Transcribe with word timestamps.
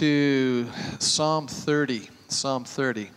to 0.00 0.66
Psalm 0.98 1.46
30. 1.46 2.08
Psalm 2.28 2.64
30. 2.64 3.10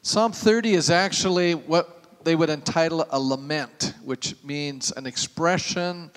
Psalm 0.00 0.32
30 0.32 0.72
is 0.72 0.88
actually 0.88 1.54
what 1.54 2.24
they 2.24 2.34
would 2.34 2.48
entitle 2.48 3.06
a 3.10 3.20
lament, 3.20 3.92
which 4.02 4.34
means 4.42 4.92
an 4.96 5.04
expression 5.04 6.10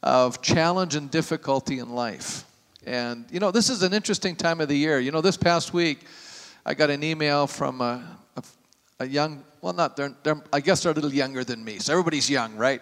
of 0.00 0.40
challenge 0.42 0.94
and 0.94 1.10
difficulty 1.10 1.80
in 1.80 1.90
life. 1.90 2.44
And, 2.86 3.24
you 3.32 3.40
know, 3.40 3.50
this 3.50 3.68
is 3.68 3.82
an 3.82 3.92
interesting 3.92 4.36
time 4.36 4.60
of 4.60 4.68
the 4.68 4.76
year. 4.76 5.00
You 5.00 5.10
know, 5.10 5.20
this 5.20 5.36
past 5.36 5.74
week, 5.74 6.04
I 6.64 6.74
got 6.74 6.88
an 6.90 7.02
email 7.02 7.48
from 7.48 7.80
a, 7.80 8.18
a, 8.36 8.42
a 9.00 9.08
young, 9.08 9.42
well, 9.60 9.72
not, 9.72 9.96
they're, 9.96 10.14
they're, 10.22 10.40
I 10.52 10.60
guess 10.60 10.84
they're 10.84 10.92
a 10.92 10.94
little 10.94 11.12
younger 11.12 11.42
than 11.42 11.64
me, 11.64 11.80
so 11.80 11.92
everybody's 11.92 12.30
young, 12.30 12.54
right? 12.54 12.80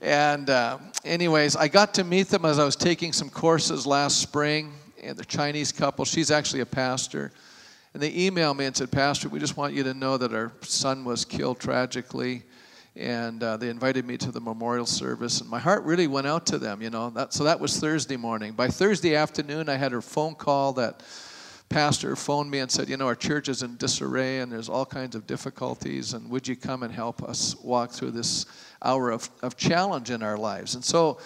And, 0.00 0.50
uh, 0.50 0.78
anyways, 1.04 1.56
I 1.56 1.66
got 1.66 1.94
to 1.94 2.04
meet 2.04 2.28
them 2.28 2.44
as 2.44 2.60
I 2.60 2.64
was 2.64 2.76
taking 2.76 3.12
some 3.12 3.28
courses 3.28 3.88
last 3.88 4.20
spring, 4.20 4.72
and 5.02 5.16
the 5.16 5.24
Chinese 5.24 5.72
couple, 5.72 6.04
she's 6.04 6.30
actually 6.30 6.60
a 6.60 6.66
pastor. 6.66 7.32
And 7.92 8.02
they 8.02 8.12
emailed 8.12 8.56
me 8.56 8.66
and 8.66 8.76
said, 8.76 8.92
Pastor, 8.92 9.28
we 9.28 9.40
just 9.40 9.56
want 9.56 9.74
you 9.74 9.82
to 9.82 9.94
know 9.94 10.16
that 10.16 10.32
our 10.32 10.52
son 10.62 11.04
was 11.04 11.24
killed 11.24 11.58
tragically. 11.58 12.42
And 12.96 13.42
uh, 13.42 13.56
they 13.56 13.68
invited 13.68 14.04
me 14.04 14.16
to 14.18 14.30
the 14.30 14.40
memorial 14.40 14.86
service. 14.86 15.40
And 15.40 15.48
my 15.48 15.58
heart 15.58 15.84
really 15.84 16.06
went 16.06 16.26
out 16.26 16.46
to 16.46 16.58
them, 16.58 16.82
you 16.82 16.90
know. 16.90 17.10
That, 17.10 17.32
so 17.32 17.44
that 17.44 17.58
was 17.58 17.78
Thursday 17.78 18.16
morning. 18.16 18.52
By 18.52 18.68
Thursday 18.68 19.14
afternoon, 19.14 19.68
I 19.68 19.76
had 19.76 19.92
a 19.92 20.00
phone 20.00 20.34
call 20.34 20.72
that 20.74 21.02
pastor 21.68 22.16
phoned 22.16 22.50
me 22.50 22.58
and 22.58 22.70
said, 22.70 22.88
You 22.88 22.96
know, 22.96 23.06
our 23.06 23.14
church 23.14 23.48
is 23.48 23.62
in 23.62 23.76
disarray 23.76 24.40
and 24.40 24.50
there's 24.50 24.68
all 24.68 24.84
kinds 24.84 25.14
of 25.14 25.26
difficulties. 25.26 26.14
And 26.14 26.28
would 26.30 26.46
you 26.46 26.56
come 26.56 26.82
and 26.82 26.92
help 26.92 27.22
us 27.22 27.56
walk 27.62 27.92
through 27.92 28.10
this 28.10 28.46
hour 28.82 29.10
of, 29.10 29.30
of 29.42 29.56
challenge 29.56 30.10
in 30.10 30.22
our 30.22 30.36
lives? 30.36 30.74
And 30.74 30.84
so, 30.84 31.18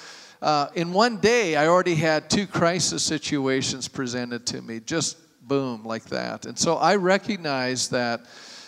uh, 0.44 0.68
in 0.74 0.92
one 0.92 1.16
day, 1.16 1.56
I 1.56 1.68
already 1.68 1.94
had 1.94 2.28
two 2.28 2.46
crisis 2.46 3.02
situations 3.02 3.88
presented 3.88 4.44
to 4.48 4.60
me, 4.60 4.78
just 4.78 5.16
boom, 5.48 5.84
like 5.84 6.04
that. 6.10 6.44
And 6.44 6.58
so 6.58 6.76
I 6.76 6.96
recognize 6.96 7.88
that, 7.88 8.26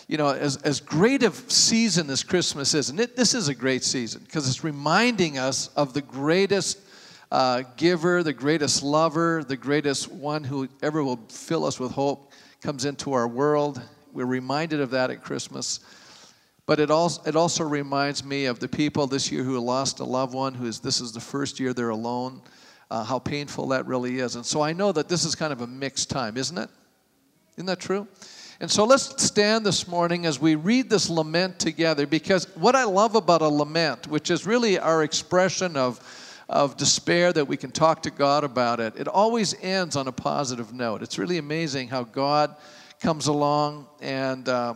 you 0.09 0.17
know, 0.17 0.29
as, 0.29 0.57
as 0.63 0.81
great 0.81 1.23
a 1.23 1.31
season 1.31 2.09
as 2.09 2.23
Christmas 2.23 2.73
is, 2.73 2.89
and 2.89 2.99
it, 2.99 3.15
this 3.15 3.35
is 3.35 3.49
a 3.49 3.55
great 3.55 3.85
season 3.85 4.23
because 4.25 4.49
it's 4.49 4.65
reminding 4.65 5.37
us 5.37 5.69
of 5.77 5.93
the 5.93 6.01
greatest 6.01 6.81
uh, 7.31 7.63
giver, 7.77 8.23
the 8.23 8.33
greatest 8.33 8.83
lover, 8.83 9.45
the 9.47 9.57
greatest 9.59 10.11
one 10.11 10.45
who 10.45 10.71
ever 10.83 11.05
will 11.05 11.21
fill 11.29 11.67
us 11.67 11.79
with 11.79 11.93
hope 11.93 12.33
comes 12.63 12.87
into 12.87 13.13
our 13.13 13.29
world. 13.29 13.83
We're 14.15 14.25
reminded 14.25 14.81
of 14.81 14.93
that 14.93 15.11
at 15.11 15.23
Christmas. 15.23 15.81
But 16.67 16.81
it 16.81 16.91
also, 16.91 17.23
it 17.25 17.37
also 17.37 17.65
reminds 17.65 18.25
me 18.25 18.47
of 18.47 18.59
the 18.59 18.69
people 18.69 19.07
this 19.07 19.31
year 19.31 19.45
who 19.45 19.59
lost 19.61 20.01
a 20.01 20.05
loved 20.05 20.35
one, 20.35 20.53
who 20.53 20.67
is, 20.67 20.81
this 20.81 21.01
is 21.01 21.13
the 21.13 21.21
first 21.21 21.61
year 21.61 21.73
they're 21.73 21.91
alone 21.91 22.43
uh, 22.91 23.05
how 23.05 23.19
painful 23.19 23.69
that 23.69 23.87
really 23.87 24.19
is. 24.19 24.37
And 24.37 24.45
so 24.45 24.63
I 24.63 24.73
know 24.73 24.93
that 24.93 25.09
this 25.09 25.25
is 25.25 25.35
kind 25.35 25.53
of 25.53 25.61
a 25.61 25.67
mixed 25.67 26.11
time, 26.11 26.37
isn't 26.37 26.57
it? 26.57 26.71
Isn't 27.57 27.67
that 27.67 27.81
true? 27.81 28.07
And 28.61 28.71
so 28.71 28.85
let's 28.85 29.23
stand 29.23 29.67
this 29.67 29.87
morning 29.87 30.25
as 30.25 30.41
we 30.41 30.55
read 30.55 30.89
this 30.89 31.11
lament 31.11 31.59
together 31.59 32.07
because 32.07 32.47
what 32.57 32.75
I 32.75 32.85
love 32.85 33.15
about 33.15 33.43
a 33.43 33.49
lament, 33.49 34.07
which 34.07 34.31
is 34.31 34.47
really 34.47 34.79
our 34.79 35.03
expression 35.03 35.77
of, 35.77 36.01
of 36.49 36.77
despair 36.77 37.33
that 37.33 37.47
we 37.47 37.57
can 37.57 37.71
talk 37.71 38.03
to 38.05 38.11
God 38.11 38.45
about 38.45 38.81
it, 38.81 38.95
it 38.97 39.09
always 39.09 39.55
ends 39.63 39.97
on 39.97 40.09
a 40.09 40.13
positive 40.13 40.73
note. 40.73 41.03
It's 41.03 41.19
really 41.19 41.39
amazing 41.39 41.89
how 41.89 42.05
God 42.05 42.55
comes 43.01 43.27
along 43.27 43.89
and, 44.01 44.49
uh, 44.49 44.75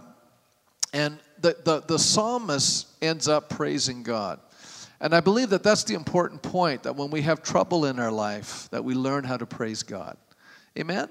and 0.92 1.19
the, 1.41 1.56
the, 1.64 1.80
the 1.80 1.98
psalmist 1.98 2.88
ends 3.02 3.28
up 3.28 3.48
praising 3.48 4.02
God. 4.02 4.41
And 5.00 5.14
I 5.14 5.20
believe 5.20 5.50
that 5.50 5.62
that's 5.62 5.84
the 5.84 5.94
important 5.94 6.42
point 6.42 6.82
that 6.82 6.94
when 6.94 7.10
we 7.10 7.22
have 7.22 7.42
trouble 7.42 7.86
in 7.86 7.98
our 7.98 8.12
life, 8.12 8.69
that 8.70 8.84
we 8.84 8.94
learn 8.94 9.24
how 9.24 9.38
to 9.38 9.47
praise 9.47 9.82
God. 9.82 10.16
Amen? 10.78 11.08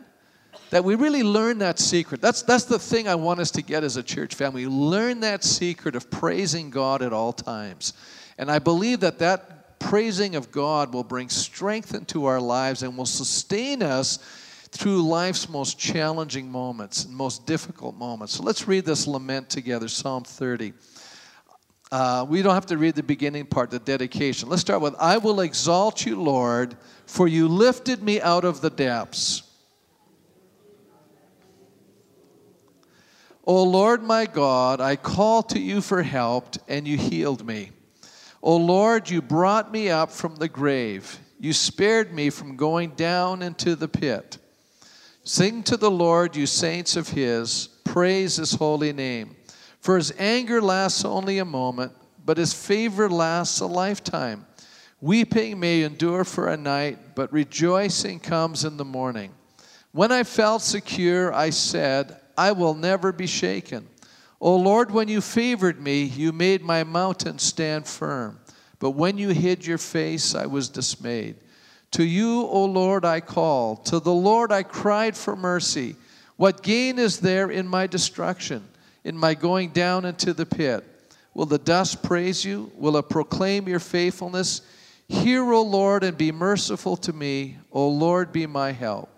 That 0.70 0.84
we 0.84 0.96
really 0.96 1.24
learn 1.24 1.58
that 1.60 1.80
secret. 1.80 2.22
That's, 2.22 2.44
that's 2.44 2.66
the 2.66 2.78
thing 2.78 3.08
I 3.08 3.16
want 3.16 3.40
us 3.40 3.50
to 3.52 3.64
get 3.64 3.84
as 3.84 3.98
a 3.98 4.04
church 4.04 4.36
family. 4.36 4.68
Learn 4.68 5.22
that 5.22 5.44
secret 5.44 5.96
of 5.96 6.12
praising 6.12 6.70
God 6.70 7.02
at 7.02 7.14
all 7.14 7.34
times. 7.34 7.94
And 8.38 8.52
I 8.52 8.60
believe 8.60 9.00
that 9.00 9.20
that 9.20 9.80
praising 9.80 10.36
of 10.36 10.52
God 10.52 10.94
will 10.94 11.04
bring 11.04 11.30
strength 11.30 11.96
into 11.96 12.26
our 12.26 12.40
lives 12.40 12.84
and 12.84 12.96
will 12.96 13.06
sustain 13.06 13.82
us 13.82 14.20
through 14.72 15.04
life's 15.04 15.50
most 15.50 15.80
challenging 15.80 16.52
moments 16.52 17.06
and 17.06 17.14
most 17.14 17.46
difficult 17.46 17.96
moments. 17.96 18.34
So 18.34 18.44
let's 18.44 18.68
read 18.68 18.86
this 18.86 19.08
lament 19.08 19.50
together, 19.50 19.88
Psalm 19.88 20.24
30. 20.24 20.74
Uh, 21.92 22.26
we 22.30 22.42
don't 22.42 22.54
have 22.54 22.68
to 22.68 22.78
read 22.78 22.96
the 22.96 23.04
beginning 23.04 23.46
part, 23.46 23.72
the 23.72 23.80
dedication. 23.80 24.48
Let's 24.48 24.62
start 24.62 24.82
with 24.82 24.96
I 25.00 25.18
will 25.18 25.42
exalt 25.42 26.06
you, 26.06 26.22
Lord, 26.22 26.78
for 27.08 27.28
you 27.28 27.48
lifted 27.48 28.04
me 28.04 28.22
out 28.22 28.46
of 28.46 28.62
the 28.62 28.70
depths. 28.70 29.44
O 33.46 33.64
Lord 33.64 34.04
my 34.04 34.28
God, 34.28 34.80
I 34.80 34.96
call 34.96 35.42
to 35.44 35.60
you 35.60 35.82
for 35.82 36.04
help, 36.04 36.58
and 36.68 36.88
you 36.88 36.98
healed 36.98 37.44
me. 37.44 37.72
O 38.44 38.56
Lord, 38.56 39.10
you 39.10 39.24
brought 39.24 39.72
me 39.72 39.90
up 39.90 40.12
from 40.12 40.36
the 40.36 40.48
grave. 40.48 41.20
You 41.40 41.54
spared 41.54 42.14
me 42.14 42.30
from 42.30 42.58
going 42.58 42.92
down 42.92 43.42
into 43.42 43.76
the 43.76 43.88
pit. 43.88 44.38
Sing 45.24 45.64
to 45.64 45.78
the 45.78 45.92
Lord, 45.92 46.36
you 46.36 46.46
saints 46.46 46.96
of 46.96 47.10
his. 47.10 47.68
Praise 47.84 48.38
his 48.38 48.54
holy 48.54 48.94
name. 48.94 49.36
For 49.80 49.98
his 49.98 50.14
anger 50.18 50.62
lasts 50.62 51.06
only 51.06 51.38
a 51.38 51.46
moment, 51.46 51.94
but 52.26 52.38
his 52.38 52.54
favor 52.54 53.10
lasts 53.10 53.60
a 53.60 53.66
lifetime. 53.66 54.46
Weeping 55.02 55.60
may 55.60 55.84
endure 55.84 56.24
for 56.24 56.50
a 56.50 56.58
night, 56.58 57.16
but 57.16 57.32
rejoicing 57.32 58.20
comes 58.20 58.66
in 58.66 58.78
the 58.78 58.86
morning. 58.86 59.32
When 59.92 60.12
I 60.12 60.24
felt 60.24 60.62
secure, 60.62 61.34
I 61.34 61.50
said, 61.50 62.20
I 62.38 62.52
will 62.52 62.74
never 62.74 63.12
be 63.12 63.28
shaken. 63.28 63.88
O 64.42 64.56
Lord, 64.56 64.92
when 64.92 65.08
you 65.08 65.22
favored 65.22 65.82
me, 65.82 66.04
you 66.04 66.32
made 66.32 66.62
my 66.62 66.84
mountain 66.84 67.40
stand 67.40 67.88
firm. 67.88 68.40
But 68.80 68.92
when 68.92 69.18
you 69.18 69.30
hid 69.30 69.66
your 69.66 69.78
face, 69.78 70.36
I 70.36 70.46
was 70.46 70.70
dismayed. 70.70 71.38
To 71.92 72.04
you, 72.04 72.42
O 72.44 72.66
Lord, 72.66 73.06
I 73.06 73.20
called. 73.20 73.86
To 73.88 74.00
the 74.00 74.14
Lord 74.14 74.52
I 74.52 74.64
cried 74.64 75.18
for 75.18 75.36
mercy. 75.36 75.96
What 76.38 76.64
gain 76.64 77.00
is 77.00 77.20
there 77.20 77.50
in 77.50 77.68
my 77.68 77.88
destruction? 77.88 78.64
in 79.04 79.18
my 79.18 79.34
going 79.34 79.70
down 79.70 80.06
into 80.06 80.34
the 80.34 80.46
pit? 80.46 80.84
Will 81.34 81.46
the 81.46 81.58
dust 81.58 82.04
praise 82.04 82.44
you? 82.44 82.72
Will 82.76 82.98
it 82.98 83.10
proclaim 83.10 83.68
your 83.68 83.80
faithfulness? 83.80 84.62
Hear, 85.08 85.44
O 85.52 85.62
Lord, 85.62 86.04
and 86.04 86.18
be 86.18 86.32
merciful 86.32 86.98
to 86.98 87.14
me. 87.14 87.58
O 87.72 87.88
Lord, 87.88 88.32
be 88.32 88.46
my 88.46 88.72
help. 88.72 89.10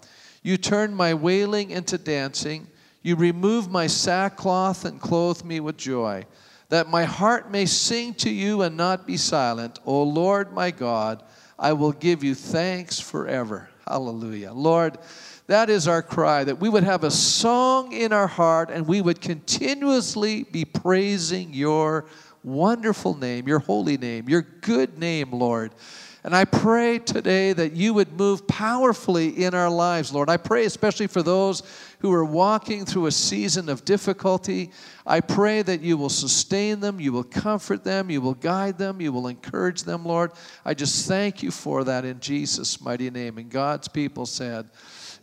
You 0.43 0.57
turn 0.57 0.93
my 0.93 1.13
wailing 1.13 1.71
into 1.71 1.97
dancing. 1.97 2.67
You 3.01 3.15
remove 3.15 3.69
my 3.69 3.87
sackcloth 3.87 4.85
and 4.85 5.01
clothe 5.01 5.43
me 5.43 5.59
with 5.59 5.77
joy, 5.77 6.25
that 6.69 6.89
my 6.89 7.03
heart 7.03 7.51
may 7.51 7.65
sing 7.65 8.13
to 8.15 8.29
you 8.29 8.61
and 8.61 8.77
not 8.77 9.07
be 9.07 9.17
silent. 9.17 9.79
O 9.85 10.03
Lord, 10.03 10.53
my 10.53 10.71
God, 10.71 11.23
I 11.61 11.73
will 11.73 11.91
give 11.91 12.23
you 12.23 12.33
thanks 12.33 12.99
forever. 12.99 13.69
Hallelujah. 13.87 14.51
Lord, 14.51 14.97
that 15.45 15.69
is 15.69 15.87
our 15.87 16.01
cry, 16.01 16.43
that 16.43 16.59
we 16.59 16.69
would 16.69 16.83
have 16.83 17.03
a 17.03 17.11
song 17.11 17.91
in 17.91 18.11
our 18.11 18.25
heart 18.25 18.71
and 18.71 18.87
we 18.87 18.99
would 18.99 19.21
continuously 19.21 20.41
be 20.41 20.65
praising 20.65 21.53
your 21.53 22.05
wonderful 22.43 23.15
name, 23.15 23.47
your 23.47 23.59
holy 23.59 23.95
name, 23.95 24.27
your 24.27 24.41
good 24.41 24.97
name, 24.97 25.31
Lord. 25.31 25.75
And 26.23 26.35
I 26.35 26.45
pray 26.45 26.97
today 26.97 27.53
that 27.53 27.73
you 27.73 27.93
would 27.93 28.13
move 28.13 28.47
powerfully 28.47 29.43
in 29.43 29.53
our 29.53 29.69
lives, 29.69 30.11
Lord. 30.11 30.29
I 30.29 30.37
pray 30.37 30.65
especially 30.65 31.07
for 31.07 31.21
those 31.21 31.61
who 32.01 32.11
are 32.11 32.25
walking 32.25 32.83
through 32.83 33.05
a 33.05 33.11
season 33.11 33.69
of 33.69 33.85
difficulty. 33.85 34.71
I 35.05 35.21
pray 35.21 35.61
that 35.61 35.81
you 35.81 35.97
will 35.97 36.09
sustain 36.09 36.79
them, 36.79 36.99
you 36.99 37.11
will 37.11 37.23
comfort 37.23 37.83
them, 37.83 38.09
you 38.09 38.21
will 38.21 38.33
guide 38.33 38.79
them, 38.79 38.99
you 38.99 39.13
will 39.13 39.27
encourage 39.27 39.83
them, 39.83 40.03
Lord. 40.03 40.31
I 40.65 40.73
just 40.73 41.07
thank 41.07 41.43
you 41.43 41.51
for 41.51 41.83
that 41.83 42.03
in 42.03 42.19
Jesus' 42.19 42.81
mighty 42.81 43.11
name. 43.11 43.37
And 43.37 43.49
God's 43.49 43.87
people 43.87 44.25
said, 44.25 44.69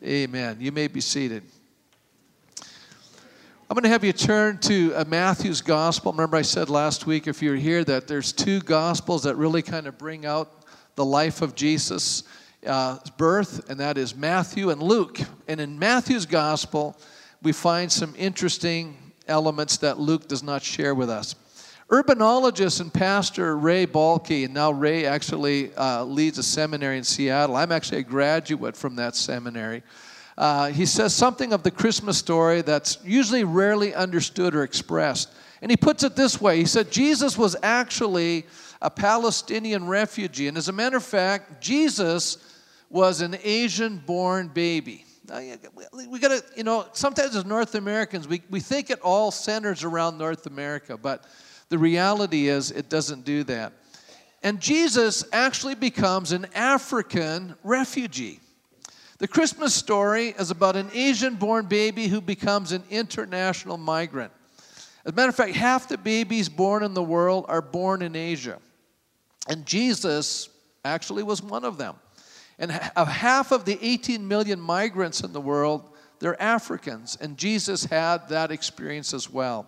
Amen. 0.04 0.58
You 0.60 0.70
may 0.70 0.86
be 0.86 1.00
seated. 1.00 1.42
I'm 3.70 3.74
going 3.74 3.82
to 3.82 3.88
have 3.88 4.04
you 4.04 4.12
turn 4.12 4.58
to 4.60 4.94
uh, 4.94 5.04
Matthew's 5.08 5.60
gospel. 5.60 6.12
Remember, 6.12 6.36
I 6.36 6.42
said 6.42 6.70
last 6.70 7.06
week, 7.06 7.26
if 7.26 7.42
you're 7.42 7.56
here, 7.56 7.82
that 7.84 8.06
there's 8.06 8.32
two 8.32 8.60
gospels 8.60 9.24
that 9.24 9.34
really 9.34 9.62
kind 9.62 9.88
of 9.88 9.98
bring 9.98 10.24
out 10.24 10.64
the 10.94 11.04
life 11.04 11.42
of 11.42 11.54
Jesus' 11.54 12.22
uh, 12.66 12.98
birth, 13.16 13.68
and 13.70 13.80
that 13.80 13.98
is 13.98 14.14
Matthew 14.14 14.70
and 14.70 14.82
Luke. 14.82 15.20
And 15.46 15.60
in 15.60 15.78
Matthew's 15.78 16.26
gospel, 16.26 16.98
we 17.42 17.52
find 17.52 17.90
some 17.90 18.14
interesting 18.16 19.12
elements 19.26 19.76
that 19.78 19.98
Luke 19.98 20.28
does 20.28 20.42
not 20.42 20.62
share 20.62 20.94
with 20.94 21.10
us. 21.10 21.34
Urbanologist 21.88 22.80
and 22.82 22.92
pastor 22.92 23.56
Ray 23.56 23.86
Bakke, 23.86 24.44
and 24.44 24.52
now 24.52 24.70
Ray 24.70 25.06
actually 25.06 25.74
uh, 25.74 26.04
leads 26.04 26.36
a 26.36 26.42
seminary 26.42 26.98
in 26.98 27.04
Seattle. 27.04 27.56
I'm 27.56 27.72
actually 27.72 28.00
a 28.00 28.02
graduate 28.02 28.76
from 28.76 28.96
that 28.96 29.16
seminary. 29.16 29.82
Uh, 30.36 30.68
he 30.68 30.84
says 30.84 31.14
something 31.14 31.52
of 31.52 31.62
the 31.62 31.70
Christmas 31.70 32.18
story 32.18 32.60
that's 32.60 32.98
usually 33.04 33.42
rarely 33.42 33.94
understood 33.94 34.54
or 34.54 34.64
expressed. 34.64 35.32
And 35.62 35.70
he 35.70 35.76
puts 35.76 36.02
it 36.04 36.14
this 36.14 36.40
way 36.40 36.58
He 36.58 36.66
said, 36.66 36.90
Jesus 36.90 37.38
was 37.38 37.56
actually 37.62 38.46
a 38.80 38.90
Palestinian 38.90 39.86
refugee. 39.86 40.46
And 40.46 40.56
as 40.56 40.68
a 40.68 40.72
matter 40.72 40.96
of 40.98 41.04
fact, 41.04 41.60
Jesus 41.60 42.36
was 42.90 43.20
an 43.20 43.36
Asian 43.42 43.98
born 43.98 44.48
baby. 44.48 45.04
We 46.08 46.18
got 46.18 46.28
to, 46.28 46.42
you 46.56 46.64
know, 46.64 46.86
sometimes 46.92 47.36
as 47.36 47.44
North 47.44 47.74
Americans, 47.74 48.26
we, 48.26 48.42
we 48.48 48.60
think 48.60 48.88
it 48.90 49.00
all 49.00 49.30
centers 49.30 49.84
around 49.84 50.16
North 50.16 50.46
America, 50.46 50.96
but 50.96 51.24
the 51.68 51.76
reality 51.76 52.48
is 52.48 52.70
it 52.70 52.88
doesn't 52.88 53.24
do 53.24 53.44
that. 53.44 53.74
And 54.42 54.60
Jesus 54.60 55.24
actually 55.32 55.74
becomes 55.74 56.32
an 56.32 56.46
African 56.54 57.54
refugee. 57.62 58.40
The 59.18 59.28
Christmas 59.28 59.74
story 59.74 60.28
is 60.38 60.50
about 60.50 60.76
an 60.76 60.88
Asian 60.94 61.34
born 61.34 61.66
baby 61.66 62.06
who 62.06 62.20
becomes 62.20 62.72
an 62.72 62.84
international 62.88 63.76
migrant. 63.76 64.32
As 65.04 65.12
a 65.12 65.14
matter 65.14 65.28
of 65.28 65.34
fact, 65.34 65.56
half 65.56 65.88
the 65.88 65.98
babies 65.98 66.48
born 66.48 66.82
in 66.84 66.94
the 66.94 67.02
world 67.02 67.46
are 67.48 67.60
born 67.60 68.00
in 68.00 68.14
Asia. 68.14 68.58
And 69.48 69.66
Jesus 69.66 70.48
actually 70.84 71.24
was 71.24 71.42
one 71.42 71.64
of 71.64 71.78
them. 71.78 71.96
And 72.58 72.72
half 72.72 73.52
of 73.52 73.64
the 73.64 73.78
18 73.80 74.26
million 74.26 74.60
migrants 74.60 75.20
in 75.20 75.32
the 75.32 75.40
world, 75.40 75.88
they're 76.18 76.40
Africans. 76.42 77.16
And 77.20 77.36
Jesus 77.36 77.84
had 77.84 78.28
that 78.28 78.50
experience 78.50 79.14
as 79.14 79.30
well. 79.30 79.66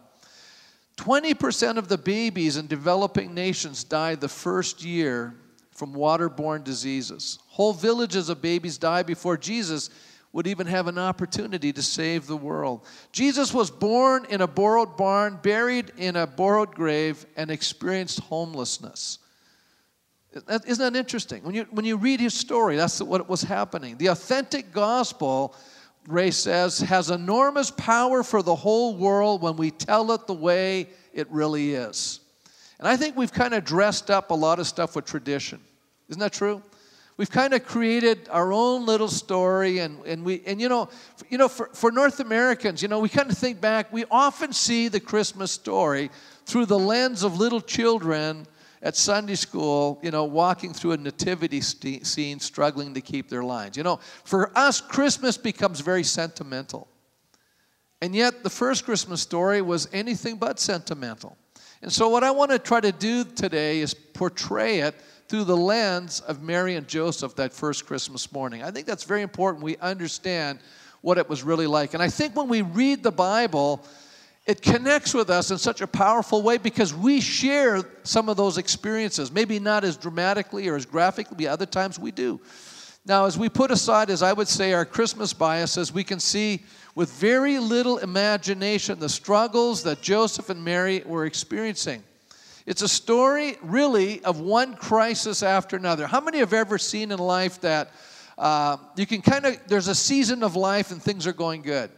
20% 0.96 1.76
of 1.76 1.88
the 1.88 1.96
babies 1.96 2.56
in 2.56 2.66
developing 2.66 3.32
nations 3.32 3.84
die 3.84 4.16
the 4.16 4.28
first 4.28 4.84
year 4.84 5.34
from 5.70 5.94
waterborne 5.94 6.62
diseases. 6.62 7.38
Whole 7.48 7.72
villages 7.72 8.28
of 8.28 8.42
babies 8.42 8.76
die 8.76 9.02
before 9.02 9.38
Jesus 9.38 9.88
would 10.32 10.46
even 10.46 10.66
have 10.66 10.86
an 10.86 10.98
opportunity 10.98 11.72
to 11.72 11.82
save 11.82 12.26
the 12.26 12.36
world. 12.36 12.86
Jesus 13.12 13.54
was 13.54 13.70
born 13.70 14.26
in 14.26 14.42
a 14.42 14.46
borrowed 14.46 14.96
barn, 14.96 15.38
buried 15.42 15.90
in 15.96 16.16
a 16.16 16.26
borrowed 16.26 16.74
grave, 16.74 17.24
and 17.36 17.50
experienced 17.50 18.20
homelessness. 18.20 19.18
Isn't 20.32 20.78
that 20.78 20.96
interesting? 20.96 21.42
When 21.42 21.54
you, 21.54 21.66
when 21.70 21.84
you 21.84 21.96
read 21.96 22.20
his 22.20 22.34
story, 22.34 22.76
that's 22.76 23.02
what 23.02 23.28
was 23.28 23.42
happening. 23.42 23.96
The 23.96 24.08
authentic 24.08 24.72
gospel, 24.72 25.56
Ray 26.06 26.30
says, 26.30 26.78
has 26.78 27.10
enormous 27.10 27.70
power 27.72 28.22
for 28.22 28.40
the 28.42 28.54
whole 28.54 28.96
world 28.96 29.42
when 29.42 29.56
we 29.56 29.72
tell 29.72 30.12
it 30.12 30.28
the 30.28 30.34
way 30.34 30.88
it 31.12 31.28
really 31.30 31.74
is. 31.74 32.20
And 32.78 32.86
I 32.86 32.96
think 32.96 33.16
we've 33.16 33.32
kind 33.32 33.54
of 33.54 33.64
dressed 33.64 34.10
up 34.10 34.30
a 34.30 34.34
lot 34.34 34.60
of 34.60 34.68
stuff 34.68 34.94
with 34.94 35.04
tradition. 35.04 35.60
Isn't 36.08 36.20
that 36.20 36.32
true? 36.32 36.62
We've 37.16 37.30
kind 37.30 37.52
of 37.52 37.66
created 37.66 38.28
our 38.30 38.52
own 38.52 38.86
little 38.86 39.08
story, 39.08 39.80
and, 39.80 40.02
and 40.06 40.24
we 40.24 40.42
and 40.46 40.58
you 40.58 40.70
know, 40.70 40.88
you 41.28 41.36
know, 41.36 41.48
for, 41.48 41.68
for 41.74 41.92
North 41.92 42.20
Americans, 42.20 42.80
you 42.80 42.88
know, 42.88 42.98
we 42.98 43.10
kind 43.10 43.30
of 43.30 43.36
think 43.36 43.60
back. 43.60 43.92
We 43.92 44.06
often 44.10 44.54
see 44.54 44.88
the 44.88 45.00
Christmas 45.00 45.52
story 45.52 46.10
through 46.46 46.64
the 46.66 46.78
lens 46.78 47.22
of 47.22 47.36
little 47.36 47.60
children 47.60 48.46
at 48.82 48.96
Sunday 48.96 49.34
school, 49.34 50.00
you 50.02 50.10
know, 50.10 50.24
walking 50.24 50.72
through 50.72 50.92
a 50.92 50.96
nativity 50.96 51.60
st- 51.60 52.06
scene, 52.06 52.40
struggling 52.40 52.94
to 52.94 53.00
keep 53.00 53.28
their 53.28 53.44
lines. 53.44 53.76
You 53.76 53.82
know, 53.82 54.00
for 54.24 54.56
us, 54.56 54.80
Christmas 54.80 55.36
becomes 55.36 55.80
very 55.80 56.04
sentimental. 56.04 56.88
And 58.00 58.14
yet, 58.14 58.42
the 58.42 58.50
first 58.50 58.86
Christmas 58.86 59.20
story 59.20 59.60
was 59.60 59.88
anything 59.92 60.36
but 60.36 60.58
sentimental. 60.58 61.36
And 61.82 61.92
so, 61.92 62.08
what 62.08 62.24
I 62.24 62.30
want 62.30 62.50
to 62.50 62.58
try 62.58 62.80
to 62.80 62.92
do 62.92 63.24
today 63.24 63.80
is 63.80 63.92
portray 63.92 64.80
it 64.80 64.94
through 65.28 65.44
the 65.44 65.56
lens 65.56 66.20
of 66.20 66.42
Mary 66.42 66.76
and 66.76 66.88
Joseph 66.88 67.36
that 67.36 67.52
first 67.52 67.86
Christmas 67.86 68.32
morning. 68.32 68.62
I 68.62 68.70
think 68.70 68.86
that's 68.86 69.04
very 69.04 69.22
important. 69.22 69.62
We 69.62 69.76
understand 69.76 70.58
what 71.02 71.18
it 71.18 71.28
was 71.28 71.42
really 71.42 71.66
like. 71.66 71.94
And 71.94 72.02
I 72.02 72.08
think 72.08 72.34
when 72.34 72.48
we 72.48 72.62
read 72.62 73.02
the 73.02 73.12
Bible, 73.12 73.84
it 74.46 74.62
connects 74.62 75.14
with 75.14 75.30
us 75.30 75.50
in 75.50 75.58
such 75.58 75.80
a 75.80 75.86
powerful 75.86 76.42
way 76.42 76.56
because 76.58 76.94
we 76.94 77.20
share 77.20 77.82
some 78.02 78.28
of 78.28 78.36
those 78.36 78.58
experiences. 78.58 79.30
Maybe 79.30 79.58
not 79.58 79.84
as 79.84 79.96
dramatically 79.96 80.68
or 80.68 80.76
as 80.76 80.86
graphically, 80.86 81.46
other 81.46 81.66
times 81.66 81.98
we 81.98 82.10
do. 82.10 82.40
Now, 83.06 83.26
as 83.26 83.38
we 83.38 83.48
put 83.48 83.70
aside, 83.70 84.10
as 84.10 84.22
I 84.22 84.32
would 84.32 84.48
say, 84.48 84.72
our 84.72 84.84
Christmas 84.84 85.32
biases, 85.32 85.92
we 85.92 86.04
can 86.04 86.20
see 86.20 86.64
with 86.94 87.12
very 87.12 87.58
little 87.58 87.98
imagination 87.98 88.98
the 88.98 89.08
struggles 89.08 89.82
that 89.84 90.02
Joseph 90.02 90.50
and 90.50 90.62
Mary 90.62 91.02
were 91.06 91.24
experiencing. 91.24 92.02
It's 92.66 92.82
a 92.82 92.88
story, 92.88 93.56
really, 93.62 94.22
of 94.24 94.40
one 94.40 94.74
crisis 94.74 95.42
after 95.42 95.76
another. 95.76 96.06
How 96.06 96.20
many 96.20 96.38
have 96.38 96.52
ever 96.52 96.78
seen 96.78 97.10
in 97.10 97.18
life 97.18 97.60
that 97.62 97.90
uh, 98.36 98.76
you 98.96 99.06
can 99.06 99.22
kind 99.22 99.46
of, 99.46 99.58
there's 99.66 99.88
a 99.88 99.94
season 99.94 100.42
of 100.42 100.56
life 100.56 100.90
and 100.90 101.02
things 101.02 101.26
are 101.26 101.32
going 101.32 101.62
good? 101.62 101.90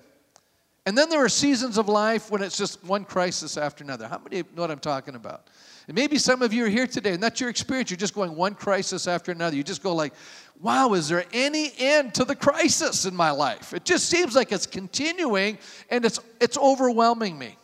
And 0.85 0.99
then 0.99 1.09
there 1.09 1.25
are 1.25 1.29
seasons 1.29 1.79
of 1.79 1.89
life 1.89 2.31
when 2.31 2.43
it's 2.43 2.59
just 2.59 2.83
one 2.85 3.05
crisis 3.05 3.57
after 3.57 3.85
another. 3.85 4.09
How 4.09 4.19
many 4.19 4.43
know 4.55 4.63
what 4.63 4.71
I'm 4.71 4.81
talking 4.81 5.15
about? 5.15 5.49
And 5.87 5.95
maybe 5.95 6.19
some 6.19 6.43
of 6.43 6.53
you 6.53 6.65
are 6.65 6.69
here 6.69 6.87
today 6.87 7.13
and 7.13 7.23
that's 7.23 7.41
your 7.41 7.51
experience. 7.51 7.91
You're 7.91 7.99
just 7.99 8.15
going 8.15 8.35
one 8.35 8.55
crisis 8.55 9.07
after 9.07 9.31
another. 9.31 9.57
You 9.57 9.63
just 9.63 9.83
go 9.83 9.95
like, 9.95 10.13
wow, 10.61 10.93
is 10.95 11.09
there 11.09 11.25
any 11.33 11.73
end 11.79 12.15
to 12.15 12.25
the 12.25 12.35
crisis 12.35 13.05
in 13.05 13.15
my 13.15 13.31
life? 13.31 13.73
It 13.73 13.85
just 13.85 14.09
seems 14.09 14.35
like 14.35 14.51
it's 14.51 14.67
continuing 14.67 15.59
and 15.91 16.05
it's, 16.05 16.19
it's 16.41 16.59
overwhelming 16.59 17.39
me. 17.39 17.57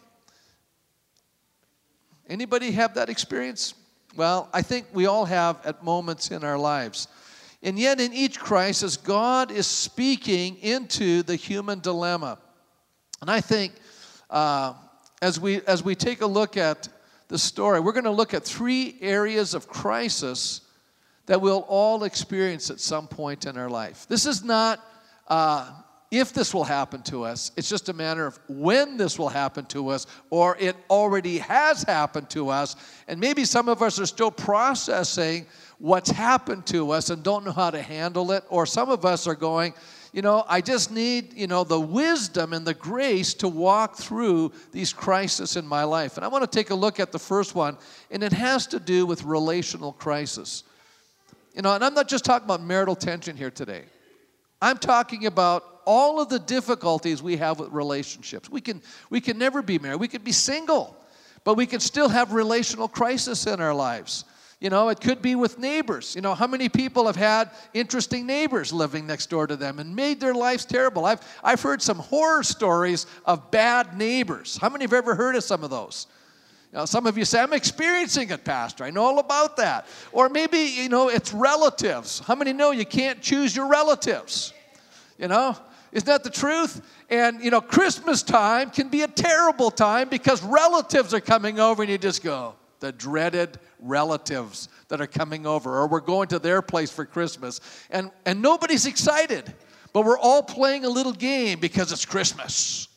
Anybody 2.28 2.72
have 2.72 2.94
that 2.94 3.08
experience? 3.08 3.74
Well, 4.14 4.48
I 4.52 4.62
think 4.62 4.86
we 4.92 5.06
all 5.06 5.24
have 5.24 5.64
at 5.64 5.82
moments 5.82 6.30
in 6.30 6.44
our 6.44 6.58
lives. 6.58 7.08
And 7.62 7.78
yet, 7.78 8.00
in 8.00 8.12
each 8.12 8.38
crisis, 8.38 8.96
God 8.96 9.50
is 9.50 9.66
speaking 9.66 10.56
into 10.58 11.22
the 11.24 11.34
human 11.34 11.80
dilemma. 11.80 12.38
And 13.20 13.30
I 13.30 13.40
think 13.40 13.72
uh, 14.30 14.74
as, 15.20 15.40
we, 15.40 15.60
as 15.62 15.82
we 15.82 15.94
take 15.94 16.20
a 16.20 16.26
look 16.26 16.56
at 16.56 16.88
the 17.28 17.38
story, 17.38 17.80
we're 17.80 17.92
going 17.92 18.04
to 18.04 18.10
look 18.10 18.34
at 18.34 18.44
three 18.44 18.96
areas 19.00 19.54
of 19.54 19.68
crisis 19.68 20.62
that 21.26 21.40
we'll 21.40 21.66
all 21.68 22.04
experience 22.04 22.70
at 22.70 22.80
some 22.80 23.06
point 23.06 23.44
in 23.44 23.58
our 23.58 23.68
life. 23.68 24.06
This 24.08 24.24
is 24.24 24.42
not 24.42 24.80
uh, 25.28 25.70
if 26.10 26.32
this 26.32 26.54
will 26.54 26.64
happen 26.64 27.02
to 27.02 27.24
us, 27.24 27.52
it's 27.56 27.68
just 27.68 27.90
a 27.90 27.92
matter 27.92 28.26
of 28.26 28.38
when 28.48 28.96
this 28.96 29.18
will 29.18 29.28
happen 29.28 29.66
to 29.66 29.88
us, 29.88 30.06
or 30.30 30.56
it 30.58 30.74
already 30.88 31.38
has 31.38 31.82
happened 31.82 32.30
to 32.30 32.48
us. 32.48 32.76
And 33.08 33.20
maybe 33.20 33.44
some 33.44 33.68
of 33.68 33.82
us 33.82 34.00
are 34.00 34.06
still 34.06 34.30
processing 34.30 35.44
what's 35.78 36.10
happened 36.10 36.66
to 36.68 36.92
us 36.92 37.10
and 37.10 37.22
don't 37.22 37.44
know 37.44 37.52
how 37.52 37.70
to 37.70 37.82
handle 37.82 38.32
it, 38.32 38.42
or 38.48 38.64
some 38.64 38.88
of 38.88 39.04
us 39.04 39.26
are 39.26 39.34
going, 39.34 39.74
you 40.12 40.22
know, 40.22 40.44
I 40.49 40.60
just 40.60 40.90
need, 40.90 41.34
you 41.34 41.46
know, 41.46 41.64
the 41.64 41.81
wisdom 41.81 42.52
and 42.52 42.66
the 42.66 42.75
grace 42.75 43.34
to 43.34 43.49
walk 43.49 43.96
through 43.96 44.52
these 44.72 44.93
crises 44.93 45.56
in 45.56 45.66
my 45.66 45.84
life. 45.84 46.16
And 46.16 46.25
I 46.25 46.28
want 46.28 46.50
to 46.50 46.58
take 46.58 46.70
a 46.70 46.75
look 46.75 46.99
at 46.99 47.12
the 47.12 47.19
first 47.19 47.55
one, 47.55 47.76
and 48.10 48.22
it 48.22 48.32
has 48.32 48.66
to 48.69 48.81
do 48.81 49.05
with 49.06 49.25
relational 49.25 49.93
crisis. 49.93 50.64
You 51.55 51.62
know, 51.62 51.75
and 51.75 51.84
I'm 51.84 51.94
not 51.94 52.08
just 52.08 52.25
talking 52.25 52.44
about 52.44 52.62
marital 52.62 52.96
tension 52.96 53.37
here 53.37 53.50
today. 53.50 53.84
I'm 54.62 54.78
talking 54.78 55.26
about 55.26 55.82
all 55.84 56.20
of 56.20 56.28
the 56.28 56.38
difficulties 56.38 57.22
we 57.22 57.37
have 57.37 57.58
with 57.58 57.70
relationships. 57.70 58.50
We 58.50 58.61
can, 58.61 58.82
we 59.11 59.21
can 59.21 59.38
never 59.38 59.62
be 59.62 59.78
married. 59.78 60.00
We 60.00 60.09
could 60.09 60.25
be 60.25 60.32
single, 60.32 60.97
but 61.44 61.54
we 61.54 61.66
can 61.66 61.80
still 61.80 62.09
have 62.09 62.32
relational 62.32 62.88
crisis 62.88 63.47
in 63.47 63.61
our 63.61 63.75
lives. 63.75 64.25
You 64.60 64.70
know, 64.70 64.88
it 64.88 65.00
could 65.00 65.22
be 65.22 65.36
with 65.36 65.58
neighbors. 65.58 66.16
You 66.16 66.20
know, 66.20 66.34
how 66.34 66.48
many 66.48 66.68
people 66.68 67.06
have 67.06 67.14
had 67.14 67.50
interesting 67.74 68.26
neighbors 68.26 68.72
living 68.72 69.06
next 69.06 69.30
door 69.30 69.46
to 69.46 69.54
them 69.54 69.78
and 69.78 69.94
made 69.94 70.18
their 70.18 70.34
lives 70.34 70.64
terrible? 70.64 71.04
I've, 71.06 71.20
I've 71.44 71.62
heard 71.62 71.80
some 71.80 71.98
horror 71.98 72.42
stories 72.42 73.06
of 73.24 73.52
bad 73.52 73.96
neighbors. 73.96 74.56
How 74.56 74.68
many 74.68 74.82
have 74.84 74.92
ever 74.92 75.14
heard 75.14 75.36
of 75.36 75.44
some 75.44 75.62
of 75.62 75.70
those? 75.70 76.08
You 76.72 76.78
know, 76.78 76.84
some 76.86 77.06
of 77.06 77.16
you 77.16 77.24
say, 77.24 77.40
I'm 77.40 77.52
experiencing 77.52 78.30
it, 78.30 78.44
Pastor. 78.44 78.82
I 78.82 78.90
know 78.90 79.04
all 79.04 79.20
about 79.20 79.56
that. 79.58 79.86
Or 80.10 80.28
maybe, 80.28 80.58
you 80.58 80.88
know, 80.88 81.08
it's 81.08 81.32
relatives. 81.32 82.18
How 82.18 82.34
many 82.34 82.52
know 82.52 82.72
you 82.72 82.84
can't 82.84 83.22
choose 83.22 83.54
your 83.54 83.68
relatives? 83.68 84.52
You 85.18 85.28
know, 85.28 85.56
isn't 85.92 86.06
that 86.06 86.24
the 86.24 86.30
truth? 86.30 86.82
And, 87.08 87.40
you 87.40 87.52
know, 87.52 87.60
Christmas 87.60 88.24
time 88.24 88.70
can 88.70 88.88
be 88.88 89.02
a 89.02 89.08
terrible 89.08 89.70
time 89.70 90.08
because 90.08 90.42
relatives 90.42 91.14
are 91.14 91.20
coming 91.20 91.60
over 91.60 91.82
and 91.82 91.90
you 91.90 91.96
just 91.96 92.24
go, 92.24 92.56
the 92.80 92.90
dreaded 92.90 93.58
relatives 93.80 94.68
that 94.88 95.00
are 95.00 95.06
coming 95.06 95.47
over, 95.47 95.78
or 95.78 95.87
we're 95.87 96.00
going 96.00 96.28
to 96.28 96.38
their 96.38 96.62
place 96.62 96.90
for 96.90 97.04
Christmas. 97.04 97.61
And, 97.90 98.11
and 98.25 98.42
nobody's 98.42 98.87
excited, 98.87 99.54
but 99.92 100.04
we're 100.04 100.18
all 100.18 100.42
playing 100.42 100.85
a 100.85 100.88
little 100.88 101.12
game 101.12 101.61
because 101.61 101.92
it's 101.92 102.04
Christmas. 102.04 102.88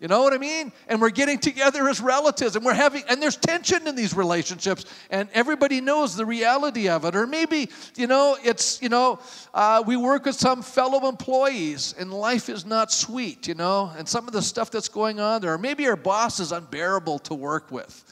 You 0.00 0.08
know 0.08 0.22
what 0.22 0.32
I 0.32 0.38
mean? 0.38 0.72
And 0.88 0.98
we're 0.98 1.10
getting 1.10 1.38
together 1.38 1.86
as 1.86 2.00
relatives 2.00 2.56
and 2.56 2.64
we're 2.64 2.72
having, 2.72 3.02
and 3.10 3.22
there's 3.22 3.36
tension 3.36 3.86
in 3.86 3.94
these 3.94 4.14
relationships 4.14 4.86
and 5.10 5.28
everybody 5.34 5.82
knows 5.82 6.16
the 6.16 6.24
reality 6.24 6.88
of 6.88 7.04
it. 7.04 7.14
Or 7.14 7.26
maybe, 7.26 7.68
you 7.96 8.06
know, 8.06 8.38
it's, 8.42 8.80
you 8.80 8.88
know, 8.88 9.20
uh, 9.52 9.82
we 9.86 9.98
work 9.98 10.24
with 10.24 10.36
some 10.36 10.62
fellow 10.62 11.06
employees 11.06 11.94
and 11.98 12.14
life 12.14 12.48
is 12.48 12.64
not 12.64 12.90
sweet, 12.90 13.46
you 13.46 13.54
know, 13.54 13.92
and 13.98 14.08
some 14.08 14.26
of 14.26 14.32
the 14.32 14.40
stuff 14.40 14.70
that's 14.70 14.88
going 14.88 15.20
on 15.20 15.42
there. 15.42 15.52
Or 15.52 15.58
maybe 15.58 15.86
our 15.86 15.96
boss 15.96 16.40
is 16.40 16.50
unbearable 16.50 17.18
to 17.20 17.34
work 17.34 17.70
with. 17.70 18.02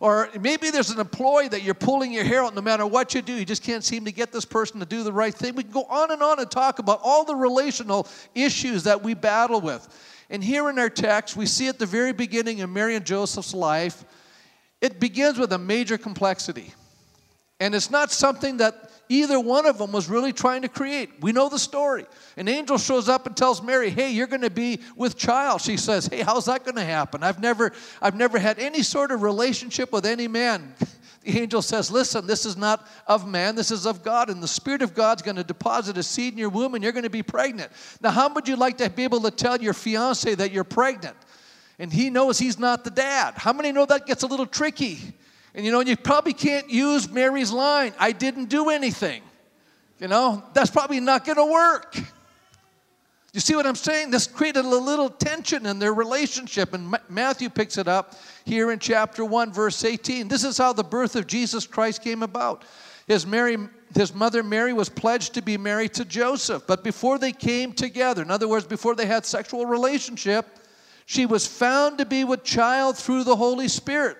Or 0.00 0.28
maybe 0.40 0.70
there's 0.70 0.90
an 0.90 1.00
employee 1.00 1.48
that 1.48 1.62
you're 1.62 1.74
pulling 1.74 2.12
your 2.12 2.24
hair 2.24 2.44
out 2.44 2.54
no 2.54 2.60
matter 2.60 2.86
what 2.86 3.14
you 3.14 3.22
do. 3.22 3.32
You 3.32 3.44
just 3.44 3.64
can't 3.64 3.82
seem 3.82 4.04
to 4.04 4.12
get 4.12 4.30
this 4.30 4.44
person 4.44 4.78
to 4.78 4.86
do 4.86 5.02
the 5.02 5.12
right 5.12 5.34
thing. 5.34 5.56
We 5.56 5.64
can 5.64 5.72
go 5.72 5.84
on 5.84 6.12
and 6.12 6.22
on 6.22 6.38
and 6.38 6.48
talk 6.48 6.78
about 6.78 7.00
all 7.02 7.24
the 7.24 7.34
relational 7.34 8.06
issues 8.34 8.84
that 8.84 9.02
we 9.02 9.14
battle 9.14 9.60
with. 9.60 9.88
And 10.30 10.44
here 10.44 10.68
in 10.70 10.78
our 10.78 10.90
text, 10.90 11.36
we 11.36 11.46
see 11.46 11.68
at 11.68 11.78
the 11.78 11.86
very 11.86 12.12
beginning 12.12 12.60
of 12.60 12.70
Mary 12.70 12.94
and 12.94 13.04
Joseph's 13.04 13.54
life, 13.54 14.04
it 14.80 15.00
begins 15.00 15.38
with 15.38 15.52
a 15.52 15.58
major 15.58 15.98
complexity. 15.98 16.74
And 17.58 17.74
it's 17.74 17.90
not 17.90 18.12
something 18.12 18.58
that 18.58 18.87
either 19.08 19.38
one 19.40 19.66
of 19.66 19.78
them 19.78 19.92
was 19.92 20.08
really 20.08 20.32
trying 20.32 20.62
to 20.62 20.68
create. 20.68 21.10
We 21.20 21.32
know 21.32 21.48
the 21.48 21.58
story. 21.58 22.06
An 22.36 22.48
angel 22.48 22.78
shows 22.78 23.08
up 23.08 23.26
and 23.26 23.36
tells 23.36 23.62
Mary, 23.62 23.90
"Hey, 23.90 24.10
you're 24.10 24.26
going 24.26 24.42
to 24.42 24.50
be 24.50 24.80
with 24.96 25.16
child." 25.16 25.60
She 25.62 25.76
says, 25.76 26.06
"Hey, 26.06 26.20
how's 26.20 26.46
that 26.46 26.64
going 26.64 26.76
to 26.76 26.84
happen? 26.84 27.22
I've 27.22 27.40
never 27.40 27.72
I've 28.00 28.16
never 28.16 28.38
had 28.38 28.58
any 28.58 28.82
sort 28.82 29.10
of 29.10 29.22
relationship 29.22 29.92
with 29.92 30.06
any 30.06 30.28
man." 30.28 30.74
The 31.28 31.40
angel 31.40 31.60
says, 31.60 31.90
Listen, 31.90 32.26
this 32.26 32.46
is 32.46 32.56
not 32.56 32.88
of 33.06 33.28
man, 33.28 33.54
this 33.54 33.70
is 33.70 33.86
of 33.86 34.02
God. 34.02 34.30
And 34.30 34.42
the 34.42 34.48
Spirit 34.48 34.80
of 34.80 34.94
God's 34.94 35.20
going 35.20 35.36
to 35.36 35.44
deposit 35.44 35.98
a 35.98 36.02
seed 36.02 36.32
in 36.32 36.38
your 36.38 36.48
womb 36.48 36.74
and 36.74 36.82
you're 36.82 36.92
going 36.92 37.02
to 37.02 37.10
be 37.10 37.22
pregnant. 37.22 37.70
Now, 38.00 38.10
how 38.10 38.32
would 38.32 38.48
you 38.48 38.56
like 38.56 38.78
to 38.78 38.88
be 38.88 39.04
able 39.04 39.20
to 39.20 39.30
tell 39.30 39.60
your 39.60 39.74
fiance 39.74 40.34
that 40.36 40.52
you're 40.52 40.64
pregnant? 40.64 41.16
And 41.78 41.92
he 41.92 42.08
knows 42.10 42.38
he's 42.38 42.58
not 42.58 42.82
the 42.82 42.90
dad. 42.90 43.34
How 43.36 43.52
many 43.52 43.72
know 43.72 43.84
that 43.86 44.06
gets 44.06 44.22
a 44.22 44.26
little 44.26 44.46
tricky? 44.46 44.98
And 45.54 45.64
you 45.64 45.72
know, 45.72 45.80
you 45.80 45.96
probably 45.96 46.32
can't 46.32 46.70
use 46.70 47.08
Mary's 47.08 47.52
line, 47.52 47.94
I 47.98 48.12
didn't 48.12 48.46
do 48.46 48.70
anything. 48.70 49.22
You 49.98 50.08
know, 50.08 50.44
that's 50.54 50.70
probably 50.70 51.00
not 51.00 51.24
going 51.24 51.36
to 51.36 51.44
work. 51.44 51.98
You 53.32 53.40
see 53.40 53.54
what 53.54 53.66
I'm 53.66 53.74
saying? 53.74 54.10
This 54.10 54.26
created 54.26 54.64
a 54.64 54.68
little 54.68 55.10
tension 55.10 55.66
in 55.66 55.78
their 55.78 55.92
relationship, 55.92 56.72
and 56.72 56.96
Matthew 57.08 57.50
picks 57.50 57.76
it 57.76 57.86
up 57.86 58.14
here 58.44 58.70
in 58.70 58.78
chapter 58.78 59.24
1, 59.24 59.52
verse 59.52 59.84
18. 59.84 60.28
This 60.28 60.44
is 60.44 60.56
how 60.56 60.72
the 60.72 60.84
birth 60.84 61.14
of 61.14 61.26
Jesus 61.26 61.66
Christ 61.66 62.02
came 62.02 62.22
about. 62.22 62.64
His, 63.06 63.26
Mary, 63.26 63.56
his 63.94 64.14
mother 64.14 64.42
Mary 64.42 64.72
was 64.72 64.88
pledged 64.88 65.34
to 65.34 65.42
be 65.42 65.56
married 65.56 65.94
to 65.94 66.04
Joseph, 66.04 66.64
but 66.66 66.82
before 66.82 67.18
they 67.18 67.32
came 67.32 67.72
together, 67.72 68.22
in 68.22 68.30
other 68.30 68.48
words, 68.48 68.66
before 68.66 68.94
they 68.94 69.06
had 69.06 69.26
sexual 69.26 69.66
relationship, 69.66 70.46
she 71.06 71.24
was 71.24 71.46
found 71.46 71.98
to 71.98 72.06
be 72.06 72.24
with 72.24 72.44
child 72.44 72.96
through 72.96 73.24
the 73.24 73.36
Holy 73.36 73.68
Spirit. 73.68 74.18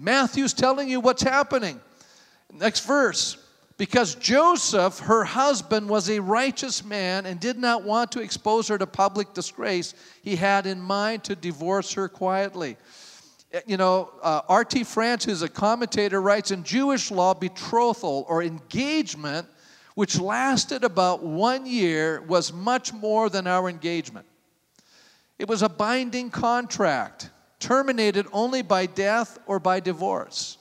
Matthew's 0.00 0.54
telling 0.54 0.88
you 0.88 0.98
what's 0.98 1.22
happening. 1.22 1.78
Next 2.50 2.86
verse. 2.86 3.36
Because 3.76 4.14
Joseph, 4.14 4.98
her 5.00 5.24
husband, 5.24 5.88
was 5.88 6.10
a 6.10 6.20
righteous 6.20 6.84
man 6.84 7.24
and 7.24 7.38
did 7.40 7.58
not 7.58 7.82
want 7.82 8.12
to 8.12 8.20
expose 8.20 8.68
her 8.68 8.76
to 8.76 8.86
public 8.86 9.32
disgrace, 9.32 9.94
he 10.22 10.36
had 10.36 10.66
in 10.66 10.80
mind 10.80 11.24
to 11.24 11.34
divorce 11.34 11.94
her 11.94 12.08
quietly. 12.08 12.76
You 13.66 13.76
know, 13.78 14.10
uh, 14.22 14.42
R.T. 14.48 14.84
France, 14.84 15.24
who's 15.24 15.42
a 15.42 15.48
commentator, 15.48 16.20
writes 16.20 16.50
in 16.50 16.62
Jewish 16.62 17.10
law, 17.10 17.34
betrothal 17.34 18.26
or 18.28 18.42
engagement, 18.42 19.46
which 19.94 20.20
lasted 20.20 20.84
about 20.84 21.22
one 21.22 21.66
year, 21.66 22.22
was 22.22 22.52
much 22.52 22.92
more 22.92 23.28
than 23.28 23.46
our 23.46 23.68
engagement. 23.68 24.26
It 25.38 25.48
was 25.48 25.62
a 25.62 25.68
binding 25.68 26.30
contract, 26.30 27.30
terminated 27.60 28.26
only 28.32 28.62
by 28.62 28.86
death 28.86 29.38
or 29.46 29.60
by 29.60 29.78
divorce. 29.78 30.58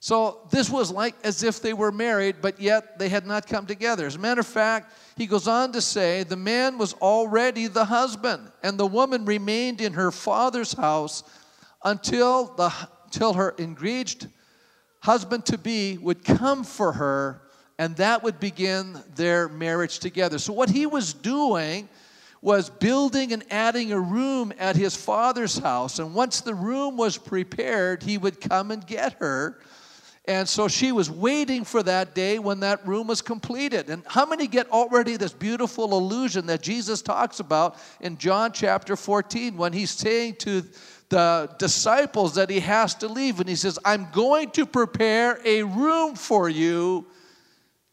So 0.00 0.46
this 0.50 0.70
was 0.70 0.90
like 0.90 1.14
as 1.24 1.42
if 1.42 1.60
they 1.60 1.72
were 1.72 1.90
married, 1.90 2.36
but 2.40 2.60
yet 2.60 2.98
they 2.98 3.08
had 3.08 3.26
not 3.26 3.46
come 3.46 3.66
together. 3.66 4.06
As 4.06 4.16
a 4.16 4.18
matter 4.18 4.40
of 4.40 4.46
fact, 4.46 4.92
he 5.16 5.26
goes 5.26 5.48
on 5.48 5.72
to 5.72 5.80
say 5.80 6.22
the 6.22 6.36
man 6.36 6.78
was 6.78 6.92
already 6.94 7.66
the 7.66 7.86
husband, 7.86 8.52
and 8.62 8.78
the 8.78 8.86
woman 8.86 9.24
remained 9.24 9.80
in 9.80 9.94
her 9.94 10.10
father's 10.10 10.74
house 10.74 11.24
until, 11.82 12.54
the, 12.56 12.72
until 13.06 13.32
her 13.32 13.54
engaged 13.58 14.28
husband 15.00 15.46
to 15.46 15.58
be 15.58 15.98
would 15.98 16.24
come 16.24 16.62
for 16.62 16.92
her, 16.92 17.42
and 17.78 17.96
that 17.96 18.22
would 18.22 18.38
begin 18.38 19.02
their 19.14 19.48
marriage 19.48 19.98
together. 19.98 20.38
So, 20.38 20.52
what 20.52 20.70
he 20.70 20.86
was 20.86 21.14
doing 21.14 21.88
was 22.46 22.70
building 22.70 23.32
and 23.32 23.42
adding 23.50 23.90
a 23.90 23.98
room 23.98 24.52
at 24.56 24.76
his 24.76 24.94
father's 24.94 25.58
house, 25.58 25.98
and 25.98 26.14
once 26.14 26.40
the 26.40 26.54
room 26.54 26.96
was 26.96 27.18
prepared, 27.18 28.04
he 28.04 28.16
would 28.16 28.40
come 28.40 28.70
and 28.70 28.86
get 28.86 29.14
her 29.14 29.58
and 30.28 30.48
so 30.48 30.66
she 30.66 30.90
was 30.90 31.08
waiting 31.08 31.64
for 31.64 31.82
that 31.84 32.14
day 32.14 32.38
when 32.40 32.60
that 32.60 32.86
room 32.86 33.06
was 33.06 33.22
completed. 33.22 33.88
And 33.88 34.02
how 34.06 34.26
many 34.26 34.48
get 34.48 34.68
already 34.70 35.16
this 35.16 35.32
beautiful 35.32 35.96
illusion 35.96 36.46
that 36.46 36.62
Jesus 36.62 37.00
talks 37.00 37.38
about 37.38 37.78
in 38.00 38.18
John 38.18 38.50
chapter 38.52 38.96
14 38.96 39.56
when 39.56 39.72
he's 39.72 39.90
saying 39.90 40.36
to 40.36 40.64
the 41.10 41.54
disciples 41.60 42.34
that 42.34 42.50
he 42.50 42.58
has 42.60 42.96
to 42.96 43.08
leave? 43.08 43.38
And 43.38 43.48
he 43.48 43.54
says, 43.54 43.78
I'm 43.84 44.08
going 44.12 44.50
to 44.52 44.66
prepare 44.66 45.38
a 45.44 45.62
room 45.62 46.16
for 46.16 46.48
you 46.48 47.06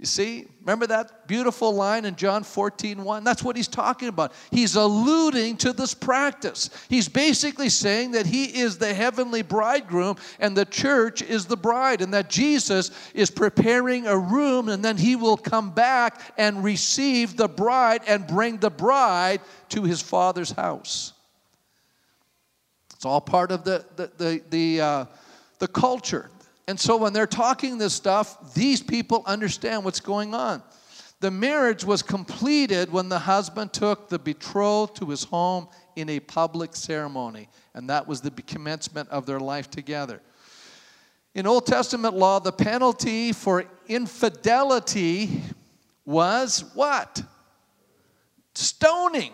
you 0.04 0.08
see, 0.08 0.48
remember 0.60 0.86
that 0.88 1.30
beautiful 1.30 1.74
line 1.74 2.04
in 2.04 2.18
John 2.18 2.44
14 2.44 3.06
1? 3.06 3.24
That's 3.24 3.42
what 3.42 3.56
he's 3.56 3.70
talking 3.70 4.10
about. 4.10 4.34
He's 4.52 4.76
alluding 4.76 5.56
to 5.60 5.72
this 5.72 5.94
practice. 5.94 6.70
He's 6.90 7.08
basically 7.08 7.70
saying 7.70 8.12
that 8.12 8.26
he 8.26 8.60
is 8.60 8.78
the 8.78 8.94
heavenly 8.94 9.44
bridegroom 9.44 10.18
and 10.42 10.58
the 10.58 10.66
church 10.66 11.22
is 11.22 11.46
the 11.46 11.56
bride, 11.56 12.02
and 12.02 12.14
that 12.14 12.30
Jesus 12.30 12.92
is 13.14 13.32
preparing 13.32 14.06
a 14.06 14.18
room 14.18 14.68
and 14.68 14.84
then 14.84 14.98
he 14.98 15.16
will 15.16 15.38
come 15.38 15.72
back 15.72 16.20
and 16.38 16.66
receive 16.66 17.38
the 17.38 17.48
bride 17.48 18.02
and 18.06 18.28
bring 18.28 18.58
the 18.58 18.70
bride 18.70 19.40
to 19.70 19.84
his 19.84 20.02
father's 20.02 20.52
house. 20.52 21.14
It's 22.94 23.06
all 23.06 23.22
part 23.22 23.52
of 23.52 23.64
the, 23.64 23.86
the, 23.96 24.12
the, 24.18 24.42
the, 24.50 24.82
uh, 24.82 25.06
the 25.60 25.68
culture. 25.70 26.30
And 26.68 26.80
so 26.80 26.98
when 26.98 27.14
they're 27.14 27.28
talking 27.28 27.78
this 27.78 27.94
stuff, 27.94 28.54
these 28.54 28.82
people 28.82 29.24
understand 29.26 29.84
what's 29.84 30.00
going 30.00 30.34
on. 30.34 30.64
The 31.20 31.32
marriage 31.32 31.86
was 31.86 32.02
completed 32.02 32.92
when 32.92 33.10
the 33.10 33.20
husband 33.20 33.72
took 33.72 34.10
the 34.10 34.20
betrothed 34.20 34.98
to 34.98 35.10
his 35.10 35.24
home 35.24 35.68
in 35.96 36.10
a 36.10 36.20
public 36.20 36.76
ceremony, 36.76 37.50
and 37.74 37.90
that 37.90 38.08
was 38.08 38.22
the 38.22 38.32
commencement 38.32 39.10
of 39.10 39.26
their 39.26 39.40
life 39.40 39.70
together. 39.70 40.22
In 41.34 41.48
Old 41.48 41.66
Testament 41.66 42.14
law, 42.14 42.40
the 42.40 42.52
penalty 42.52 43.32
for 43.32 43.66
infidelity 43.88 45.42
was 46.06 46.66
what? 46.74 47.24
Stoning. 48.54 49.32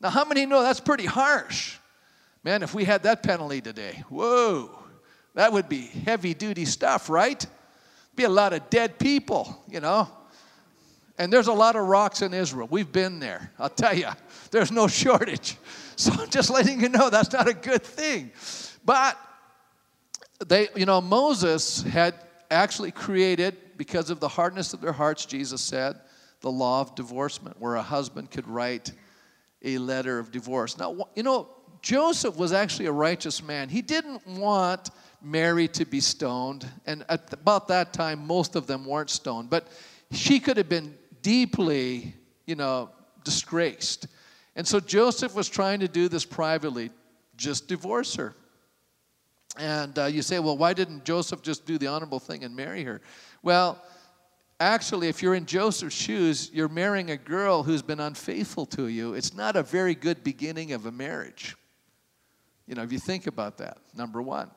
Now, 0.00 0.10
how 0.10 0.24
many 0.24 0.46
know 0.46 0.62
that's 0.62 0.80
pretty 0.80 1.06
harsh? 1.06 1.76
Man, 2.44 2.62
if 2.62 2.74
we 2.74 2.84
had 2.84 3.02
that 3.02 3.22
penalty 3.22 3.60
today, 3.60 4.02
whoa. 4.08 4.79
That 5.34 5.52
would 5.52 5.68
be 5.68 5.82
heavy 5.82 6.34
duty 6.34 6.64
stuff, 6.64 7.08
right? 7.08 7.44
Be 8.16 8.24
a 8.24 8.28
lot 8.28 8.52
of 8.52 8.68
dead 8.70 8.98
people, 8.98 9.62
you 9.68 9.80
know. 9.80 10.08
And 11.18 11.32
there's 11.32 11.48
a 11.48 11.52
lot 11.52 11.76
of 11.76 11.86
rocks 11.86 12.22
in 12.22 12.32
Israel. 12.32 12.66
We've 12.70 12.90
been 12.90 13.20
there. 13.20 13.52
I'll 13.58 13.68
tell 13.68 13.94
you, 13.96 14.08
there's 14.50 14.72
no 14.72 14.88
shortage. 14.88 15.56
So 16.00 16.12
I'm 16.14 16.30
just 16.30 16.48
letting 16.48 16.80
you 16.80 16.88
know 16.88 17.10
that's 17.10 17.30
not 17.30 17.46
a 17.46 17.52
good 17.52 17.82
thing. 17.82 18.30
But 18.86 19.18
they, 20.46 20.68
you 20.74 20.86
know, 20.86 21.02
Moses 21.02 21.82
had 21.82 22.14
actually 22.50 22.90
created, 22.90 23.54
because 23.76 24.08
of 24.08 24.18
the 24.18 24.28
hardness 24.28 24.72
of 24.72 24.80
their 24.80 24.92
hearts, 24.92 25.26
Jesus 25.26 25.60
said, 25.60 26.00
the 26.40 26.50
law 26.50 26.80
of 26.80 26.94
divorcement, 26.94 27.60
where 27.60 27.74
a 27.74 27.82
husband 27.82 28.30
could 28.30 28.48
write 28.48 28.92
a 29.62 29.76
letter 29.76 30.18
of 30.18 30.30
divorce. 30.30 30.78
Now, 30.78 31.08
you 31.14 31.22
know, 31.22 31.48
Joseph 31.82 32.36
was 32.36 32.52
actually 32.52 32.86
a 32.86 32.92
righteous 32.92 33.42
man. 33.42 33.68
He 33.68 33.82
didn't 33.82 34.26
want 34.26 34.90
Mary 35.22 35.68
to 35.68 35.84
be 35.84 36.00
stoned. 36.00 36.66
And 36.86 37.04
at 37.08 37.32
about 37.32 37.68
that 37.68 37.92
time, 37.92 38.26
most 38.26 38.56
of 38.56 38.66
them 38.66 38.84
weren't 38.84 39.10
stoned. 39.10 39.50
But 39.50 39.68
she 40.12 40.40
could 40.40 40.56
have 40.56 40.68
been 40.68 40.96
deeply, 41.22 42.14
you 42.46 42.54
know, 42.54 42.90
disgraced. 43.24 44.06
And 44.56 44.66
so 44.66 44.80
Joseph 44.80 45.34
was 45.34 45.48
trying 45.48 45.80
to 45.80 45.88
do 45.88 46.08
this 46.08 46.24
privately 46.24 46.90
just 47.36 47.68
divorce 47.68 48.14
her. 48.16 48.34
And 49.58 49.98
uh, 49.98 50.06
you 50.06 50.22
say, 50.22 50.38
well, 50.38 50.56
why 50.56 50.72
didn't 50.72 51.04
Joseph 51.04 51.42
just 51.42 51.66
do 51.66 51.78
the 51.78 51.88
honorable 51.88 52.20
thing 52.20 52.44
and 52.44 52.54
marry 52.54 52.84
her? 52.84 53.00
Well, 53.42 53.82
actually, 54.60 55.08
if 55.08 55.22
you're 55.22 55.34
in 55.34 55.46
Joseph's 55.46 55.94
shoes, 55.94 56.50
you're 56.52 56.68
marrying 56.68 57.10
a 57.10 57.16
girl 57.16 57.62
who's 57.62 57.82
been 57.82 58.00
unfaithful 58.00 58.66
to 58.66 58.86
you. 58.86 59.14
It's 59.14 59.34
not 59.34 59.56
a 59.56 59.62
very 59.62 59.94
good 59.94 60.22
beginning 60.22 60.72
of 60.72 60.86
a 60.86 60.92
marriage. 60.92 61.56
You 62.66 62.76
know, 62.76 62.82
if 62.82 62.92
you 62.92 63.00
think 63.00 63.26
about 63.26 63.58
that, 63.58 63.78
number 63.96 64.22
one. 64.22 64.50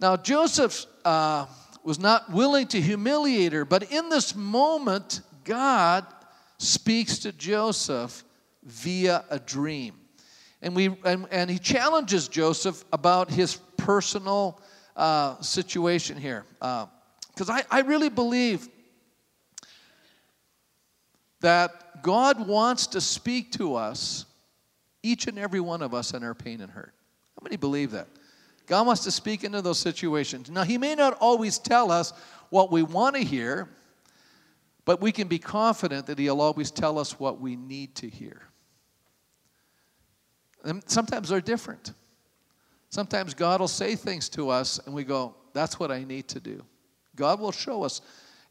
Now, 0.00 0.16
Joseph 0.16 0.86
uh, 1.04 1.46
was 1.82 1.98
not 1.98 2.30
willing 2.30 2.66
to 2.68 2.80
humiliate 2.80 3.52
her, 3.52 3.64
but 3.64 3.90
in 3.92 4.08
this 4.08 4.34
moment, 4.34 5.20
God 5.44 6.06
speaks 6.58 7.18
to 7.18 7.32
Joseph 7.32 8.24
via 8.64 9.24
a 9.30 9.38
dream. 9.38 9.94
And, 10.62 10.74
we, 10.74 10.96
and, 11.04 11.26
and 11.30 11.50
he 11.50 11.58
challenges 11.58 12.28
Joseph 12.28 12.84
about 12.92 13.30
his 13.30 13.56
personal 13.76 14.60
uh, 14.96 15.40
situation 15.40 16.16
here. 16.16 16.44
Because 16.58 17.50
uh, 17.50 17.52
I, 17.52 17.64
I 17.70 17.80
really 17.80 18.08
believe 18.08 18.68
that 21.40 22.02
God 22.02 22.46
wants 22.46 22.86
to 22.88 23.00
speak 23.00 23.52
to 23.52 23.74
us, 23.74 24.24
each 25.02 25.26
and 25.26 25.38
every 25.38 25.60
one 25.60 25.82
of 25.82 25.92
us, 25.92 26.14
in 26.14 26.24
our 26.24 26.34
pain 26.34 26.62
and 26.62 26.70
hurt. 26.70 26.94
How 27.38 27.44
many 27.44 27.56
believe 27.56 27.90
that? 27.90 28.08
God 28.66 28.86
wants 28.86 29.04
to 29.04 29.10
speak 29.10 29.44
into 29.44 29.60
those 29.60 29.78
situations. 29.78 30.50
Now, 30.50 30.62
He 30.62 30.78
may 30.78 30.94
not 30.94 31.16
always 31.20 31.58
tell 31.58 31.90
us 31.90 32.12
what 32.50 32.72
we 32.72 32.82
want 32.82 33.16
to 33.16 33.22
hear, 33.22 33.68
but 34.84 35.00
we 35.00 35.12
can 35.12 35.28
be 35.28 35.38
confident 35.38 36.06
that 36.06 36.18
He'll 36.18 36.40
always 36.40 36.70
tell 36.70 36.98
us 36.98 37.18
what 37.18 37.40
we 37.40 37.56
need 37.56 37.94
to 37.96 38.08
hear. 38.08 38.42
And 40.64 40.82
sometimes 40.86 41.28
they're 41.28 41.40
different. 41.40 41.92
Sometimes 42.88 43.34
God 43.34 43.60
will 43.60 43.68
say 43.68 43.96
things 43.96 44.28
to 44.30 44.50
us, 44.50 44.80
and 44.86 44.94
we 44.94 45.04
go, 45.04 45.34
That's 45.52 45.78
what 45.78 45.90
I 45.90 46.04
need 46.04 46.28
to 46.28 46.40
do. 46.40 46.64
God 47.16 47.40
will 47.40 47.52
show 47.52 47.82
us. 47.82 48.00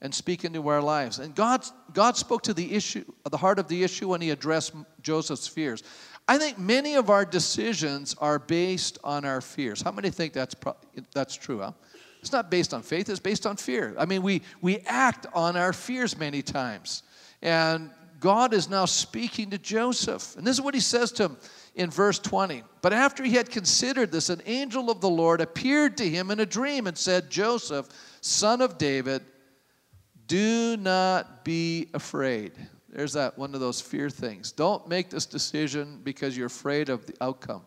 and 0.01 0.13
speak 0.13 0.43
into 0.43 0.67
our 0.67 0.81
lives. 0.81 1.19
And 1.19 1.33
God, 1.33 1.65
God 1.93 2.17
spoke 2.17 2.41
to 2.41 2.53
the 2.53 2.73
issue, 2.75 3.05
the 3.31 3.37
heart 3.37 3.57
of 3.57 3.69
the 3.69 3.83
issue 3.85 4.09
when 4.09 4.19
he 4.19 4.31
addressed 4.31 4.73
Joseph's 5.01 5.47
fears. 5.47 5.81
I 6.27 6.37
think 6.37 6.57
many 6.57 6.95
of 6.95 7.09
our 7.09 7.25
decisions 7.25 8.15
are 8.19 8.39
based 8.39 8.97
on 9.03 9.25
our 9.25 9.41
fears. 9.41 9.81
How 9.81 9.91
many 9.91 10.09
think 10.09 10.33
that's, 10.33 10.53
pro- 10.53 10.77
that's 11.13 11.35
true, 11.35 11.59
huh? 11.59 11.73
It's 12.21 12.31
not 12.31 12.49
based 12.49 12.73
on 12.73 12.81
faith, 12.81 13.09
it's 13.09 13.19
based 13.19 13.45
on 13.45 13.57
fear. 13.57 13.93
I 13.97 14.05
mean, 14.05 14.21
we, 14.21 14.41
we 14.61 14.79
act 14.85 15.27
on 15.33 15.57
our 15.57 15.73
fears 15.73 16.17
many 16.17 16.41
times. 16.41 17.03
And 17.41 17.89
God 18.21 18.53
is 18.53 18.69
now 18.69 18.85
speaking 18.85 19.49
to 19.49 19.57
Joseph. 19.57 20.37
And 20.37 20.47
this 20.47 20.55
is 20.55 20.61
what 20.61 20.73
he 20.73 20.79
says 20.79 21.11
to 21.13 21.23
him 21.23 21.37
in 21.75 21.89
verse 21.89 22.19
20. 22.19 22.63
But 22.81 22.93
after 22.93 23.25
he 23.25 23.33
had 23.33 23.49
considered 23.49 24.13
this, 24.13 24.29
an 24.29 24.41
angel 24.45 24.89
of 24.89 25.01
the 25.01 25.09
Lord 25.09 25.41
appeared 25.41 25.97
to 25.97 26.07
him 26.07 26.31
in 26.31 26.39
a 26.39 26.45
dream 26.45 26.87
and 26.87 26.97
said, 26.97 27.29
Joseph, 27.29 27.89
son 28.21 28.61
of 28.61 28.77
David, 28.77 29.23
do 30.27 30.77
not 30.77 31.43
be 31.43 31.89
afraid. 31.93 32.53
There's 32.93 33.13
that 33.13 33.39
one 33.39 33.55
of 33.55 33.59
those 33.59 33.81
fear 33.81 34.09
things. 34.09 34.51
Don't 34.51 34.87
make 34.87 35.09
this 35.09 35.25
decision 35.25 35.99
because 36.03 36.37
you're 36.37 36.47
afraid 36.47 36.89
of 36.89 37.07
the 37.07 37.15
outcome. 37.21 37.63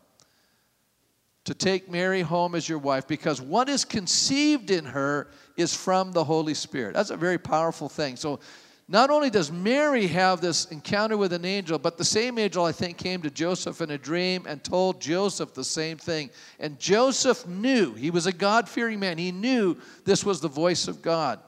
To 1.47 1.55
take 1.55 1.91
Mary 1.91 2.23
home 2.23 2.55
as 2.55 2.69
your 2.69 2.79
wife 2.79 3.09
because 3.09 3.41
what 3.41 3.69
is 3.69 3.85
conceived 3.85 4.71
in 4.71 4.85
her 4.85 5.29
is 5.57 5.75
from 5.75 6.13
the 6.13 6.23
Holy 6.23 6.55
Spirit. 6.55 6.95
That's 6.95 7.11
a 7.11 7.17
very 7.17 7.39
powerful 7.39 7.89
thing. 7.89 8.17
So, 8.17 8.41
not 8.89 9.11
only 9.11 9.31
does 9.31 9.51
Mary 9.51 10.07
have 10.07 10.41
this 10.41 10.67
encounter 10.67 11.17
with 11.17 11.33
an 11.33 11.45
angel, 11.45 11.77
but 11.77 11.99
the 11.99 12.05
same 12.05 12.39
angel, 12.39 12.65
I 12.65 12.71
think, 12.71 12.97
came 12.97 13.21
to 13.23 13.31
Joseph 13.31 13.81
in 13.81 13.91
a 13.91 13.99
dream 13.99 14.45
and 14.47 14.63
told 14.63 15.01
Joseph 15.01 15.55
the 15.55 15.65
same 15.65 15.99
thing. 15.99 16.31
And 16.61 16.79
Joseph 16.79 17.49
knew, 17.49 17.95
he 17.95 18.13
was 18.13 18.27
a 18.27 18.33
God 18.33 18.69
fearing 18.69 19.01
man, 19.01 19.19
he 19.19 19.33
knew 19.33 19.77
this 20.05 20.25
was 20.25 20.41
the 20.41 20.47
voice 20.47 20.87
of 20.87 21.03
God. 21.03 21.41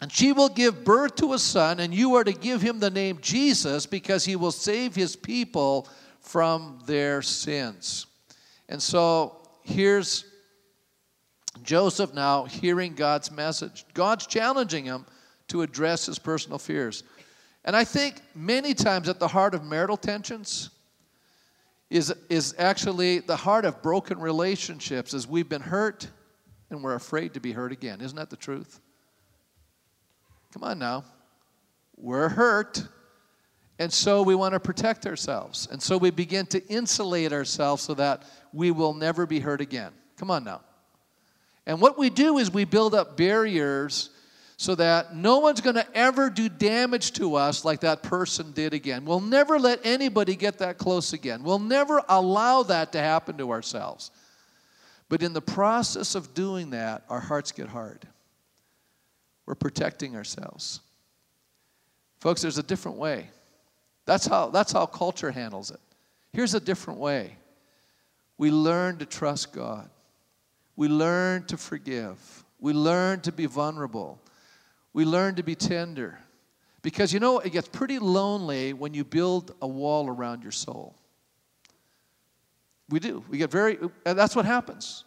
And 0.00 0.12
she 0.12 0.32
will 0.32 0.48
give 0.48 0.84
birth 0.84 1.14
to 1.16 1.32
a 1.32 1.38
son, 1.38 1.80
and 1.80 1.94
you 1.94 2.14
are 2.16 2.24
to 2.24 2.32
give 2.32 2.60
him 2.60 2.78
the 2.78 2.90
name 2.90 3.18
Jesus 3.22 3.86
because 3.86 4.24
he 4.24 4.36
will 4.36 4.52
save 4.52 4.94
his 4.94 5.16
people 5.16 5.88
from 6.20 6.80
their 6.86 7.22
sins. 7.22 8.06
And 8.68 8.82
so 8.82 9.46
here's 9.62 10.24
Joseph 11.62 12.12
now 12.12 12.44
hearing 12.44 12.94
God's 12.94 13.30
message. 13.30 13.86
God's 13.94 14.26
challenging 14.26 14.84
him 14.84 15.06
to 15.48 15.62
address 15.62 16.06
his 16.06 16.18
personal 16.18 16.58
fears. 16.58 17.04
And 17.64 17.74
I 17.76 17.84
think 17.84 18.20
many 18.34 18.74
times 18.74 19.08
at 19.08 19.18
the 19.18 19.28
heart 19.28 19.54
of 19.54 19.64
marital 19.64 19.96
tensions 19.96 20.70
is, 21.90 22.12
is 22.28 22.54
actually 22.58 23.20
the 23.20 23.36
heart 23.36 23.64
of 23.64 23.82
broken 23.82 24.18
relationships 24.18 25.14
as 25.14 25.26
we've 25.26 25.48
been 25.48 25.62
hurt 25.62 26.08
and 26.70 26.82
we're 26.82 26.94
afraid 26.94 27.34
to 27.34 27.40
be 27.40 27.52
hurt 27.52 27.72
again. 27.72 28.00
Isn't 28.00 28.16
that 28.16 28.30
the 28.30 28.36
truth? 28.36 28.80
Come 30.54 30.62
on 30.62 30.78
now. 30.78 31.04
We're 31.96 32.28
hurt. 32.28 32.86
And 33.80 33.92
so 33.92 34.22
we 34.22 34.36
want 34.36 34.54
to 34.54 34.60
protect 34.60 35.04
ourselves. 35.04 35.66
And 35.70 35.82
so 35.82 35.98
we 35.98 36.12
begin 36.12 36.46
to 36.46 36.64
insulate 36.68 37.32
ourselves 37.32 37.82
so 37.82 37.94
that 37.94 38.22
we 38.52 38.70
will 38.70 38.94
never 38.94 39.26
be 39.26 39.40
hurt 39.40 39.60
again. 39.60 39.90
Come 40.16 40.30
on 40.30 40.44
now. 40.44 40.60
And 41.66 41.80
what 41.80 41.98
we 41.98 42.08
do 42.08 42.38
is 42.38 42.52
we 42.52 42.64
build 42.64 42.94
up 42.94 43.16
barriers 43.16 44.10
so 44.56 44.76
that 44.76 45.16
no 45.16 45.38
one's 45.40 45.60
going 45.60 45.74
to 45.74 45.86
ever 45.92 46.30
do 46.30 46.48
damage 46.48 47.10
to 47.14 47.34
us 47.34 47.64
like 47.64 47.80
that 47.80 48.04
person 48.04 48.52
did 48.52 48.74
again. 48.74 49.04
We'll 49.04 49.18
never 49.18 49.58
let 49.58 49.80
anybody 49.82 50.36
get 50.36 50.58
that 50.58 50.78
close 50.78 51.12
again. 51.12 51.42
We'll 51.42 51.58
never 51.58 52.00
allow 52.08 52.62
that 52.62 52.92
to 52.92 53.00
happen 53.00 53.38
to 53.38 53.50
ourselves. 53.50 54.12
But 55.08 55.20
in 55.20 55.32
the 55.32 55.42
process 55.42 56.14
of 56.14 56.32
doing 56.32 56.70
that, 56.70 57.02
our 57.08 57.18
hearts 57.18 57.50
get 57.50 57.66
hard. 57.68 58.06
We're 59.46 59.54
protecting 59.54 60.16
ourselves. 60.16 60.80
Folks, 62.18 62.42
there's 62.42 62.58
a 62.58 62.62
different 62.62 62.96
way. 62.96 63.28
That's 64.06 64.26
how, 64.26 64.48
that's 64.48 64.72
how 64.72 64.86
culture 64.86 65.30
handles 65.30 65.70
it. 65.70 65.80
Here's 66.32 66.54
a 66.54 66.60
different 66.60 67.00
way 67.00 67.36
we 68.36 68.50
learn 68.50 68.98
to 68.98 69.06
trust 69.06 69.52
God, 69.52 69.88
we 70.76 70.88
learn 70.88 71.44
to 71.46 71.56
forgive, 71.56 72.44
we 72.58 72.72
learn 72.72 73.20
to 73.20 73.32
be 73.32 73.46
vulnerable, 73.46 74.20
we 74.92 75.04
learn 75.04 75.34
to 75.36 75.42
be 75.42 75.54
tender. 75.54 76.18
Because 76.82 77.14
you 77.14 77.20
know, 77.20 77.38
it 77.38 77.50
gets 77.50 77.66
pretty 77.66 77.98
lonely 77.98 78.74
when 78.74 78.92
you 78.92 79.04
build 79.04 79.54
a 79.62 79.66
wall 79.66 80.06
around 80.06 80.42
your 80.42 80.52
soul. 80.52 80.94
We 82.90 83.00
do. 83.00 83.24
We 83.30 83.38
get 83.38 83.50
very, 83.50 83.78
that's 84.04 84.36
what 84.36 84.44
happens. 84.44 85.04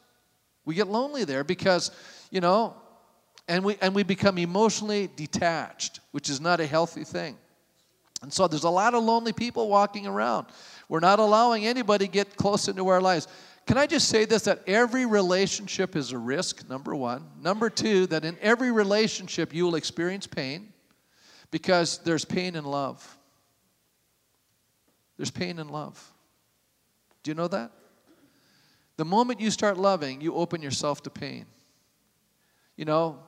We 0.65 0.73
get 0.73 0.87
lonely 0.87 1.23
there 1.23 1.43
because, 1.43 1.91
you 2.31 2.41
know, 2.41 2.75
and 3.47 3.63
we, 3.63 3.77
and 3.81 3.95
we 3.95 4.03
become 4.03 4.37
emotionally 4.37 5.09
detached, 5.15 5.99
which 6.11 6.29
is 6.29 6.41
not 6.41 6.59
a 6.59 6.65
healthy 6.65 7.03
thing. 7.03 7.37
And 8.21 8.33
so 8.33 8.47
there's 8.47 8.63
a 8.63 8.69
lot 8.69 8.93
of 8.93 9.03
lonely 9.03 9.33
people 9.33 9.69
walking 9.69 10.07
around. 10.07 10.47
We're 10.89 10.99
not 10.99 11.19
allowing 11.19 11.65
anybody 11.65 12.07
get 12.07 12.35
close 12.35 12.67
into 12.67 12.87
our 12.87 13.01
lives. 13.01 13.27
Can 13.67 13.77
I 13.77 13.85
just 13.85 14.09
say 14.09 14.25
this 14.25 14.43
that 14.43 14.63
every 14.67 15.05
relationship 15.05 15.95
is 15.95 16.11
a 16.11 16.17
risk, 16.17 16.67
number 16.69 16.95
one. 16.95 17.25
Number 17.41 17.69
two, 17.69 18.07
that 18.07 18.25
in 18.25 18.37
every 18.41 18.71
relationship 18.71 19.53
you 19.53 19.65
will 19.65 19.75
experience 19.75 20.25
pain 20.25 20.73
because 21.51 21.99
there's 21.99 22.25
pain 22.25 22.55
in 22.55 22.65
love. 22.65 23.17
There's 25.17 25.31
pain 25.31 25.59
in 25.59 25.69
love. 25.69 26.13
Do 27.23 27.31
you 27.31 27.35
know 27.35 27.47
that? 27.49 27.71
The 28.95 29.05
moment 29.05 29.39
you 29.39 29.51
start 29.51 29.77
loving, 29.77 30.21
you 30.21 30.33
open 30.33 30.61
yourself 30.61 31.03
to 31.03 31.09
pain. 31.09 31.45
You 32.77 32.85
know, 32.85 33.19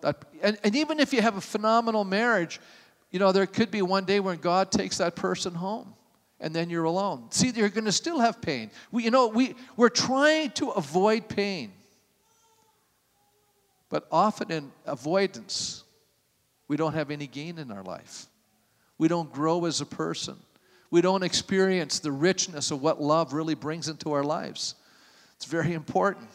and, 0.41 0.57
and 0.63 0.75
even 0.75 0.99
if 0.99 1.12
you 1.12 1.21
have 1.21 1.35
a 1.35 1.41
phenomenal 1.41 2.05
marriage, 2.05 2.62
you 3.12 3.19
know, 3.19 3.31
there 3.31 3.47
could 3.47 3.71
be 3.71 3.81
one 3.81 4.05
day 4.05 4.19
when 4.19 4.38
God 4.38 4.71
takes 4.71 4.99
that 4.99 5.15
person 5.15 5.55
home 5.55 5.95
and 6.39 6.55
then 6.55 6.69
you're 6.69 6.83
alone. 6.83 7.25
See, 7.31 7.49
you're 7.49 7.69
going 7.69 7.85
to 7.85 7.91
still 7.91 8.19
have 8.19 8.41
pain. 8.41 8.69
We, 8.91 9.03
you 9.03 9.12
know, 9.12 9.27
we, 9.27 9.55
we're 9.75 9.89
trying 9.89 10.51
to 10.51 10.69
avoid 10.69 11.27
pain. 11.27 11.73
But 13.89 14.07
often 14.12 14.51
in 14.51 14.71
avoidance, 14.85 15.83
we 16.67 16.77
don't 16.77 16.93
have 16.93 17.09
any 17.09 17.25
gain 17.25 17.57
in 17.57 17.71
our 17.71 17.83
life. 17.83 18.27
We 18.99 19.07
don't 19.07 19.31
grow 19.33 19.65
as 19.65 19.81
a 19.81 19.85
person. 19.85 20.35
We 20.91 21.01
don't 21.01 21.23
experience 21.23 21.99
the 21.99 22.12
richness 22.12 22.69
of 22.69 22.83
what 22.83 23.01
love 23.01 23.33
really 23.33 23.55
brings 23.55 23.88
into 23.88 24.12
our 24.12 24.23
lives. 24.23 24.75
It's 25.38 25.45
very 25.45 25.73
important. 25.73 26.27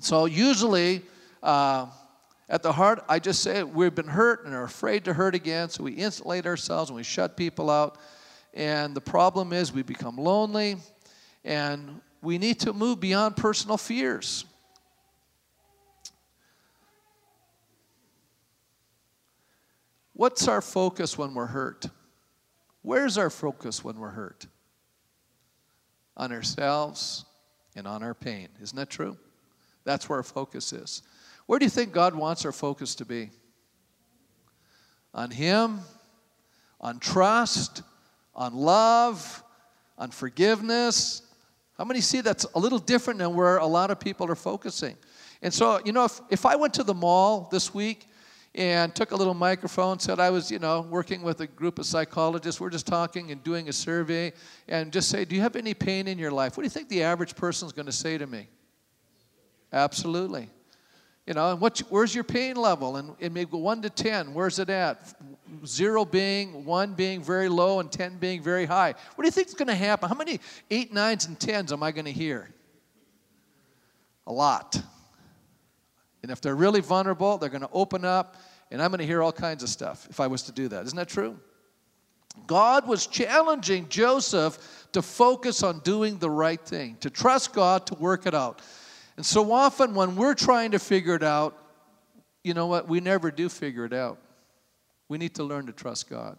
So, 0.00 0.26
usually, 0.26 1.02
uh, 1.42 1.86
at 2.48 2.62
the 2.62 2.72
heart, 2.72 3.04
I 3.08 3.18
just 3.18 3.42
say 3.42 3.62
we've 3.62 3.94
been 3.94 4.08
hurt 4.08 4.46
and 4.46 4.54
are 4.54 4.64
afraid 4.64 5.04
to 5.04 5.12
hurt 5.12 5.34
again, 5.34 5.68
so 5.68 5.84
we 5.84 5.92
insulate 5.92 6.46
ourselves 6.46 6.90
and 6.90 6.96
we 6.96 7.02
shut 7.02 7.36
people 7.36 7.68
out. 7.68 7.98
And 8.54 8.94
the 8.94 9.00
problem 9.00 9.52
is 9.52 9.72
we 9.72 9.82
become 9.82 10.16
lonely 10.16 10.76
and 11.44 12.00
we 12.22 12.38
need 12.38 12.60
to 12.60 12.72
move 12.72 13.00
beyond 13.00 13.36
personal 13.36 13.76
fears. 13.76 14.44
What's 20.14 20.48
our 20.48 20.60
focus 20.60 21.16
when 21.16 21.34
we're 21.34 21.46
hurt? 21.46 21.86
Where's 22.82 23.18
our 23.18 23.30
focus 23.30 23.84
when 23.84 23.98
we're 23.98 24.08
hurt? 24.08 24.46
On 26.16 26.32
ourselves 26.32 27.24
and 27.76 27.86
on 27.86 28.02
our 28.02 28.14
pain. 28.14 28.48
Isn't 28.60 28.76
that 28.76 28.90
true? 28.90 29.16
That's 29.84 30.08
where 30.08 30.18
our 30.18 30.24
focus 30.24 30.72
is. 30.72 31.02
Where 31.48 31.58
do 31.58 31.64
you 31.64 31.70
think 31.70 31.94
God 31.94 32.14
wants 32.14 32.44
our 32.44 32.52
focus 32.52 32.94
to 32.96 33.06
be? 33.06 33.30
On 35.14 35.30
Him, 35.30 35.80
on 36.78 36.98
trust, 36.98 37.80
on 38.34 38.54
love, 38.54 39.42
on 39.96 40.10
forgiveness. 40.10 41.22
How 41.78 41.86
many 41.86 42.02
see 42.02 42.20
that's 42.20 42.44
a 42.54 42.58
little 42.58 42.78
different 42.78 43.18
than 43.18 43.34
where 43.34 43.56
a 43.56 43.66
lot 43.66 43.90
of 43.90 43.98
people 43.98 44.30
are 44.30 44.34
focusing? 44.34 44.94
And 45.40 45.52
so, 45.52 45.80
you 45.86 45.92
know, 45.92 46.04
if, 46.04 46.20
if 46.28 46.44
I 46.44 46.54
went 46.54 46.74
to 46.74 46.82
the 46.82 46.92
mall 46.92 47.48
this 47.50 47.72
week 47.72 48.04
and 48.54 48.94
took 48.94 49.12
a 49.12 49.16
little 49.16 49.32
microphone, 49.32 49.98
said 49.98 50.20
I 50.20 50.28
was, 50.28 50.50
you 50.50 50.58
know, 50.58 50.82
working 50.82 51.22
with 51.22 51.40
a 51.40 51.46
group 51.46 51.78
of 51.78 51.86
psychologists, 51.86 52.60
we're 52.60 52.68
just 52.68 52.86
talking 52.86 53.32
and 53.32 53.42
doing 53.42 53.70
a 53.70 53.72
survey, 53.72 54.34
and 54.68 54.92
just 54.92 55.08
say, 55.08 55.24
Do 55.24 55.34
you 55.34 55.40
have 55.40 55.56
any 55.56 55.72
pain 55.72 56.08
in 56.08 56.18
your 56.18 56.30
life? 56.30 56.58
What 56.58 56.64
do 56.64 56.66
you 56.66 56.70
think 56.70 56.90
the 56.90 57.04
average 57.04 57.34
person 57.34 57.64
is 57.64 57.72
going 57.72 57.86
to 57.86 57.92
say 57.92 58.18
to 58.18 58.26
me? 58.26 58.48
Absolutely. 59.72 60.50
You 61.28 61.34
know, 61.34 61.50
and 61.50 61.60
what, 61.60 61.80
where's 61.90 62.14
your 62.14 62.24
pain 62.24 62.56
level? 62.56 62.96
And, 62.96 63.14
it 63.18 63.32
may 63.32 63.44
go 63.44 63.58
one 63.58 63.82
to 63.82 63.90
10, 63.90 64.32
where's 64.32 64.58
it 64.58 64.70
at? 64.70 65.12
Zero 65.66 66.06
being, 66.06 66.64
one 66.64 66.94
being 66.94 67.22
very 67.22 67.50
low, 67.50 67.80
and 67.80 67.92
10 67.92 68.16
being 68.16 68.42
very 68.42 68.64
high. 68.64 68.94
What 69.14 69.22
do 69.22 69.26
you 69.26 69.30
think 69.30 69.48
is 69.48 69.54
going 69.54 69.68
to 69.68 69.74
happen? 69.74 70.08
How 70.08 70.14
many 70.14 70.40
eight, 70.70 70.90
nines, 70.90 71.26
and 71.26 71.38
tens 71.38 71.70
am 71.70 71.82
I 71.82 71.92
going 71.92 72.06
to 72.06 72.12
hear? 72.12 72.48
A 74.26 74.32
lot. 74.32 74.80
And 76.22 76.32
if 76.32 76.40
they're 76.40 76.56
really 76.56 76.80
vulnerable, 76.80 77.36
they're 77.36 77.50
going 77.50 77.60
to 77.60 77.70
open 77.74 78.06
up, 78.06 78.36
and 78.70 78.80
I'm 78.80 78.90
going 78.90 79.00
to 79.00 79.06
hear 79.06 79.22
all 79.22 79.30
kinds 79.30 79.62
of 79.62 79.68
stuff 79.68 80.06
if 80.08 80.20
I 80.20 80.28
was 80.28 80.44
to 80.44 80.52
do 80.52 80.68
that. 80.68 80.86
Isn't 80.86 80.96
that 80.96 81.08
true? 81.08 81.38
God 82.46 82.88
was 82.88 83.06
challenging 83.06 83.86
Joseph 83.90 84.86
to 84.92 85.02
focus 85.02 85.62
on 85.62 85.80
doing 85.80 86.16
the 86.16 86.30
right 86.30 86.60
thing, 86.60 86.96
to 87.00 87.10
trust 87.10 87.52
God 87.52 87.86
to 87.88 87.94
work 87.96 88.24
it 88.24 88.34
out. 88.34 88.62
And 89.18 89.26
so 89.26 89.50
often 89.50 89.94
when 89.94 90.14
we're 90.14 90.36
trying 90.36 90.70
to 90.70 90.78
figure 90.78 91.16
it 91.16 91.24
out, 91.24 91.58
you 92.44 92.54
know 92.54 92.68
what? 92.68 92.86
We 92.86 93.00
never 93.00 93.32
do 93.32 93.48
figure 93.48 93.84
it 93.84 93.92
out. 93.92 94.20
We 95.08 95.18
need 95.18 95.34
to 95.34 95.42
learn 95.42 95.66
to 95.66 95.72
trust 95.72 96.08
God. 96.08 96.38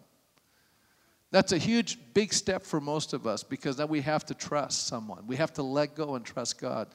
That's 1.30 1.52
a 1.52 1.58
huge, 1.58 1.98
big 2.14 2.32
step 2.32 2.64
for 2.64 2.80
most 2.80 3.12
of 3.12 3.26
us 3.26 3.42
because 3.42 3.76
now 3.76 3.84
we 3.84 4.00
have 4.00 4.24
to 4.24 4.34
trust 4.34 4.86
someone. 4.86 5.26
We 5.26 5.36
have 5.36 5.52
to 5.54 5.62
let 5.62 5.94
go 5.94 6.14
and 6.14 6.24
trust 6.24 6.58
God. 6.58 6.88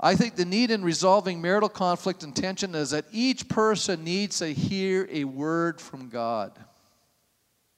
I 0.00 0.16
think 0.16 0.34
the 0.34 0.44
need 0.44 0.72
in 0.72 0.82
resolving 0.82 1.40
marital 1.40 1.68
conflict 1.68 2.24
and 2.24 2.34
tension 2.34 2.74
is 2.74 2.90
that 2.90 3.04
each 3.12 3.48
person 3.48 4.02
needs 4.02 4.40
to 4.40 4.52
hear 4.52 5.08
a 5.08 5.22
word 5.22 5.80
from 5.80 6.08
God. 6.08 6.58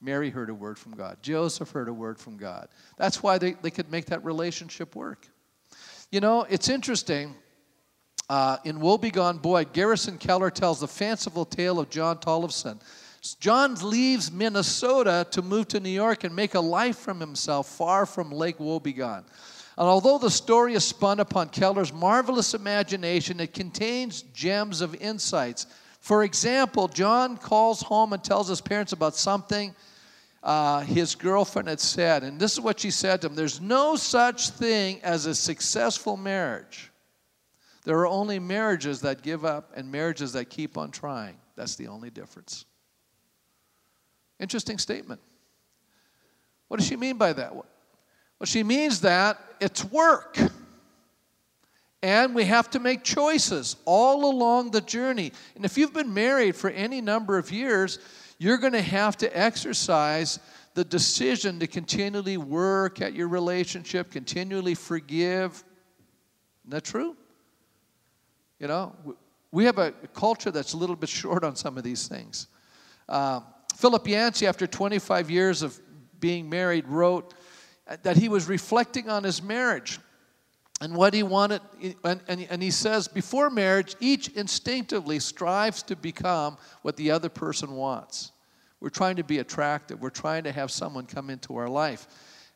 Mary 0.01 0.31
heard 0.31 0.49
a 0.49 0.55
word 0.55 0.79
from 0.79 0.93
God. 0.95 1.17
Joseph 1.21 1.69
heard 1.69 1.89
a 1.89 1.93
word 1.93 2.17
from 2.17 2.37
God. 2.37 2.69
That's 2.97 3.21
why 3.21 3.37
they, 3.37 3.51
they 3.51 3.69
could 3.69 3.91
make 3.91 4.07
that 4.07 4.25
relationship 4.25 4.95
work. 4.95 5.27
You 6.11 6.19
know, 6.19 6.45
it's 6.49 6.67
interesting. 6.67 7.33
Uh, 8.29 8.57
in 8.65 8.79
Wobegon 8.79 9.41
Boy, 9.41 9.63
Garrison 9.63 10.17
Keillor 10.17 10.53
tells 10.53 10.81
the 10.81 10.87
fanciful 10.87 11.45
tale 11.45 11.79
of 11.79 11.89
John 11.89 12.17
Tollefson. 12.17 12.81
John 13.39 13.75
leaves 13.75 14.29
Minnesota 14.29 15.25
to 15.31 15.41
move 15.41 15.69
to 15.69 15.79
New 15.79 15.89
York 15.89 16.25
and 16.25 16.35
make 16.35 16.55
a 16.55 16.59
life 16.59 16.97
from 16.97 17.19
himself 17.21 17.67
far 17.67 18.05
from 18.05 18.29
Lake 18.29 18.57
Wobegon. 18.57 19.23
And 19.77 19.87
although 19.87 20.17
the 20.17 20.29
story 20.29 20.73
is 20.73 20.83
spun 20.83 21.21
upon 21.21 21.47
Keillor's 21.47 21.93
marvelous 21.93 22.53
imagination, 22.53 23.39
it 23.39 23.53
contains 23.53 24.23
gems 24.33 24.81
of 24.81 24.95
insights. 24.95 25.65
For 26.01 26.25
example, 26.25 26.89
John 26.89 27.37
calls 27.37 27.81
home 27.81 28.11
and 28.11 28.21
tells 28.21 28.49
his 28.49 28.59
parents 28.59 28.91
about 28.91 29.15
something 29.15 29.73
uh, 30.43 30.81
his 30.81 31.15
girlfriend 31.15 31.67
had 31.67 31.79
said. 31.79 32.23
And 32.23 32.39
this 32.39 32.53
is 32.53 32.61
what 32.61 32.79
she 32.79 32.91
said 32.91 33.21
to 33.21 33.27
him 33.27 33.35
There's 33.35 33.61
no 33.61 33.95
such 33.95 34.49
thing 34.49 34.99
as 35.03 35.25
a 35.25 35.35
successful 35.35 36.17
marriage. 36.17 36.91
There 37.83 37.97
are 37.99 38.07
only 38.07 38.39
marriages 38.39 39.01
that 39.01 39.23
give 39.23 39.43
up 39.43 39.71
and 39.75 39.91
marriages 39.91 40.33
that 40.33 40.49
keep 40.49 40.77
on 40.77 40.91
trying. 40.91 41.37
That's 41.55 41.75
the 41.75 41.87
only 41.87 42.09
difference. 42.09 42.65
Interesting 44.39 44.77
statement. 44.77 45.19
What 46.67 46.77
does 46.79 46.87
she 46.87 46.95
mean 46.95 47.17
by 47.17 47.33
that? 47.33 47.53
Well, 47.53 47.65
she 48.45 48.63
means 48.63 49.01
that 49.01 49.39
it's 49.59 49.83
work. 49.85 50.37
And 52.03 52.33
we 52.33 52.45
have 52.45 52.69
to 52.71 52.79
make 52.79 53.03
choices 53.03 53.75
all 53.85 54.31
along 54.31 54.71
the 54.71 54.81
journey. 54.81 55.31
And 55.55 55.65
if 55.65 55.77
you've 55.77 55.93
been 55.93 56.13
married 56.13 56.55
for 56.55 56.69
any 56.71 56.99
number 56.99 57.37
of 57.37 57.51
years, 57.51 57.99
you're 58.41 58.57
going 58.57 58.73
to 58.73 58.81
have 58.81 59.17
to 59.17 59.37
exercise 59.37 60.39
the 60.73 60.83
decision 60.83 61.59
to 61.59 61.67
continually 61.67 62.37
work 62.37 62.99
at 62.99 63.13
your 63.13 63.27
relationship, 63.27 64.09
continually 64.09 64.73
forgive. 64.73 65.51
Isn't 65.51 66.71
that 66.71 66.83
true? 66.83 67.15
You 68.57 68.67
know, 68.67 68.95
we 69.51 69.65
have 69.65 69.77
a 69.77 69.91
culture 70.15 70.49
that's 70.49 70.73
a 70.73 70.77
little 70.77 70.95
bit 70.95 71.07
short 71.07 71.43
on 71.43 71.55
some 71.55 71.77
of 71.77 71.83
these 71.83 72.07
things. 72.07 72.47
Uh, 73.07 73.41
Philip 73.75 74.07
Yancey, 74.07 74.47
after 74.47 74.65
25 74.65 75.29
years 75.29 75.61
of 75.61 75.79
being 76.19 76.49
married, 76.49 76.87
wrote 76.87 77.35
that 78.01 78.17
he 78.17 78.27
was 78.27 78.49
reflecting 78.49 79.07
on 79.07 79.23
his 79.23 79.43
marriage 79.43 79.99
and 80.81 80.95
what 80.95 81.13
he 81.13 81.23
wanted. 81.23 81.61
And, 82.03 82.19
and, 82.27 82.47
and 82.49 82.61
he 82.61 82.71
says, 82.71 83.07
before 83.07 83.49
marriage, 83.49 83.95
each 83.99 84.29
instinctively 84.29 85.19
strives 85.19 85.83
to 85.83 85.95
become 85.95 86.57
what 86.81 86.97
the 86.97 87.11
other 87.11 87.29
person 87.29 87.71
wants. 87.71 88.31
We're 88.81 88.89
trying 88.89 89.17
to 89.17 89.23
be 89.23 89.37
attractive, 89.37 90.01
we're 90.01 90.09
trying 90.09 90.43
to 90.43 90.51
have 90.51 90.71
someone 90.71 91.05
come 91.05 91.29
into 91.29 91.55
our 91.55 91.69
life. 91.69 92.07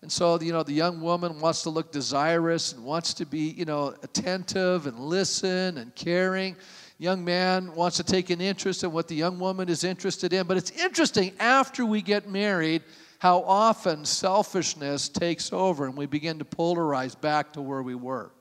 And 0.02 0.12
so, 0.12 0.40
you 0.40 0.52
know, 0.52 0.64
the 0.64 0.74
young 0.74 1.02
woman 1.02 1.40
wants 1.40 1.64
to 1.64 1.70
look 1.70 1.92
desirous 1.92 2.74
and 2.74 2.84
wants 2.84 3.14
to 3.16 3.26
be, 3.26 3.52
you 3.52 3.66
know, 3.66 3.96
attentive 4.04 4.88
and 4.88 5.00
listen 5.00 5.78
and 5.78 5.96
caring. 5.96 6.56
Young 6.98 7.24
man 7.24 7.74
wants 7.74 7.98
to 7.98 8.04
take 8.04 8.30
an 8.30 8.42
interest 8.42 8.84
in 8.84 8.92
what 8.92 9.08
the 9.08 9.16
young 9.16 9.40
woman 9.40 9.70
is 9.70 9.84
interested 9.84 10.32
in. 10.34 10.48
But 10.48 10.58
it's 10.58 10.72
interesting 10.72 11.34
after 11.40 11.86
we 11.86 12.02
get 12.02 12.30
married 12.30 12.84
how 13.20 13.44
often 13.44 14.06
selfishness 14.06 15.10
takes 15.10 15.52
over 15.54 15.86
and 15.86 15.96
we 15.96 16.06
begin 16.06 16.40
to 16.40 16.46
polarize 16.46 17.20
back 17.20 17.54
to 17.54 17.62
where 17.62 17.82
we 17.82 17.96
were, 17.96 18.32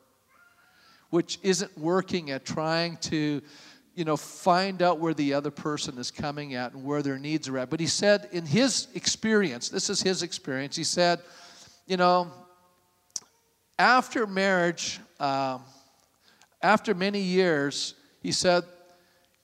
which 1.10 1.38
isn't 1.42 1.76
working 1.78 2.30
at 2.30 2.44
trying 2.44 2.96
to 2.98 3.40
you 3.94 4.04
know, 4.04 4.16
find 4.16 4.82
out 4.82 4.98
where 4.98 5.14
the 5.14 5.34
other 5.34 5.50
person 5.50 5.98
is 5.98 6.10
coming 6.10 6.54
at 6.54 6.72
and 6.72 6.84
where 6.84 7.00
their 7.00 7.18
needs 7.18 7.48
are 7.48 7.58
at. 7.58 7.70
But 7.70 7.78
he 7.78 7.86
said, 7.86 8.28
in 8.32 8.44
his 8.44 8.88
experience, 8.94 9.68
this 9.68 9.88
is 9.88 10.02
his 10.02 10.22
experience, 10.22 10.74
he 10.74 10.84
said, 10.84 11.20
you 11.86 11.96
know, 11.96 12.32
after 13.78 14.26
marriage, 14.26 14.98
uh, 15.20 15.58
after 16.60 16.94
many 16.94 17.20
years, 17.20 17.94
he 18.20 18.32
said, 18.32 18.64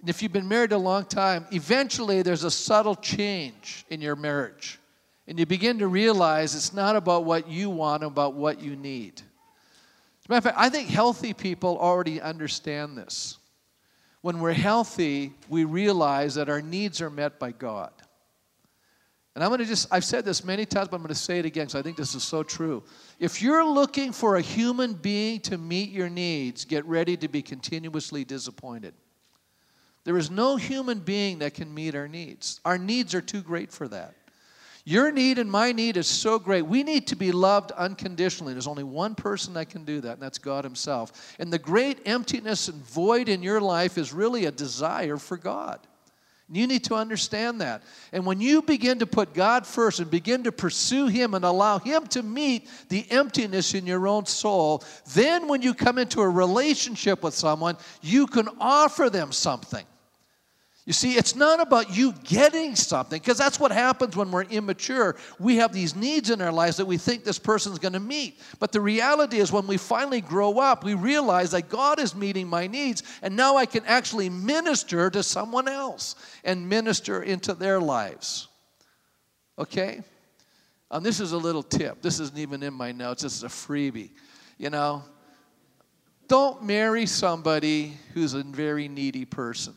if 0.07 0.23
you've 0.23 0.33
been 0.33 0.49
married 0.49 0.73
a 0.73 0.79
long 0.79 1.05
time, 1.05 1.47
eventually 1.53 2.23
there's 2.23 2.45
a 2.45 2.51
subtle 2.51 2.97
change 2.97 3.85
in 3.90 4.01
your 4.01 4.16
marriage. 4.16 4.80
And 5.31 5.38
you 5.38 5.47
begin 5.47 5.79
to 5.79 5.87
realize 5.87 6.57
it's 6.57 6.75
not 6.75 6.97
about 6.97 7.25
what 7.25 7.49
you 7.49 7.71
want, 7.71 8.03
about 8.03 8.35
what 8.35 8.61
you 8.61 8.75
need. 8.75 9.12
As 9.14 10.27
a 10.29 10.33
matter 10.33 10.38
of 10.38 10.45
fact, 10.45 10.57
I 10.59 10.69
think 10.69 10.88
healthy 10.88 11.33
people 11.33 11.79
already 11.79 12.21
understand 12.21 12.99
this. 12.99 13.38
When 14.23 14.40
we're 14.40 14.53
healthy, 14.53 15.33
we 15.49 15.62
realize 15.62 16.35
that 16.35 16.49
our 16.49 16.61
needs 16.61 17.01
are 17.01 17.11
met 17.11 17.38
by 17.38 17.53
God. 17.53 17.93
And 19.37 19.45
I'm 19.45 19.51
going 19.51 19.61
to 19.61 19.66
just, 19.66 19.87
I've 19.93 20.05
said 20.05 20.25
this 20.25 20.43
many 20.43 20.66
times, 20.66 20.88
but 20.88 20.97
I'm 20.97 21.03
going 21.03 21.11
to 21.11 21.14
say 21.14 21.38
it 21.38 21.47
again 21.47 21.66
because 21.66 21.77
I 21.77 21.83
think 21.83 21.97
this 21.97 22.16
is 22.16 22.25
so 22.25 22.43
true. 22.43 22.83
If 23.21 23.40
you're 23.40 23.64
looking 23.64 24.11
for 24.11 24.35
a 24.35 24.40
human 24.40 24.95
being 24.95 25.38
to 25.43 25.57
meet 25.57 25.90
your 25.90 26.09
needs, 26.11 26.64
get 26.64 26.85
ready 26.87 27.16
to 27.19 27.29
be 27.29 27.40
continuously 27.40 28.25
disappointed. 28.25 28.95
There 30.03 30.19
is 30.19 30.29
no 30.29 30.57
human 30.57 30.99
being 30.99 31.38
that 31.38 31.55
can 31.55 31.73
meet 31.73 31.95
our 31.95 32.09
needs. 32.09 32.61
Our 32.64 32.79
needs 32.79 33.14
are 33.14 33.21
too 33.21 33.43
great 33.43 33.71
for 33.71 33.87
that. 33.87 34.16
Your 34.85 35.12
need 35.12 35.38
and 35.38 35.51
my 35.51 35.73
need 35.73 35.97
is 35.97 36.07
so 36.07 36.38
great. 36.38 36.62
We 36.62 36.83
need 36.83 37.07
to 37.09 37.16
be 37.16 37.33
loved 37.33 37.71
unconditionally. 37.73 38.55
There's 38.55 38.66
only 38.66 38.85
one 38.85 39.14
person 39.14 39.55
that 39.55 39.69
can 39.69 39.85
do 39.85 40.01
that, 40.01 40.14
and 40.14 40.23
that's 40.23 40.38
God 40.38 40.64
Himself. 40.64 41.35
And 41.38 41.53
the 41.53 41.59
great 41.59 41.99
emptiness 42.07 42.69
and 42.69 42.83
void 42.83 43.29
in 43.29 43.43
your 43.43 43.61
life 43.61 43.99
is 43.99 44.12
really 44.12 44.47
a 44.47 44.51
desire 44.51 45.19
for 45.19 45.37
God. 45.37 45.81
You 46.53 46.66
need 46.66 46.83
to 46.85 46.95
understand 46.95 47.61
that. 47.61 47.85
And 48.12 48.27
when 48.27 48.40
you 48.40 48.61
begin 48.62 48.99
to 48.99 49.07
put 49.07 49.35
God 49.35 49.64
first 49.64 50.01
and 50.01 50.11
begin 50.11 50.43
to 50.45 50.53
pursue 50.53 51.07
Him 51.07 51.35
and 51.35 51.45
allow 51.45 51.79
Him 51.79 52.07
to 52.09 52.25
meet 52.25 52.69
the 52.88 53.09
emptiness 53.11 53.75
in 53.75 53.87
your 53.87 54.09
own 54.09 54.27
soul, 54.27 54.83
then 55.14 55.47
when 55.47 55.62
you 55.62 55.75
come 55.75 55.97
into 55.97 56.21
a 56.21 56.29
relationship 56.29 57.23
with 57.23 57.35
someone, 57.35 57.77
you 58.03 58.27
can 58.27 58.49
offer 58.59 59.09
them 59.09 59.31
something. 59.31 59.85
You 60.90 60.94
see, 60.94 61.12
it's 61.12 61.37
not 61.37 61.61
about 61.61 61.96
you 61.96 62.12
getting 62.24 62.74
something, 62.74 63.20
because 63.20 63.38
that's 63.38 63.61
what 63.61 63.70
happens 63.70 64.16
when 64.16 64.33
we're 64.33 64.42
immature. 64.42 65.14
We 65.38 65.55
have 65.59 65.72
these 65.72 65.94
needs 65.94 66.31
in 66.31 66.40
our 66.40 66.50
lives 66.50 66.79
that 66.79 66.85
we 66.85 66.96
think 66.96 67.22
this 67.22 67.38
person's 67.38 67.79
going 67.79 67.92
to 67.92 68.00
meet. 68.00 68.40
But 68.59 68.72
the 68.72 68.81
reality 68.81 69.38
is, 69.38 69.53
when 69.53 69.68
we 69.68 69.76
finally 69.76 70.20
grow 70.20 70.59
up, 70.59 70.83
we 70.83 70.94
realize 70.94 71.53
that 71.53 71.68
God 71.68 72.00
is 72.00 72.16
meeting 72.16 72.48
my 72.48 72.66
needs, 72.66 73.05
and 73.22 73.37
now 73.37 73.57
I 73.57 73.66
can 73.66 73.85
actually 73.87 74.31
minister 74.31 75.11
to 75.11 75.22
someone 75.22 75.68
else 75.68 76.16
and 76.42 76.68
minister 76.68 77.22
into 77.22 77.55
their 77.55 77.79
lives. 77.79 78.48
Okay? 79.61 80.03
And 80.90 81.07
this 81.07 81.20
is 81.20 81.31
a 81.31 81.38
little 81.38 81.62
tip. 81.62 82.03
This 82.03 82.18
isn't 82.18 82.37
even 82.37 82.64
in 82.64 82.74
my 82.74 82.90
notes, 82.90 83.22
this 83.22 83.37
is 83.37 83.44
a 83.44 83.46
freebie. 83.46 84.11
You 84.59 84.70
know, 84.70 85.05
don't 86.26 86.64
marry 86.64 87.07
somebody 87.07 87.96
who's 88.12 88.35
a 88.35 88.42
very 88.42 88.88
needy 88.88 89.24
person. 89.24 89.74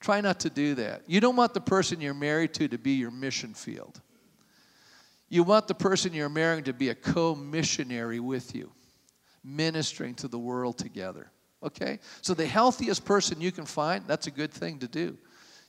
Try 0.00 0.20
not 0.20 0.40
to 0.40 0.50
do 0.50 0.74
that. 0.76 1.02
You 1.06 1.20
don't 1.20 1.36
want 1.36 1.54
the 1.54 1.60
person 1.60 2.00
you're 2.00 2.14
married 2.14 2.54
to 2.54 2.68
to 2.68 2.78
be 2.78 2.92
your 2.92 3.10
mission 3.10 3.54
field. 3.54 4.00
You 5.28 5.42
want 5.42 5.66
the 5.66 5.74
person 5.74 6.12
you're 6.12 6.28
marrying 6.28 6.64
to 6.64 6.72
be 6.72 6.90
a 6.90 6.94
co 6.94 7.34
missionary 7.34 8.20
with 8.20 8.54
you, 8.54 8.70
ministering 9.42 10.14
to 10.16 10.28
the 10.28 10.38
world 10.38 10.78
together. 10.78 11.30
Okay? 11.62 11.98
So, 12.22 12.34
the 12.34 12.46
healthiest 12.46 13.04
person 13.04 13.40
you 13.40 13.50
can 13.50 13.66
find, 13.66 14.04
that's 14.06 14.26
a 14.26 14.30
good 14.30 14.52
thing 14.52 14.78
to 14.80 14.88
do. 14.88 15.16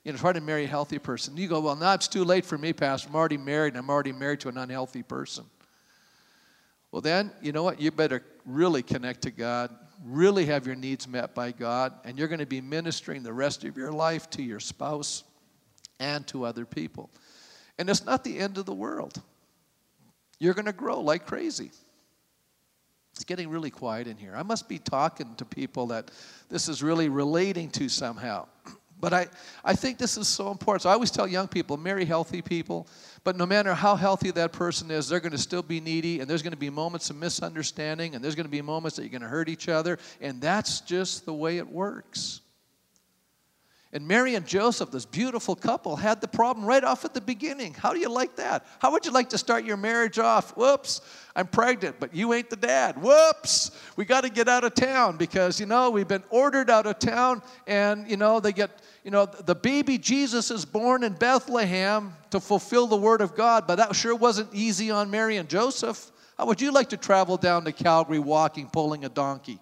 You 0.03 0.11
know, 0.11 0.17
try 0.17 0.33
to 0.33 0.41
marry 0.41 0.65
a 0.65 0.67
healthy 0.67 0.99
person. 0.99 1.35
You 1.35 1.47
go, 1.47 1.59
well, 1.59 1.75
now 1.75 1.93
it's 1.93 2.07
too 2.07 2.23
late 2.23 2.45
for 2.45 2.57
me, 2.57 2.71
Pastor. 2.71 3.09
I'm 3.09 3.15
already 3.15 3.37
married 3.37 3.73
and 3.73 3.77
I'm 3.77 3.89
already 3.89 4.11
married 4.11 4.41
to 4.41 4.49
an 4.49 4.57
unhealthy 4.57 5.03
person. 5.03 5.45
Well, 6.91 7.01
then, 7.01 7.31
you 7.41 7.51
know 7.51 7.63
what? 7.63 7.81
You 7.81 7.91
better 7.91 8.23
really 8.45 8.83
connect 8.83 9.23
to 9.23 9.31
God 9.31 9.75
really 10.03 10.45
have 10.45 10.65
your 10.65 10.75
needs 10.75 11.07
met 11.07 11.33
by 11.33 11.51
God, 11.51 11.93
and 12.03 12.17
you're 12.17 12.27
going 12.27 12.39
to 12.39 12.45
be 12.45 12.61
ministering 12.61 13.23
the 13.23 13.33
rest 13.33 13.63
of 13.63 13.77
your 13.77 13.91
life 13.91 14.29
to 14.31 14.43
your 14.43 14.59
spouse 14.59 15.23
and 15.99 16.25
to 16.27 16.45
other 16.45 16.65
people. 16.65 17.09
And 17.79 17.89
it's 17.89 18.05
not 18.05 18.23
the 18.23 18.37
end 18.37 18.57
of 18.57 18.65
the 18.65 18.73
world. 18.73 19.21
You're 20.39 20.53
going 20.53 20.65
to 20.65 20.73
grow 20.73 20.99
like 20.99 21.25
crazy. 21.25 21.71
It's 23.13 23.23
getting 23.23 23.49
really 23.49 23.71
quiet 23.71 24.07
in 24.07 24.17
here. 24.17 24.35
I 24.35 24.43
must 24.43 24.69
be 24.69 24.77
talking 24.77 25.33
to 25.35 25.45
people 25.45 25.87
that 25.87 26.11
this 26.49 26.69
is 26.69 26.83
really 26.83 27.09
relating 27.09 27.69
to 27.71 27.89
somehow. 27.89 28.47
But 28.99 29.13
I, 29.13 29.27
I 29.63 29.73
think 29.73 29.97
this 29.97 30.17
is 30.17 30.27
so 30.27 30.49
important. 30.49 30.83
So 30.83 30.89
I 30.89 30.93
always 30.93 31.11
tell 31.11 31.27
young 31.27 31.47
people 31.47 31.77
marry 31.77 32.03
healthy 32.03 32.41
people, 32.41 32.87
but 33.23 33.35
no 33.35 33.45
matter 33.45 33.73
how 33.73 33.95
healthy 33.95 34.31
that 34.31 34.51
person 34.51 34.89
is, 34.89 35.07
they're 35.07 35.19
going 35.19 35.33
to 35.33 35.37
still 35.37 35.61
be 35.61 35.79
needy, 35.79 36.19
and 36.19 36.29
there's 36.29 36.41
going 36.41 36.51
to 36.51 36.57
be 36.57 36.69
moments 36.69 37.09
of 37.09 37.15
misunderstanding, 37.17 38.15
and 38.15 38.23
there's 38.23 38.35
going 38.35 38.45
to 38.45 38.51
be 38.51 38.61
moments 38.61 38.95
that 38.95 39.03
you're 39.03 39.11
going 39.11 39.21
to 39.21 39.27
hurt 39.27 39.49
each 39.49 39.69
other, 39.69 39.99
and 40.19 40.41
that's 40.41 40.81
just 40.81 41.25
the 41.25 41.33
way 41.33 41.57
it 41.57 41.67
works. 41.67 42.41
And 43.93 44.05
Mary 44.05 44.35
and 44.35 44.45
Joseph, 44.45 44.91
this 44.91 45.05
beautiful 45.05 45.55
couple, 45.55 45.95
had 45.95 46.19
the 46.19 46.27
problem 46.27 46.65
right 46.65 46.83
off 46.83 47.05
at 47.05 47.13
the 47.13 47.21
beginning. 47.21 47.73
How 47.73 47.93
do 47.93 47.99
you 47.99 48.09
like 48.09 48.35
that? 48.35 48.65
How 48.79 48.91
would 48.91 49.05
you 49.05 49.11
like 49.11 49.29
to 49.29 49.37
start 49.37 49.63
your 49.63 49.77
marriage 49.77 50.19
off? 50.19 50.57
Whoops, 50.57 50.99
I'm 51.37 51.47
pregnant, 51.47 51.95
but 51.97 52.13
you 52.13 52.33
ain't 52.33 52.49
the 52.49 52.57
dad. 52.57 53.01
Whoops, 53.01 53.71
we 53.95 54.03
got 54.03 54.21
to 54.25 54.29
get 54.29 54.49
out 54.49 54.65
of 54.65 54.73
town 54.73 55.15
because, 55.15 55.57
you 55.57 55.65
know, 55.65 55.89
we've 55.89 56.07
been 56.07 56.23
ordered 56.29 56.69
out 56.69 56.85
of 56.85 56.99
town 56.99 57.41
and, 57.65 58.09
you 58.09 58.17
know, 58.17 58.41
they 58.41 58.51
get, 58.51 58.81
you 59.05 59.11
know, 59.11 59.25
the 59.25 59.55
baby 59.55 59.97
Jesus 59.97 60.51
is 60.51 60.65
born 60.65 61.05
in 61.05 61.13
Bethlehem 61.13 62.13
to 62.31 62.41
fulfill 62.41 62.87
the 62.87 62.97
word 62.97 63.21
of 63.21 63.35
God, 63.35 63.67
but 63.67 63.75
that 63.75 63.95
sure 63.95 64.15
wasn't 64.15 64.53
easy 64.53 64.91
on 64.91 65.09
Mary 65.09 65.37
and 65.37 65.47
Joseph. 65.47 66.11
How 66.37 66.45
would 66.47 66.59
you 66.59 66.73
like 66.73 66.89
to 66.89 66.97
travel 66.97 67.37
down 67.37 67.63
to 67.63 67.71
Calgary 67.71 68.19
walking, 68.19 68.69
pulling 68.69 69.05
a 69.05 69.09
donkey? 69.09 69.59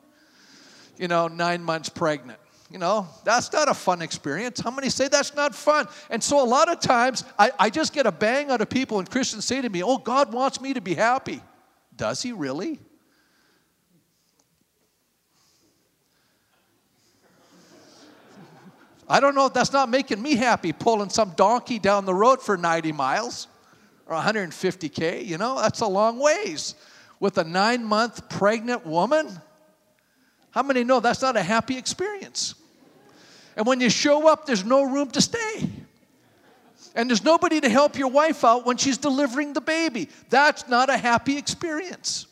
You 0.98 1.08
know, 1.08 1.28
nine 1.28 1.62
months 1.62 1.90
pregnant. 1.90 2.40
You 2.72 2.80
know, 2.80 3.08
that's 3.24 3.54
not 3.54 3.70
a 3.70 3.74
fun 3.76 4.02
experience. 4.02 4.60
How 4.60 4.72
many 4.72 4.90
say 4.90 5.08
that's 5.08 5.36
not 5.36 5.54
fun? 5.54 5.88
And 6.10 6.24
so 6.24 6.44
a 6.44 6.48
lot 6.48 6.68
of 6.68 6.80
times 6.80 7.24
I, 7.38 7.52
I 7.60 7.70
just 7.70 7.94
get 7.94 8.08
a 8.08 8.12
bang 8.12 8.50
out 8.50 8.60
of 8.60 8.70
people 8.70 8.98
and 8.98 9.10
Christians 9.10 9.46
say 9.46 9.62
to 9.62 9.70
me, 9.70 9.84
Oh, 9.84 9.98
God 9.98 10.34
wants 10.34 10.60
me 10.60 10.74
to 10.74 10.82
be 10.82 10.96
happy. 10.96 11.42
Does 11.96 12.24
he 12.24 12.32
really? 12.32 12.80
I 19.08 19.20
don't 19.20 19.36
know 19.36 19.46
if 19.46 19.54
that's 19.54 19.72
not 19.72 19.90
making 19.90 20.20
me 20.20 20.36
happy 20.36 20.74
pulling 20.74 21.10
some 21.10 21.32
donkey 21.36 21.78
down 21.78 22.06
the 22.06 22.14
road 22.14 22.42
for 22.42 22.58
90 22.58 22.92
miles 22.92 23.48
or 24.08 24.18
150K. 24.18 25.24
You 25.24 25.38
know, 25.38 25.62
that's 25.62 25.82
a 25.82 25.88
long 25.88 26.20
ways. 26.20 26.74
With 27.20 27.38
a 27.38 27.44
nine 27.44 27.84
month 27.86 28.28
pregnant 28.30 28.86
woman, 28.86 29.30
how 30.56 30.64
many 30.64 30.86
know 30.86 31.02
that's 31.02 31.22
not 31.22 31.36
a 31.36 31.44
happy 31.44 31.78
experience? 31.78 32.56
And 33.58 33.68
when 33.68 33.82
you 33.82 33.90
show 33.90 34.30
up, 34.30 34.46
there's 34.46 34.64
no 34.64 34.84
room 34.84 35.12
to 35.12 35.20
stay. 35.20 35.70
And 36.96 37.10
there's 37.10 37.26
nobody 37.26 37.60
to 37.60 37.68
help 37.68 37.98
your 37.98 38.08
wife 38.08 38.46
out 38.46 38.66
when 38.66 38.78
she's 38.78 38.98
delivering 38.98 39.52
the 39.52 39.60
baby. 39.60 40.08
That's 40.30 40.70
not 40.70 40.90
a 40.90 40.96
happy 40.96 41.38
experience. 41.38 42.28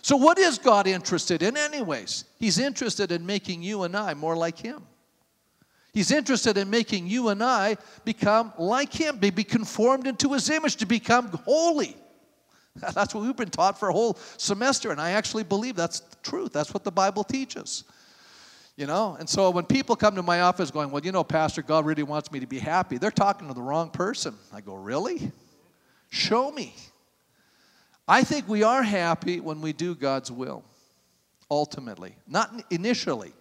So, 0.00 0.16
what 0.16 0.38
is 0.38 0.58
God 0.58 0.86
interested 0.86 1.42
in, 1.42 1.56
anyways? 1.56 2.24
He's 2.38 2.60
interested 2.60 3.10
in 3.10 3.26
making 3.26 3.64
you 3.64 3.82
and 3.82 3.96
I 3.96 4.14
more 4.14 4.36
like 4.36 4.56
Him. 4.56 4.80
He's 5.92 6.12
interested 6.12 6.56
in 6.56 6.70
making 6.70 7.08
you 7.08 7.30
and 7.30 7.42
I 7.42 7.78
become 8.04 8.52
like 8.58 8.92
Him, 8.92 9.18
be 9.18 9.32
conformed 9.42 10.06
into 10.06 10.34
His 10.34 10.48
image, 10.50 10.76
to 10.76 10.86
become 10.86 11.30
holy. 11.44 11.96
That's 12.94 13.14
what 13.14 13.24
we've 13.24 13.36
been 13.36 13.50
taught 13.50 13.78
for 13.78 13.88
a 13.88 13.92
whole 13.92 14.18
semester, 14.36 14.90
and 14.90 15.00
I 15.00 15.12
actually 15.12 15.44
believe 15.44 15.76
that's 15.76 16.00
the 16.00 16.16
truth. 16.22 16.52
That's 16.52 16.74
what 16.74 16.84
the 16.84 16.90
Bible 16.90 17.24
teaches. 17.24 17.84
You 18.76 18.86
know, 18.86 19.16
and 19.18 19.26
so 19.26 19.48
when 19.50 19.64
people 19.64 19.96
come 19.96 20.16
to 20.16 20.22
my 20.22 20.42
office 20.42 20.70
going, 20.70 20.90
Well, 20.90 21.02
you 21.02 21.10
know, 21.10 21.24
Pastor, 21.24 21.62
God 21.62 21.86
really 21.86 22.02
wants 22.02 22.30
me 22.30 22.40
to 22.40 22.46
be 22.46 22.58
happy, 22.58 22.98
they're 22.98 23.10
talking 23.10 23.48
to 23.48 23.54
the 23.54 23.62
wrong 23.62 23.88
person. 23.88 24.34
I 24.52 24.60
go, 24.60 24.74
Really? 24.74 25.32
Show 26.10 26.50
me. 26.50 26.74
I 28.06 28.22
think 28.22 28.48
we 28.48 28.62
are 28.62 28.82
happy 28.82 29.40
when 29.40 29.60
we 29.60 29.72
do 29.72 29.94
God's 29.94 30.30
will, 30.30 30.62
ultimately, 31.50 32.14
not 32.28 32.52
initially. 32.70 33.32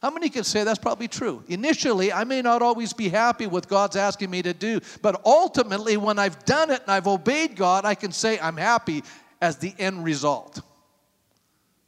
How 0.00 0.10
many 0.10 0.30
can 0.30 0.44
say 0.44 0.64
that's 0.64 0.78
probably 0.78 1.08
true? 1.08 1.44
Initially, 1.48 2.10
I 2.10 2.24
may 2.24 2.40
not 2.40 2.62
always 2.62 2.92
be 2.94 3.10
happy 3.10 3.46
with 3.46 3.68
God's 3.68 3.96
asking 3.96 4.30
me 4.30 4.40
to 4.42 4.54
do, 4.54 4.80
but 5.02 5.20
ultimately, 5.26 5.98
when 5.98 6.18
I've 6.18 6.42
done 6.46 6.70
it 6.70 6.80
and 6.82 6.90
I've 6.90 7.06
obeyed 7.06 7.54
God, 7.54 7.84
I 7.84 7.94
can 7.94 8.10
say 8.10 8.38
I'm 8.40 8.56
happy 8.56 9.02
as 9.42 9.58
the 9.58 9.74
end 9.78 10.04
result. 10.04 10.62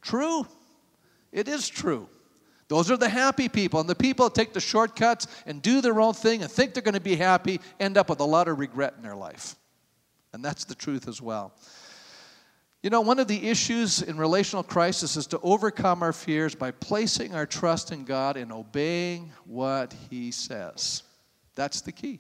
True? 0.03 0.47
It 1.33 1.49
is 1.49 1.69
true. 1.69 2.09
Those 2.69 2.91
are 2.91 2.97
the 2.97 3.09
happy 3.09 3.49
people. 3.49 3.81
And 3.81 3.89
the 3.89 3.95
people 3.95 4.29
that 4.29 4.35
take 4.35 4.53
the 4.53 4.61
shortcuts 4.61 5.27
and 5.47 5.63
do 5.63 5.81
their 5.81 6.01
own 6.01 6.15
thing 6.15 6.43
and 6.43 6.51
think 6.51 6.75
they're 6.75 6.83
going 6.83 6.95
to 6.95 7.01
be 7.01 7.17
happy 7.17 7.61
end 7.81 7.97
up 7.97 8.11
with 8.11 8.21
a 8.21 8.25
lot 8.25 8.49
of 8.49 8.59
regret 8.59 8.95
in 8.97 9.03
their 9.03 9.17
life. 9.17 9.57
And 10.33 10.45
that's 10.45 10.65
the 10.65 10.75
truth 10.75 11.09
as 11.09 11.21
well. 11.21 11.55
You 12.83 12.91
know, 12.91 13.01
one 13.01 13.21
of 13.21 13.29
the 13.29 13.49
issues 13.49 14.03
in 14.03 14.17
relational 14.17 14.65
crisis 14.65 15.17
is 15.17 15.29
to 15.29 15.39
overcome 15.41 16.03
our 16.03 16.13
fears 16.13 16.57
by 16.57 16.73
placing 16.73 17.33
our 17.33 17.47
trust 17.47 17.93
in 17.93 18.05
God 18.05 18.37
and 18.37 18.51
obeying 18.51 19.31
what 19.45 19.95
He 20.11 20.33
says. 20.33 21.05
That's 21.55 21.81
the 21.81 21.93
key. 21.93 22.19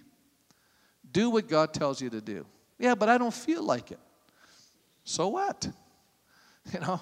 Do 1.10 1.30
what 1.30 1.48
God 1.48 1.74
tells 1.74 2.00
you 2.00 2.10
to 2.10 2.20
do. 2.20 2.46
Yeah, 2.78 2.94
but 2.94 3.08
I 3.08 3.18
don't 3.18 3.34
feel 3.34 3.62
like 3.62 3.90
it. 3.90 4.00
So 5.04 5.28
what? 5.28 5.68
You 6.72 6.78
know, 6.78 7.00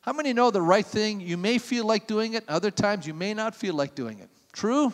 how 0.00 0.14
many 0.14 0.32
know 0.32 0.50
the 0.50 0.62
right 0.62 0.86
thing? 0.86 1.20
You 1.20 1.36
may 1.36 1.58
feel 1.58 1.84
like 1.84 2.06
doing 2.06 2.32
it, 2.32 2.44
other 2.48 2.70
times 2.70 3.06
you 3.06 3.12
may 3.12 3.34
not 3.34 3.54
feel 3.54 3.74
like 3.74 3.94
doing 3.94 4.20
it. 4.20 4.30
True? 4.54 4.90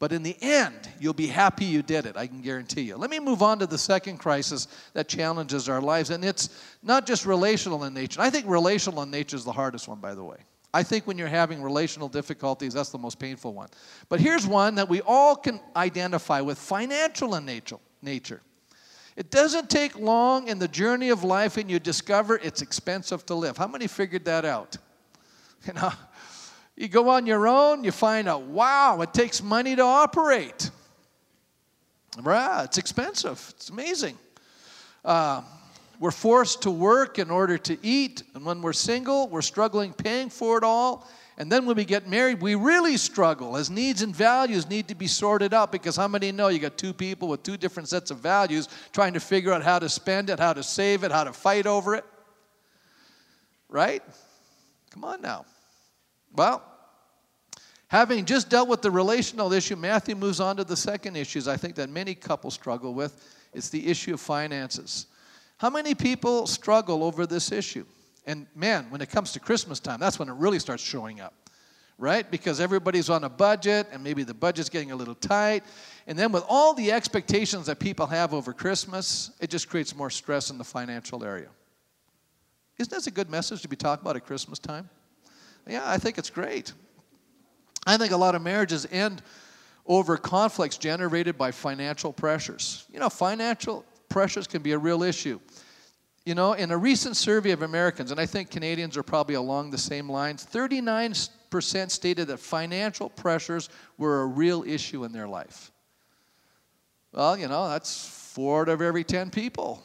But 0.00 0.12
in 0.12 0.22
the 0.22 0.34
end, 0.40 0.88
you'll 0.98 1.12
be 1.12 1.26
happy 1.26 1.66
you 1.66 1.82
did 1.82 2.06
it, 2.06 2.16
I 2.16 2.26
can 2.26 2.40
guarantee 2.40 2.80
you. 2.80 2.96
Let 2.96 3.10
me 3.10 3.20
move 3.20 3.42
on 3.42 3.58
to 3.58 3.66
the 3.66 3.78
second 3.78 4.16
crisis 4.16 4.66
that 4.94 5.08
challenges 5.08 5.68
our 5.68 5.82
lives. 5.82 6.08
And 6.08 6.24
it's 6.24 6.48
not 6.82 7.06
just 7.06 7.26
relational 7.26 7.84
in 7.84 7.92
nature. 7.92 8.18
I 8.18 8.30
think 8.30 8.46
relational 8.48 9.02
in 9.02 9.10
nature 9.10 9.36
is 9.36 9.44
the 9.44 9.52
hardest 9.52 9.86
one, 9.86 10.00
by 10.00 10.14
the 10.14 10.24
way. 10.24 10.38
I 10.72 10.82
think 10.82 11.06
when 11.06 11.18
you're 11.18 11.28
having 11.28 11.62
relational 11.62 12.08
difficulties, 12.08 12.72
that's 12.72 12.88
the 12.88 12.98
most 12.98 13.18
painful 13.18 13.52
one. 13.52 13.68
But 14.08 14.20
here's 14.20 14.46
one 14.46 14.76
that 14.76 14.88
we 14.88 15.02
all 15.02 15.36
can 15.36 15.60
identify 15.76 16.40
with 16.40 16.58
financial 16.58 17.34
in 17.34 17.44
nature. 18.00 18.40
It 19.16 19.30
doesn't 19.30 19.68
take 19.68 19.98
long 19.98 20.48
in 20.48 20.58
the 20.58 20.68
journey 20.68 21.10
of 21.10 21.24
life 21.24 21.58
and 21.58 21.70
you 21.70 21.78
discover 21.78 22.36
it's 22.36 22.62
expensive 22.62 23.26
to 23.26 23.34
live. 23.34 23.58
How 23.58 23.66
many 23.66 23.86
figured 23.86 24.24
that 24.24 24.46
out? 24.46 24.78
You 25.66 25.74
know, 25.74 25.92
you 26.80 26.88
go 26.88 27.10
on 27.10 27.26
your 27.26 27.46
own, 27.46 27.84
you 27.84 27.92
find 27.92 28.26
out, 28.26 28.44
wow, 28.44 29.02
it 29.02 29.12
takes 29.12 29.42
money 29.42 29.76
to 29.76 29.82
operate. 29.82 30.70
Right, 32.22 32.64
it's 32.64 32.78
expensive. 32.78 33.52
It's 33.54 33.68
amazing. 33.68 34.16
Uh, 35.04 35.42
we're 35.98 36.10
forced 36.10 36.62
to 36.62 36.70
work 36.70 37.18
in 37.18 37.30
order 37.30 37.58
to 37.58 37.76
eat, 37.86 38.22
and 38.34 38.46
when 38.46 38.62
we're 38.62 38.72
single, 38.72 39.28
we're 39.28 39.42
struggling 39.42 39.92
paying 39.92 40.30
for 40.30 40.56
it 40.56 40.64
all. 40.64 41.06
And 41.36 41.52
then 41.52 41.66
when 41.66 41.76
we 41.76 41.84
get 41.84 42.08
married, 42.08 42.40
we 42.40 42.54
really 42.54 42.96
struggle 42.96 43.58
as 43.58 43.68
needs 43.68 44.00
and 44.00 44.16
values 44.16 44.66
need 44.70 44.88
to 44.88 44.94
be 44.94 45.06
sorted 45.06 45.52
out 45.52 45.72
because 45.72 45.96
how 45.96 46.08
many 46.08 46.32
know 46.32 46.48
you 46.48 46.58
got 46.58 46.78
two 46.78 46.94
people 46.94 47.28
with 47.28 47.42
two 47.42 47.58
different 47.58 47.90
sets 47.90 48.10
of 48.10 48.20
values 48.20 48.70
trying 48.92 49.12
to 49.12 49.20
figure 49.20 49.52
out 49.52 49.62
how 49.62 49.78
to 49.78 49.88
spend 49.90 50.30
it, 50.30 50.38
how 50.38 50.54
to 50.54 50.62
save 50.62 51.04
it, 51.04 51.12
how 51.12 51.24
to 51.24 51.32
fight 51.34 51.66
over 51.66 51.94
it? 51.94 52.04
Right? 53.68 54.02
Come 54.90 55.04
on 55.04 55.20
now. 55.20 55.44
Well, 56.34 56.62
having 57.90 58.24
just 58.24 58.48
dealt 58.48 58.68
with 58.68 58.82
the 58.82 58.90
relational 58.90 59.52
issue, 59.52 59.74
Matthew 59.74 60.14
moves 60.14 60.38
on 60.38 60.56
to 60.56 60.64
the 60.64 60.76
second 60.76 61.16
issues 61.16 61.48
I 61.48 61.56
think 61.56 61.74
that 61.74 61.90
many 61.90 62.14
couples 62.14 62.54
struggle 62.54 62.94
with. 62.94 63.20
It's 63.52 63.68
the 63.68 63.88
issue 63.88 64.14
of 64.14 64.20
finances. 64.20 65.06
How 65.58 65.70
many 65.70 65.94
people 65.96 66.46
struggle 66.46 67.02
over 67.02 67.26
this 67.26 67.50
issue? 67.50 67.84
And 68.26 68.46
man, 68.54 68.86
when 68.90 69.00
it 69.00 69.10
comes 69.10 69.32
to 69.32 69.40
Christmas 69.40 69.80
time, 69.80 69.98
that's 69.98 70.20
when 70.20 70.28
it 70.28 70.34
really 70.34 70.60
starts 70.60 70.84
showing 70.84 71.20
up, 71.20 71.34
right? 71.98 72.30
Because 72.30 72.60
everybody's 72.60 73.10
on 73.10 73.24
a 73.24 73.28
budget 73.28 73.88
and 73.92 74.04
maybe 74.04 74.22
the 74.22 74.34
budget's 74.34 74.68
getting 74.68 74.92
a 74.92 74.96
little 74.96 75.16
tight. 75.16 75.64
And 76.06 76.16
then 76.16 76.30
with 76.30 76.44
all 76.48 76.74
the 76.74 76.92
expectations 76.92 77.66
that 77.66 77.80
people 77.80 78.06
have 78.06 78.32
over 78.32 78.52
Christmas, 78.52 79.32
it 79.40 79.50
just 79.50 79.68
creates 79.68 79.96
more 79.96 80.10
stress 80.10 80.50
in 80.50 80.58
the 80.58 80.64
financial 80.64 81.24
area. 81.24 81.48
Isn't 82.78 82.92
that 82.92 83.06
a 83.08 83.10
good 83.10 83.28
message 83.28 83.62
to 83.62 83.68
be 83.68 83.76
talking 83.76 84.02
about 84.02 84.14
at 84.14 84.24
Christmas 84.24 84.60
time? 84.60 84.88
Yeah, 85.66 85.82
I 85.84 85.98
think 85.98 86.18
it's 86.18 86.30
great. 86.30 86.72
I 87.86 87.96
think 87.96 88.12
a 88.12 88.16
lot 88.16 88.34
of 88.34 88.42
marriages 88.42 88.86
end 88.90 89.22
over 89.86 90.16
conflicts 90.16 90.78
generated 90.78 91.36
by 91.36 91.50
financial 91.50 92.12
pressures. 92.12 92.86
You 92.92 93.00
know, 93.00 93.08
financial 93.08 93.84
pressures 94.08 94.46
can 94.46 94.62
be 94.62 94.72
a 94.72 94.78
real 94.78 95.02
issue. 95.02 95.40
You 96.26 96.34
know, 96.34 96.52
in 96.52 96.70
a 96.70 96.76
recent 96.76 97.16
survey 97.16 97.50
of 97.50 97.62
Americans, 97.62 98.10
and 98.10 98.20
I 98.20 98.26
think 98.26 98.50
Canadians 98.50 98.96
are 98.96 99.02
probably 99.02 99.36
along 99.36 99.70
the 99.70 99.78
same 99.78 100.08
lines, 100.08 100.46
39% 100.46 101.90
stated 101.90 102.28
that 102.28 102.38
financial 102.38 103.08
pressures 103.08 103.70
were 103.96 104.22
a 104.22 104.26
real 104.26 104.62
issue 104.64 105.04
in 105.04 105.12
their 105.12 105.26
life. 105.26 105.72
Well, 107.12 107.36
you 107.38 107.48
know, 107.48 107.68
that's 107.68 108.06
four 108.34 108.62
out 108.62 108.68
of 108.68 108.82
every 108.82 109.02
10 109.02 109.30
people. 109.30 109.84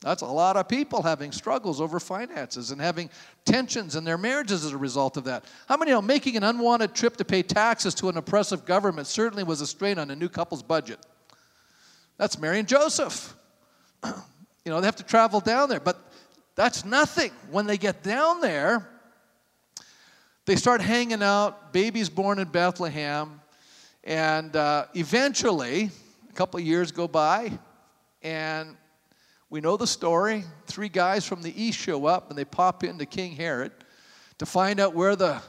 That's 0.00 0.22
a 0.22 0.26
lot 0.26 0.56
of 0.56 0.68
people 0.68 1.02
having 1.02 1.32
struggles 1.32 1.80
over 1.80 1.98
finances 1.98 2.70
and 2.70 2.80
having 2.80 3.10
tensions 3.44 3.96
in 3.96 4.04
their 4.04 4.16
marriages 4.16 4.64
as 4.64 4.72
a 4.72 4.78
result 4.78 5.16
of 5.16 5.24
that. 5.24 5.44
How 5.68 5.76
many 5.76 5.90
know 5.90 6.00
making 6.00 6.36
an 6.36 6.44
unwanted 6.44 6.94
trip 6.94 7.16
to 7.16 7.24
pay 7.24 7.42
taxes 7.42 7.94
to 7.96 8.08
an 8.08 8.16
oppressive 8.16 8.64
government 8.64 9.08
certainly 9.08 9.42
was 9.42 9.60
a 9.60 9.66
strain 9.66 9.98
on 9.98 10.10
a 10.10 10.16
new 10.16 10.28
couple's 10.28 10.62
budget? 10.62 11.00
That's 12.16 12.38
Mary 12.38 12.60
and 12.60 12.68
Joseph. 12.68 13.34
you 14.04 14.12
know, 14.66 14.80
they 14.80 14.86
have 14.86 14.96
to 14.96 15.02
travel 15.02 15.40
down 15.40 15.68
there, 15.68 15.80
but 15.80 15.98
that's 16.54 16.84
nothing. 16.84 17.32
When 17.50 17.66
they 17.66 17.76
get 17.76 18.04
down 18.04 18.40
there, 18.40 18.88
they 20.46 20.54
start 20.56 20.80
hanging 20.80 21.22
out, 21.22 21.72
babies 21.72 22.08
born 22.08 22.38
in 22.38 22.48
Bethlehem, 22.48 23.40
and 24.04 24.54
uh, 24.54 24.86
eventually, 24.94 25.90
a 26.30 26.32
couple 26.32 26.58
years 26.60 26.92
go 26.92 27.08
by, 27.08 27.52
and 28.22 28.76
we 29.50 29.60
know 29.60 29.76
the 29.76 29.86
story. 29.86 30.44
Three 30.66 30.88
guys 30.88 31.26
from 31.26 31.42
the 31.42 31.62
east 31.62 31.78
show 31.78 32.06
up 32.06 32.30
and 32.30 32.38
they 32.38 32.44
pop 32.44 32.84
into 32.84 33.06
King 33.06 33.32
Herod 33.32 33.72
to 34.38 34.46
find 34.46 34.78
out 34.78 34.94
where 34.94 35.16
the 35.16 35.40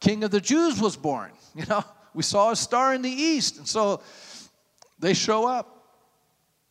king 0.00 0.24
of 0.24 0.30
the 0.30 0.40
Jews 0.40 0.80
was 0.80 0.96
born. 0.96 1.30
You 1.54 1.64
know, 1.66 1.84
We 2.14 2.24
saw 2.24 2.50
a 2.50 2.56
star 2.56 2.94
in 2.94 3.02
the 3.02 3.10
east. 3.10 3.58
And 3.58 3.68
so 3.68 4.02
they 4.98 5.14
show 5.14 5.46
up. 5.46 5.70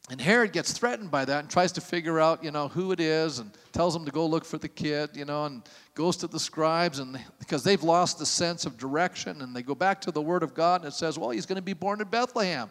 And 0.10 0.20
Herod 0.20 0.52
gets 0.52 0.74
threatened 0.74 1.10
by 1.10 1.24
that 1.24 1.40
and 1.40 1.50
tries 1.50 1.72
to 1.74 1.82
figure 1.82 2.20
out, 2.20 2.44
you 2.44 2.52
know, 2.52 2.68
who 2.68 2.92
it 2.92 3.00
is 3.00 3.40
and 3.40 3.50
tells 3.72 3.94
them 3.94 4.04
to 4.04 4.12
go 4.12 4.26
look 4.26 4.44
for 4.44 4.58
the 4.58 4.68
kid, 4.68 5.12
you 5.14 5.24
know, 5.24 5.46
and 5.46 5.64
goes 5.96 6.18
to 6.18 6.28
the 6.28 6.40
scribes 6.40 7.00
and 7.00 7.18
because 7.40 7.64
they've 7.64 7.82
lost 7.82 8.20
the 8.20 8.26
sense 8.26 8.66
of 8.66 8.78
direction 8.78 9.42
and 9.42 9.56
they 9.56 9.64
go 9.64 9.74
back 9.74 10.02
to 10.02 10.12
the 10.12 10.22
word 10.22 10.44
of 10.44 10.54
God 10.54 10.82
and 10.82 10.90
it 10.90 10.94
says, 10.94 11.18
well, 11.18 11.30
he's 11.30 11.46
going 11.46 11.56
to 11.56 11.62
be 11.62 11.72
born 11.72 12.02
in 12.02 12.08
Bethlehem. 12.10 12.70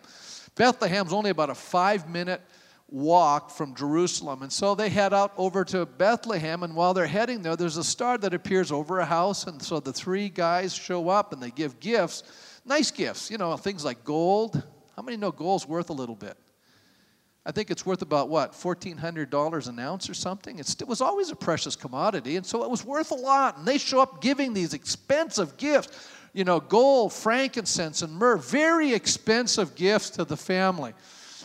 Bethlehem's 0.54 1.14
only 1.14 1.30
about 1.30 1.48
a 1.48 1.54
5-minute 1.54 2.42
walk 2.92 3.50
from 3.50 3.74
Jerusalem. 3.74 4.42
And 4.42 4.52
so 4.52 4.74
they 4.74 4.90
head 4.90 5.14
out 5.14 5.32
over 5.36 5.64
to 5.66 5.86
Bethlehem 5.86 6.62
and 6.62 6.76
while 6.76 6.92
they're 6.92 7.06
heading 7.06 7.42
there, 7.42 7.56
there's 7.56 7.78
a 7.78 7.84
star 7.84 8.18
that 8.18 8.34
appears 8.34 8.70
over 8.70 9.00
a 9.00 9.04
house 9.04 9.46
and 9.46 9.60
so 9.60 9.80
the 9.80 9.92
three 9.92 10.28
guys 10.28 10.74
show 10.74 11.08
up 11.08 11.32
and 11.32 11.42
they 11.42 11.50
give 11.50 11.80
gifts, 11.80 12.22
nice 12.64 12.90
gifts, 12.90 13.30
you 13.30 13.38
know, 13.38 13.56
things 13.56 13.84
like 13.84 14.04
gold. 14.04 14.62
How 14.94 15.02
many 15.02 15.16
know 15.16 15.32
gold's 15.32 15.66
worth 15.66 15.90
a 15.90 15.94
little 15.94 16.14
bit? 16.14 16.36
I 17.44 17.50
think 17.50 17.70
it's 17.70 17.84
worth 17.84 18.02
about 18.02 18.28
what, 18.28 18.52
$1,400 18.52 19.68
an 19.68 19.78
ounce 19.80 20.08
or 20.08 20.14
something? 20.14 20.60
It's, 20.60 20.74
it 20.80 20.86
was 20.86 21.00
always 21.00 21.30
a 21.30 21.36
precious 21.36 21.74
commodity, 21.74 22.36
and 22.36 22.46
so 22.46 22.62
it 22.62 22.70
was 22.70 22.84
worth 22.84 23.10
a 23.10 23.16
lot. 23.16 23.58
And 23.58 23.66
they 23.66 23.78
show 23.78 24.00
up 24.00 24.22
giving 24.22 24.54
these 24.54 24.74
expensive 24.74 25.56
gifts, 25.56 26.08
you 26.32 26.44
know, 26.44 26.60
gold, 26.60 27.12
frankincense, 27.12 28.02
and 28.02 28.12
myrrh, 28.12 28.36
very 28.36 28.94
expensive 28.94 29.74
gifts 29.74 30.10
to 30.10 30.24
the 30.24 30.36
family. 30.36 30.94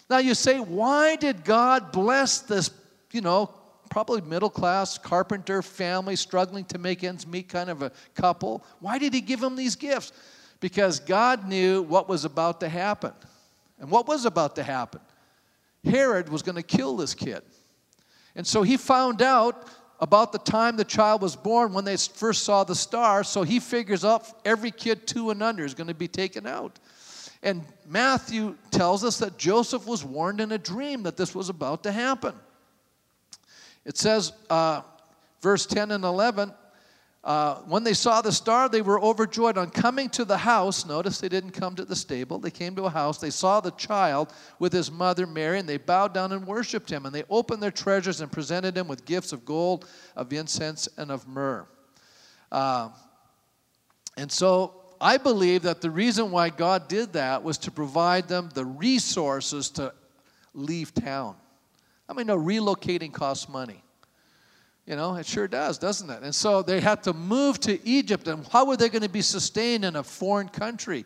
Now 0.10 0.20
you 0.20 0.34
say, 0.34 0.60
why 0.60 1.15
did 1.15 1.43
God 1.43 1.91
bless 1.91 2.39
this, 2.39 2.70
you 3.12 3.22
know, 3.22 3.54
probably 3.89 4.22
middle 4.22 4.50
class 4.50 4.98
carpenter 4.98 5.62
family 5.62 6.15
struggling 6.15 6.65
to 6.65 6.78
make 6.78 7.04
ends 7.04 7.28
meet 7.28 7.50
kind 7.50 7.70
of 7.70 7.82
a 7.82 7.91
couple? 8.15 8.63
Why 8.80 8.98
did 8.98 9.13
He 9.13 9.22
give 9.22 9.39
them 9.39 9.56
these 9.56 9.76
gifts? 9.76 10.12
Because 10.60 11.00
God 11.00 11.48
knew 11.48 11.82
what 11.84 12.10
was 12.10 12.26
about 12.26 12.60
to 12.62 12.70
happen. 12.70 13.13
And 13.80 13.91
what 13.91 14.08
was 14.08 14.26
about 14.26 14.56
to 14.56 14.63
happen? 14.63 15.02
Herod 15.84 16.30
was 16.30 16.41
going 16.41 16.56
to 16.56 16.63
kill 16.63 16.98
this 16.98 17.13
kid. 17.13 17.41
And 18.36 18.46
so 18.46 18.63
he 18.63 18.78
found 18.78 19.22
out 19.22 19.67
about 20.00 20.32
the 20.32 20.39
time 20.39 20.78
the 20.78 20.84
child 20.84 21.22
was 21.22 21.36
born 21.36 21.74
when 21.74 21.86
they 21.86 21.98
first 21.98 22.43
saw 22.43 22.63
the 22.63 22.76
star. 22.76 23.24
So 23.24 23.43
he 23.43 23.60
figures 23.60 24.06
out 24.06 24.28
every 24.46 24.72
kid 24.72 25.08
two 25.08 25.32
and 25.32 25.41
under 25.41 25.65
is 25.65 25.74
going 25.74 25.88
to 25.88 25.96
be 25.96 26.08
taken 26.08 26.46
out. 26.46 26.80
And 27.43 27.63
Matthew 27.86 28.56
tells 28.71 29.04
us 29.04 29.19
that 29.19 29.38
Joseph 29.38 29.86
was 29.86 30.04
warned 30.04 30.41
in 30.41 30.52
a 30.52 30.58
dream 30.58 31.04
that 31.04 31.17
this 31.17 31.36
was 31.36 31.50
about 31.50 31.84
to 31.84 31.91
happen. 31.91 32.34
It 33.86 33.97
says, 33.97 34.34
uh, 34.50 34.82
verse 35.41 35.65
10 35.65 35.91
and 35.91 36.04
11, 36.04 36.52
uh, 37.23 37.56
when 37.63 37.84
they 37.84 37.93
saw 37.93 38.21
the 38.21 38.32
star, 38.32 38.69
they 38.69 38.82
were 38.82 39.02
overjoyed. 39.02 39.58
On 39.58 39.69
coming 39.69 40.10
to 40.12 40.23
the 40.23 40.38
house, 40.38 40.86
notice 40.86 41.19
they 41.19 41.30
didn't 41.30 41.52
come 41.52 41.76
to 41.76 41.84
the 41.84 41.95
stable, 41.95 42.39
they 42.39 42.52
came 42.52 42.76
to 42.76 42.86
a 42.86 42.89
house. 42.89 43.17
They 43.17 43.30
saw 43.30 43.60
the 43.60 43.71
child 43.71 44.34
with 44.60 44.71
his 44.71 44.89
mother 44.89 45.28
Mary, 45.28 45.60
and 45.60 45.67
they 45.67 45.78
bowed 45.78 46.13
down 46.13 46.32
and 46.32 46.47
worshiped 46.47 46.89
him. 46.89 47.06
And 47.06 47.13
they 47.13 47.23
opened 47.30 47.62
their 47.62 47.71
treasures 47.71 48.21
and 48.21 48.32
presented 48.32 48.78
him 48.78 48.88
with 48.88 49.06
gifts 49.06 49.34
of 49.34 49.43
gold, 49.43 49.88
of 50.15 50.32
incense, 50.32 50.88
and 50.97 51.12
of 51.12 51.28
myrrh. 51.28 51.67
Uh, 52.52 52.89
and 54.15 54.32
so 54.32 54.87
I 54.99 55.17
believe 55.17 55.63
that 55.63 55.81
the 55.81 55.89
reason 55.89 56.31
why 56.31 56.49
God 56.49 56.88
did 56.88 57.13
that 57.13 57.43
was 57.43 57.57
to 57.60 57.71
provide 57.71 58.27
them 58.27 58.49
the 58.53 58.65
resources 58.65 59.69
to 59.71 59.93
leave 60.53 60.93
town. 60.93 61.36
I 62.10 62.13
mean, 62.13 62.27
no, 62.27 62.38
relocating 62.38 63.13
costs 63.13 63.49
money. 63.49 63.83
You 64.86 64.95
know, 64.95 65.15
it 65.15 65.25
sure 65.25 65.47
does, 65.47 65.77
doesn't 65.77 66.10
it? 66.10 66.23
And 66.23 66.33
so 66.33 66.62
they 66.62 66.79
had 66.79 67.03
to 67.03 67.13
move 67.13 67.60
to 67.62 67.86
Egypt, 67.86 68.27
and 68.27 68.47
how 68.47 68.65
were 68.65 68.77
they 68.77 68.88
going 68.88 69.01
to 69.01 69.10
be 69.10 69.21
sustained 69.21 69.83
in 69.83 69.97
a 69.97 70.03
foreign 70.03 70.47
country? 70.47 71.05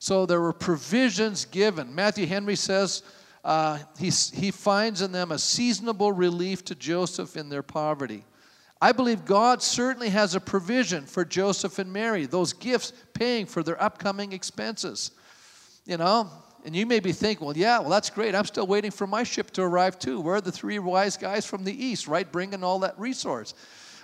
So 0.00 0.26
there 0.26 0.40
were 0.40 0.52
provisions 0.52 1.44
given. 1.44 1.94
Matthew 1.94 2.26
Henry 2.26 2.56
says 2.56 3.02
uh, 3.44 3.78
he, 3.98 4.10
he 4.34 4.50
finds 4.50 5.02
in 5.02 5.12
them 5.12 5.30
a 5.30 5.38
seasonable 5.38 6.10
relief 6.12 6.64
to 6.66 6.74
Joseph 6.74 7.36
in 7.36 7.48
their 7.48 7.62
poverty. 7.62 8.24
I 8.80 8.92
believe 8.92 9.24
God 9.24 9.62
certainly 9.62 10.08
has 10.08 10.34
a 10.34 10.40
provision 10.40 11.04
for 11.04 11.24
Joseph 11.24 11.78
and 11.78 11.92
Mary, 11.92 12.26
those 12.26 12.52
gifts 12.52 12.92
paying 13.12 13.46
for 13.46 13.62
their 13.62 13.80
upcoming 13.82 14.32
expenses. 14.32 15.10
You 15.84 15.96
know, 15.96 16.30
and 16.64 16.74
you 16.74 16.86
may 16.86 17.00
be 17.00 17.12
thinking, 17.12 17.46
well, 17.46 17.56
yeah, 17.56 17.78
well, 17.80 17.90
that's 17.90 18.10
great. 18.10 18.34
I'm 18.34 18.44
still 18.44 18.66
waiting 18.66 18.90
for 18.90 19.06
my 19.06 19.22
ship 19.22 19.50
to 19.52 19.62
arrive 19.62 19.98
too. 19.98 20.20
Where 20.20 20.36
are 20.36 20.40
the 20.40 20.52
three 20.52 20.78
wise 20.78 21.16
guys 21.16 21.46
from 21.46 21.64
the 21.64 21.84
east, 21.84 22.06
right? 22.06 22.30
Bringing 22.30 22.62
all 22.64 22.80
that 22.80 22.98
resource. 22.98 23.54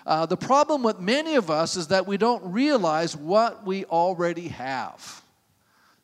Uh, 0.07 0.25
the 0.25 0.37
problem 0.37 0.83
with 0.83 1.01
many 1.01 1.35
of 1.35 1.51
us 1.51 1.77
is 1.77 1.89
that 1.89 2.07
we 2.07 2.17
don't 2.17 2.53
realize 2.53 3.17
what 3.17 3.67
we 3.67 3.85
already 3.87 4.49
have. 4.49 5.23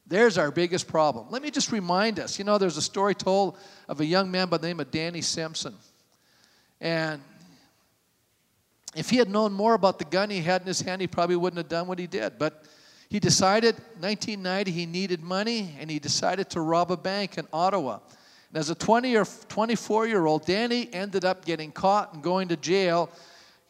There's 0.07 0.37
our 0.37 0.51
biggest 0.51 0.89
problem. 0.89 1.29
Let 1.31 1.43
me 1.43 1.51
just 1.51 1.73
remind 1.73 2.19
us 2.19 2.39
you 2.39 2.45
know, 2.45 2.59
there's 2.59 2.77
a 2.77 2.83
story 2.83 3.15
told 3.15 3.57
of 3.89 4.01
a 4.01 4.05
young 4.05 4.31
man 4.31 4.49
by 4.49 4.59
the 4.59 4.67
name 4.67 4.81
of 4.81 4.91
Danny 4.91 5.21
Simpson. 5.21 5.75
And 6.81 7.23
if 8.95 9.11
he 9.11 9.17
had 9.17 9.31
known 9.31 9.53
more 9.53 9.75
about 9.75 9.99
the 9.99 10.05
gun 10.05 10.31
he 10.31 10.41
had 10.41 10.63
in 10.63 10.67
his 10.67 10.81
hand, 10.81 11.01
he 11.01 11.07
probably 11.07 11.37
wouldn't 11.37 11.59
have 11.59 11.69
done 11.69 11.87
what 11.87 11.99
he 11.99 12.07
did. 12.07 12.39
But 12.39 12.65
he 13.09 13.21
decided, 13.21 13.75
1990, 14.01 14.71
he 14.71 14.87
needed 14.87 15.23
money, 15.23 15.75
and 15.79 15.91
he 15.91 15.99
decided 15.99 16.51
to 16.51 16.61
rob 16.61 16.91
a 16.91 16.97
bank 16.97 17.39
in 17.39 17.47
Ottawa. 17.53 18.01
And 18.49 18.59
as 18.59 18.69
a 18.71 18.75
20 18.75 19.17
or 19.17 19.25
24 19.49 20.07
year 20.07 20.27
old, 20.27 20.45
Danny 20.45 20.93
ended 20.93 21.25
up 21.25 21.45
getting 21.45 21.73
caught 21.73 22.13
and 22.13 22.23
going 22.23 22.49
to 22.49 22.57
jail, 22.57 23.11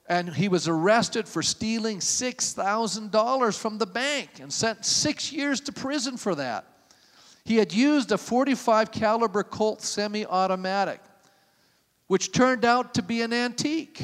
and 0.08 0.28
he 0.28 0.48
was 0.48 0.66
arrested 0.66 1.28
for 1.28 1.42
stealing 1.42 1.98
$6,000 1.98 3.58
from 3.58 3.78
the 3.78 3.86
bank 3.86 4.30
and 4.40 4.52
sent 4.52 4.84
six 4.84 5.32
years 5.32 5.60
to 5.62 5.72
prison 5.72 6.16
for 6.16 6.34
that. 6.34 6.66
He 7.44 7.56
had 7.56 7.72
used 7.72 8.12
a 8.12 8.18
45 8.18 8.92
caliber 8.92 9.42
Colt 9.42 9.82
semi-automatic, 9.82 11.00
which 12.08 12.32
turned 12.32 12.64
out 12.64 12.94
to 12.94 13.02
be 13.02 13.22
an 13.22 13.32
antique, 13.32 14.02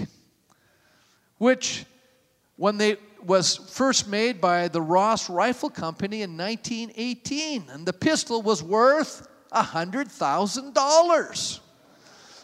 which 1.39 1.87
when 2.57 2.77
they 2.77 2.97
was 3.25 3.57
first 3.57 4.09
made 4.09 4.41
by 4.41 4.69
the 4.69 4.81
Ross 4.81 5.29
Rifle 5.29 5.71
Company 5.71 6.23
in 6.23 6.37
1918, 6.37 7.69
and 7.71 7.87
the 7.87 7.93
pistol 7.93 8.43
was 8.43 8.63
worth 8.63 9.29
$100,000. 9.53 11.61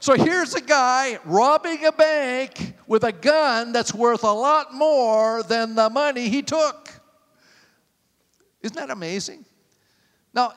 So 0.01 0.15
here's 0.15 0.55
a 0.55 0.61
guy 0.61 1.19
robbing 1.25 1.87
a 1.87 1.93
bank 1.93 2.75
with 2.87 3.05
a 3.05 3.13
gun 3.13 3.73
that's 3.73 3.95
worth 3.95 4.23
a 4.23 4.33
lot 4.33 4.75
more 4.75 5.43
than 5.43 5.75
the 5.75 5.89
money 5.89 6.29
he 6.29 6.43
took. 6.43 6.91
Isn't 8.61 8.77
that 8.77 8.91
amazing? 8.91 9.45
Now, 10.35 10.53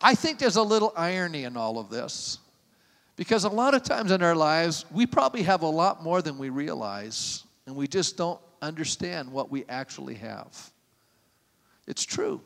I 0.00 0.14
think 0.14 0.38
there's 0.38 0.56
a 0.56 0.62
little 0.62 0.92
irony 0.96 1.44
in 1.44 1.56
all 1.56 1.78
of 1.78 1.90
this 1.90 2.38
because 3.16 3.44
a 3.44 3.48
lot 3.48 3.74
of 3.74 3.82
times 3.82 4.10
in 4.10 4.22
our 4.22 4.34
lives, 4.34 4.84
we 4.90 5.06
probably 5.06 5.42
have 5.42 5.62
a 5.62 5.68
lot 5.68 6.02
more 6.02 6.22
than 6.22 6.38
we 6.38 6.48
realize, 6.48 7.44
and 7.66 7.76
we 7.76 7.86
just 7.86 8.16
don't 8.16 8.40
understand 8.60 9.30
what 9.30 9.50
we 9.50 9.64
actually 9.68 10.14
have. 10.14 10.72
It's 11.86 12.04
true. 12.04 12.40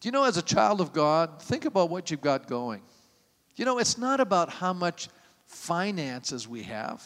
Do 0.00 0.08
you 0.08 0.12
know, 0.12 0.24
as 0.24 0.36
a 0.36 0.42
child 0.42 0.80
of 0.80 0.92
God, 0.92 1.42
think 1.42 1.64
about 1.64 1.90
what 1.90 2.10
you've 2.10 2.20
got 2.20 2.46
going. 2.46 2.82
You 3.56 3.64
know, 3.64 3.78
it's 3.78 3.96
not 3.96 4.20
about 4.20 4.50
how 4.50 4.72
much 4.72 5.08
finances 5.46 6.46
we 6.46 6.62
have. 6.64 7.02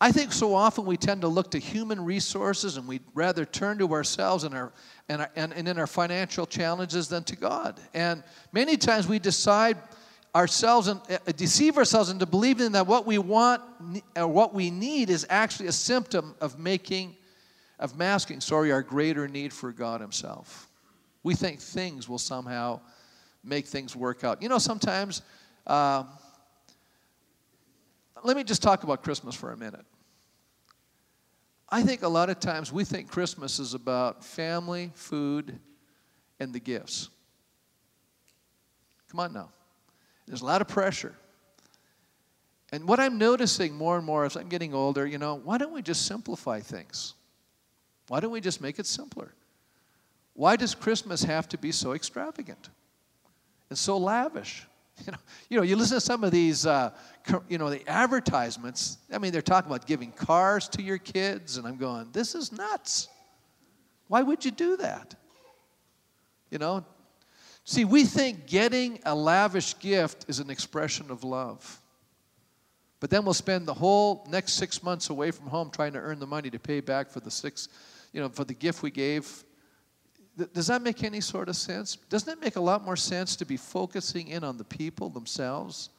I 0.00 0.10
think 0.10 0.32
so 0.32 0.54
often 0.54 0.84
we 0.84 0.96
tend 0.96 1.20
to 1.20 1.28
look 1.28 1.52
to 1.52 1.58
human 1.58 2.04
resources 2.04 2.76
and 2.76 2.88
we'd 2.88 3.04
rather 3.14 3.44
turn 3.44 3.78
to 3.78 3.92
ourselves 3.92 4.42
and, 4.42 4.52
our, 4.52 4.72
and, 5.08 5.22
our, 5.22 5.30
and, 5.36 5.52
and 5.52 5.68
in 5.68 5.78
our 5.78 5.86
financial 5.86 6.44
challenges 6.44 7.08
than 7.08 7.22
to 7.24 7.36
God. 7.36 7.78
And 7.94 8.24
many 8.50 8.76
times 8.76 9.06
we 9.06 9.20
decide 9.20 9.78
ourselves 10.34 10.88
and 10.88 11.00
uh, 11.10 11.32
deceive 11.36 11.76
ourselves 11.76 12.10
into 12.10 12.24
believing 12.24 12.72
that 12.72 12.86
what 12.86 13.06
we 13.06 13.18
want 13.18 13.62
or 14.16 14.26
what 14.26 14.54
we 14.54 14.70
need 14.70 15.10
is 15.10 15.26
actually 15.28 15.66
a 15.66 15.72
symptom 15.72 16.34
of 16.40 16.58
making 16.58 17.16
of 17.78 17.96
masking 17.98 18.40
sorry 18.40 18.70
our 18.70 18.82
greater 18.82 19.28
need 19.28 19.52
for 19.52 19.72
god 19.72 20.00
himself. 20.00 20.68
We 21.22 21.34
think 21.34 21.60
things 21.60 22.08
will 22.08 22.18
somehow 22.18 22.80
make 23.44 23.66
things 23.66 23.94
work 23.94 24.24
out. 24.24 24.42
You 24.42 24.48
know 24.48 24.58
sometimes 24.58 25.22
uh, 25.66 26.04
let 28.24 28.36
me 28.36 28.44
just 28.44 28.62
talk 28.62 28.84
about 28.84 29.02
christmas 29.02 29.34
for 29.34 29.52
a 29.52 29.56
minute. 29.56 29.84
I 31.68 31.82
think 31.82 32.02
a 32.02 32.08
lot 32.08 32.30
of 32.30 32.40
times 32.40 32.72
we 32.72 32.84
think 32.84 33.10
christmas 33.10 33.58
is 33.58 33.74
about 33.74 34.24
family 34.24 34.92
food 34.94 35.58
and 36.40 36.54
the 36.54 36.60
gifts. 36.60 37.10
Come 39.10 39.20
on 39.20 39.34
now 39.34 39.50
there's 40.26 40.42
a 40.42 40.46
lot 40.46 40.60
of 40.60 40.68
pressure. 40.68 41.14
And 42.72 42.88
what 42.88 42.98
I'm 42.98 43.18
noticing 43.18 43.76
more 43.76 43.96
and 43.98 44.06
more 44.06 44.24
as 44.24 44.36
I'm 44.36 44.48
getting 44.48 44.72
older, 44.72 45.06
you 45.06 45.18
know, 45.18 45.34
why 45.34 45.58
don't 45.58 45.72
we 45.72 45.82
just 45.82 46.06
simplify 46.06 46.60
things? 46.60 47.14
Why 48.08 48.20
don't 48.20 48.32
we 48.32 48.40
just 48.40 48.60
make 48.60 48.78
it 48.78 48.86
simpler? 48.86 49.34
Why 50.34 50.56
does 50.56 50.74
Christmas 50.74 51.22
have 51.24 51.48
to 51.50 51.58
be 51.58 51.70
so 51.70 51.92
extravagant 51.92 52.70
and 53.68 53.78
so 53.78 53.96
lavish? 53.96 54.66
You 55.06 55.10
know, 55.10 55.18
you 55.48 55.56
know, 55.56 55.62
you 55.62 55.74
listen 55.74 55.96
to 55.96 56.00
some 56.02 56.22
of 56.22 56.30
these, 56.30 56.66
uh, 56.66 56.90
you 57.48 57.56
know, 57.56 57.70
the 57.70 57.82
advertisements. 57.88 58.98
I 59.10 59.16
mean, 59.16 59.32
they're 59.32 59.40
talking 59.40 59.68
about 59.68 59.86
giving 59.86 60.12
cars 60.12 60.68
to 60.68 60.82
your 60.82 60.98
kids, 60.98 61.56
and 61.56 61.66
I'm 61.66 61.78
going, 61.78 62.10
this 62.12 62.34
is 62.34 62.52
nuts. 62.52 63.08
Why 64.08 64.22
would 64.22 64.44
you 64.44 64.50
do 64.50 64.76
that? 64.76 65.14
You 66.50 66.58
know? 66.58 66.84
See, 67.64 67.84
we 67.84 68.04
think 68.04 68.46
getting 68.46 68.98
a 69.04 69.14
lavish 69.14 69.78
gift 69.78 70.26
is 70.28 70.40
an 70.40 70.50
expression 70.50 71.10
of 71.10 71.22
love. 71.22 71.80
But 72.98 73.10
then 73.10 73.24
we'll 73.24 73.34
spend 73.34 73.66
the 73.66 73.74
whole 73.74 74.24
next 74.30 74.52
six 74.52 74.82
months 74.82 75.10
away 75.10 75.32
from 75.32 75.46
home 75.46 75.70
trying 75.70 75.92
to 75.94 75.98
earn 75.98 76.18
the 76.18 76.26
money 76.26 76.50
to 76.50 76.58
pay 76.58 76.80
back 76.80 77.10
for 77.10 77.20
the 77.20 77.30
six, 77.30 77.68
you 78.12 78.20
know, 78.20 78.28
for 78.28 78.44
the 78.44 78.54
gift 78.54 78.82
we 78.82 78.90
gave. 78.90 79.44
Does 80.54 80.68
that 80.68 80.82
make 80.82 81.04
any 81.04 81.20
sort 81.20 81.48
of 81.48 81.56
sense? 81.56 81.96
Doesn't 82.08 82.32
it 82.32 82.40
make 82.40 82.56
a 82.56 82.60
lot 82.60 82.84
more 82.84 82.96
sense 82.96 83.36
to 83.36 83.44
be 83.44 83.56
focusing 83.56 84.28
in 84.28 84.44
on 84.44 84.56
the 84.56 84.64
people 84.64 85.10
themselves 85.10 85.90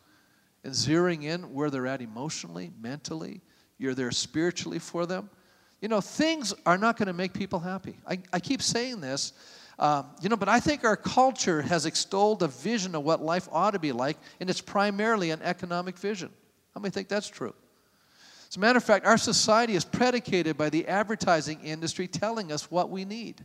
and 0.63 0.73
zeroing 0.73 1.23
in 1.23 1.53
where 1.53 1.69
they're 1.69 1.87
at 1.87 2.01
emotionally, 2.01 2.71
mentally? 2.81 3.41
You're 3.77 3.93
there 3.93 4.11
spiritually 4.11 4.79
for 4.79 5.05
them. 5.05 5.29
You 5.81 5.89
know, 5.89 5.99
things 5.99 6.53
are 6.65 6.77
not 6.77 6.97
going 6.97 7.07
to 7.07 7.13
make 7.13 7.33
people 7.33 7.59
happy. 7.59 7.97
I, 8.07 8.19
I 8.31 8.39
keep 8.39 8.61
saying 8.61 9.01
this, 9.01 9.33
um, 9.79 10.05
you 10.21 10.29
know, 10.29 10.35
but 10.35 10.49
I 10.49 10.59
think 10.59 10.83
our 10.83 10.95
culture 10.95 11.61
has 11.61 11.85
extolled 11.85 12.43
a 12.43 12.47
vision 12.47 12.95
of 12.95 13.03
what 13.03 13.21
life 13.21 13.47
ought 13.51 13.71
to 13.71 13.79
be 13.79 13.91
like, 13.91 14.17
and 14.39 14.49
it's 14.49 14.61
primarily 14.61 15.31
an 15.31 15.41
economic 15.41 15.97
vision. 15.97 16.29
How 16.73 16.81
many 16.81 16.91
think 16.91 17.07
that's 17.07 17.27
true? 17.27 17.53
As 18.49 18.57
a 18.57 18.59
matter 18.59 18.77
of 18.77 18.83
fact, 18.83 19.05
our 19.05 19.17
society 19.17 19.73
is 19.75 19.83
predicated 19.83 20.57
by 20.57 20.69
the 20.69 20.87
advertising 20.87 21.59
industry 21.61 22.07
telling 22.07 22.51
us 22.51 22.69
what 22.69 22.91
we 22.91 23.03
need. 23.03 23.43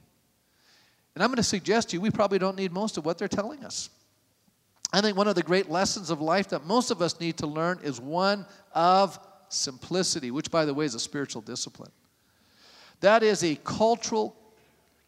And 1.14 1.22
I'm 1.24 1.31
going 1.31 1.39
to 1.39 1.43
suggest 1.43 1.91
to 1.91 1.97
you, 1.97 2.01
we 2.01 2.11
probably 2.11 2.39
don't 2.39 2.57
need 2.57 2.72
most 2.72 2.99
of 2.99 3.07
what 3.07 3.18
they're 3.18 3.26
telling 3.26 3.64
us. 3.64 3.91
I 4.93 5.01
think 5.01 5.16
one 5.16 5.29
of 5.29 5.35
the 5.35 5.43
great 5.43 5.70
lessons 5.70 6.11
of 6.11 6.20
life 6.20 6.51
that 6.51 6.66
most 6.66 6.91
of 6.91 7.03
us 7.03 7.20
need 7.20 7.39
to 7.39 7.47
learn 7.47 7.81
is 7.83 8.01
one 8.01 8.47
of 8.72 9.18
simplicity, 9.49 10.31
which, 10.31 10.51
by 10.51 10.64
the 10.64 10.72
way, 10.72 10.85
is 10.85 10.95
a 10.95 11.01
spiritual 11.01 11.43
discipline. 11.43 11.91
That 13.01 13.22
is 13.22 13.43
a 13.45 13.57
cultural, 13.57 14.37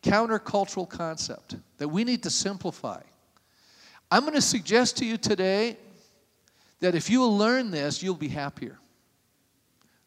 countercultural 0.03 0.89
concept 0.89 1.57
that 1.79 1.89
we 1.89 2.05
need 2.05 2.23
to 2.23 2.31
simplify. 2.31 3.01
I'm 4.11 4.23
going 4.23 4.35
to 4.35 4.43
suggest 4.43 4.97
to 4.99 5.05
you 5.05 5.17
today 5.17 5.77
that 6.81 6.95
if 6.95 7.11
you 7.11 7.25
learn 7.27 7.71
this, 7.71 8.03
you'll 8.03 8.15
be 8.15 8.29
happier. 8.29 8.79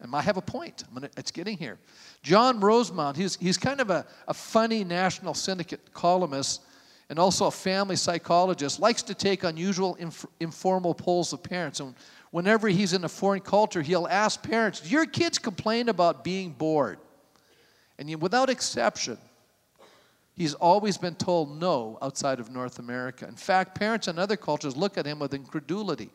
And 0.00 0.14
I 0.14 0.20
have 0.20 0.36
a 0.36 0.42
point. 0.42 0.84
Gonna, 0.92 1.08
it's 1.16 1.30
getting 1.30 1.56
here. 1.56 1.78
John 2.22 2.60
Rosemond, 2.60 3.16
he's, 3.16 3.36
he's 3.36 3.56
kind 3.56 3.80
of 3.80 3.90
a, 3.90 4.04
a 4.28 4.34
funny 4.34 4.84
National 4.84 5.32
Syndicate 5.32 5.92
columnist 5.94 6.62
and 7.08 7.18
also 7.18 7.46
a 7.46 7.50
family 7.50 7.96
psychologist, 7.96 8.80
likes 8.80 9.02
to 9.02 9.14
take 9.14 9.44
unusual 9.44 9.94
inf- 9.96 10.26
informal 10.40 10.94
polls 10.94 11.32
of 11.32 11.42
parents. 11.42 11.80
And 11.80 11.94
whenever 12.30 12.68
he's 12.68 12.92
in 12.92 13.04
a 13.04 13.08
foreign 13.08 13.40
culture, 13.40 13.82
he'll 13.82 14.08
ask 14.08 14.42
parents, 14.42 14.80
Do 14.80 14.88
your 14.88 15.06
kids 15.06 15.38
complain 15.38 15.88
about 15.88 16.24
being 16.24 16.50
bored? 16.52 16.98
And 17.98 18.20
without 18.20 18.50
exception, 18.50 19.18
he's 20.36 20.54
always 20.54 20.98
been 20.98 21.14
told 21.14 21.60
no 21.60 21.98
outside 22.02 22.40
of 22.40 22.50
North 22.50 22.78
America. 22.78 23.26
In 23.26 23.36
fact, 23.36 23.74
parents 23.74 24.08
in 24.08 24.18
other 24.18 24.36
cultures 24.36 24.76
look 24.76 24.98
at 24.98 25.06
him 25.06 25.18
with 25.18 25.34
incredulity, 25.34 26.10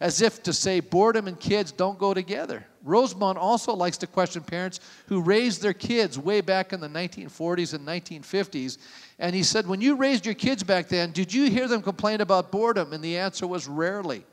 as 0.00 0.20
if 0.20 0.42
to 0.42 0.52
say 0.52 0.80
boredom 0.80 1.28
and 1.28 1.38
kids 1.38 1.72
don't 1.72 1.98
go 1.98 2.12
together. 2.12 2.66
Rosemond 2.84 3.36
also 3.36 3.74
likes 3.74 3.96
to 3.98 4.06
question 4.06 4.42
parents 4.42 4.80
who 5.06 5.20
raised 5.20 5.62
their 5.62 5.72
kids 5.72 6.18
way 6.18 6.40
back 6.40 6.72
in 6.72 6.80
the 6.80 6.88
1940s 6.88 7.74
and 7.74 7.86
1950s. 7.86 8.78
And 9.18 9.34
he 9.34 9.42
said, 9.42 9.66
When 9.66 9.80
you 9.80 9.94
raised 9.94 10.26
your 10.26 10.34
kids 10.34 10.62
back 10.62 10.88
then, 10.88 11.12
did 11.12 11.32
you 11.32 11.48
hear 11.48 11.68
them 11.68 11.82
complain 11.82 12.20
about 12.20 12.50
boredom? 12.50 12.92
And 12.92 13.02
the 13.02 13.18
answer 13.18 13.46
was 13.46 13.68
rarely. 13.68 14.24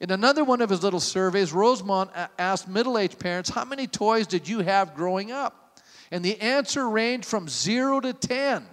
In 0.00 0.10
another 0.10 0.42
one 0.42 0.60
of 0.60 0.70
his 0.70 0.82
little 0.82 0.98
surveys, 0.98 1.52
Rosemond 1.52 2.10
asked 2.36 2.66
middle 2.66 2.98
aged 2.98 3.20
parents, 3.20 3.50
How 3.50 3.64
many 3.64 3.86
toys 3.86 4.26
did 4.26 4.48
you 4.48 4.60
have 4.60 4.94
growing 4.96 5.30
up? 5.30 5.78
And 6.10 6.24
the 6.24 6.40
answer 6.40 6.88
ranged 6.88 7.24
from 7.24 7.48
zero 7.48 8.00
to 8.00 8.12
10. 8.12 8.66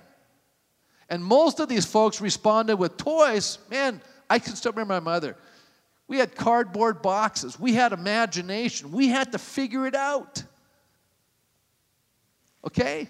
And 1.09 1.23
most 1.23 1.59
of 1.59 1.67
these 1.67 1.85
folks 1.85 2.21
responded 2.21 2.75
with 2.75 2.97
toys. 2.97 3.57
Man, 3.69 4.01
I 4.29 4.39
can 4.39 4.55
still 4.55 4.71
remember 4.71 4.93
my 4.93 4.99
mother. 4.99 5.35
We 6.07 6.17
had 6.17 6.35
cardboard 6.35 7.01
boxes. 7.01 7.59
We 7.59 7.73
had 7.73 7.93
imagination. 7.93 8.91
We 8.91 9.09
had 9.09 9.31
to 9.31 9.37
figure 9.37 9.87
it 9.87 9.95
out. 9.95 10.43
Okay? 12.65 13.09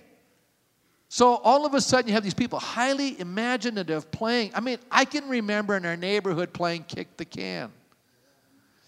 So 1.09 1.35
all 1.37 1.65
of 1.65 1.73
a 1.73 1.81
sudden, 1.81 2.07
you 2.07 2.13
have 2.13 2.23
these 2.23 2.33
people 2.33 2.59
highly 2.59 3.19
imaginative 3.19 4.11
playing. 4.11 4.51
I 4.53 4.59
mean, 4.59 4.77
I 4.91 5.05
can 5.05 5.27
remember 5.27 5.75
in 5.75 5.85
our 5.85 5.97
neighborhood 5.97 6.53
playing 6.53 6.83
kick 6.83 7.17
the 7.17 7.25
can. 7.25 7.71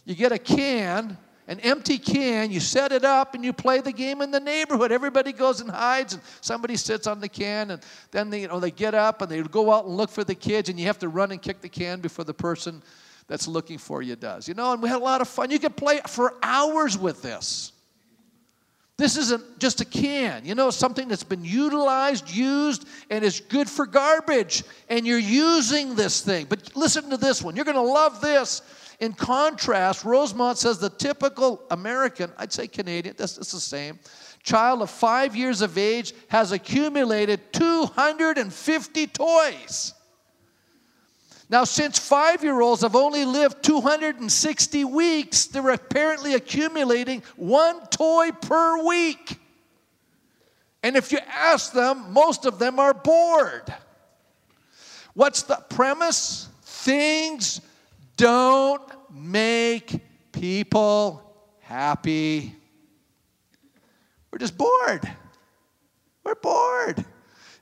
You 0.06 0.16
get 0.16 0.32
a 0.32 0.38
can, 0.38 1.18
an 1.48 1.60
empty 1.62 1.98
can, 1.98 2.52
you 2.52 2.60
set 2.60 2.92
it 2.92 3.04
up 3.04 3.34
and 3.36 3.44
you 3.44 3.52
play 3.52 3.82
the 3.82 3.92
game 3.92 4.22
in 4.22 4.32
the 4.32 4.40
neighborhood. 4.40 4.92
Everybody 4.92 5.34
goes 5.34 5.60
and 5.60 5.70
hides 5.70 6.14
and 6.14 6.22
somebody 6.40 6.76
sits 6.76 7.08
on 7.08 7.20
the 7.20 7.28
can 7.30 7.72
and 7.72 7.82
then 8.12 8.30
they, 8.30 8.42
you 8.42 8.48
know, 8.48 8.60
they 8.60 8.72
get 8.72 8.94
up 8.94 9.22
and 9.22 9.32
they 9.32 9.42
go 9.42 9.72
out 9.72 9.86
and 9.86 9.98
look 9.98 10.10
for 10.10 10.24
the 10.24 10.36
kids 10.36 10.70
and 10.70 10.80
you 10.80 10.86
have 10.86 11.00
to 11.00 11.10
run 11.10 11.32
and 11.32 11.42
kick 11.42 11.62
the 11.62 11.70
can 11.70 12.00
before 12.00 12.26
the 12.26 12.34
person 12.34 12.82
that's 13.28 13.48
looking 13.48 13.78
for 13.78 14.02
you 14.02 14.16
does. 14.16 14.48
You 14.48 14.54
know, 14.54 14.74
and 14.74 14.82
we 14.82 14.90
had 14.90 15.02
a 15.02 15.04
lot 15.04 15.22
of 15.22 15.28
fun. 15.28 15.52
You 15.52 15.60
could 15.60 15.76
play 15.76 16.00
for 16.08 16.36
hours 16.44 16.98
with 16.98 17.22
this. 17.22 17.72
This 18.98 19.18
isn't 19.18 19.58
just 19.58 19.82
a 19.82 19.86
can, 19.86 20.46
you 20.46 20.54
know, 20.54 20.70
something 20.70 21.08
that's 21.08 21.24
been 21.24 21.44
utilized, 21.44 22.30
used, 22.30 22.88
and 23.10 23.26
is 23.26 23.40
good 23.40 23.68
for 23.68 23.88
garbage. 23.88 24.64
And 24.90 25.08
you're 25.08 25.18
using 25.18 25.96
this 25.96 26.22
thing. 26.22 26.46
But 26.48 26.76
listen 26.76 27.10
to 27.10 27.18
this 27.18 27.42
one. 27.42 27.56
You're 27.56 27.66
going 27.66 27.76
to 27.76 27.82
love 27.82 28.22
this. 28.22 28.62
In 29.02 29.14
contrast, 29.14 30.04
Rosemond 30.06 30.58
says 30.58 30.78
the 30.78 30.92
typical 30.92 31.64
American, 31.72 32.32
I'd 32.38 32.54
say 32.54 32.68
Canadian, 32.68 33.16
that's, 33.18 33.36
that's 33.36 33.52
the 33.52 33.60
same, 33.60 33.98
child 34.44 34.84
of 34.84 34.92
five 34.92 35.36
years 35.36 35.62
of 35.62 35.76
age 35.76 36.14
has 36.28 36.52
accumulated 36.52 37.52
250 37.52 39.08
toys. 39.08 39.96
Now, 41.50 41.64
since 41.64 41.98
five 41.98 42.44
year 42.44 42.62
olds 42.62 42.84
have 42.84 42.96
only 42.96 43.26
lived 43.26 43.64
260 43.64 44.86
weeks, 44.86 45.48
they're 45.48 45.72
apparently 45.72 46.36
accumulating 46.36 47.24
one 47.36 47.84
toy 47.88 48.30
per 48.32 48.86
week. 48.86 49.40
And 50.84 50.96
if 50.96 51.12
you 51.12 51.18
ask 51.28 51.74
them, 51.74 52.14
most 52.14 52.46
of 52.46 52.60
them 52.60 52.80
are 52.80 52.94
bored. 52.94 53.74
What's 55.16 55.42
the 55.42 55.58
premise? 55.70 56.48
Things 56.62 57.62
don't 58.18 58.82
make 59.14 60.00
people 60.32 61.22
happy. 61.60 62.56
We're 64.32 64.40
just 64.40 64.58
bored. 64.58 65.10
We're 66.24 66.36
bored. 66.36 67.04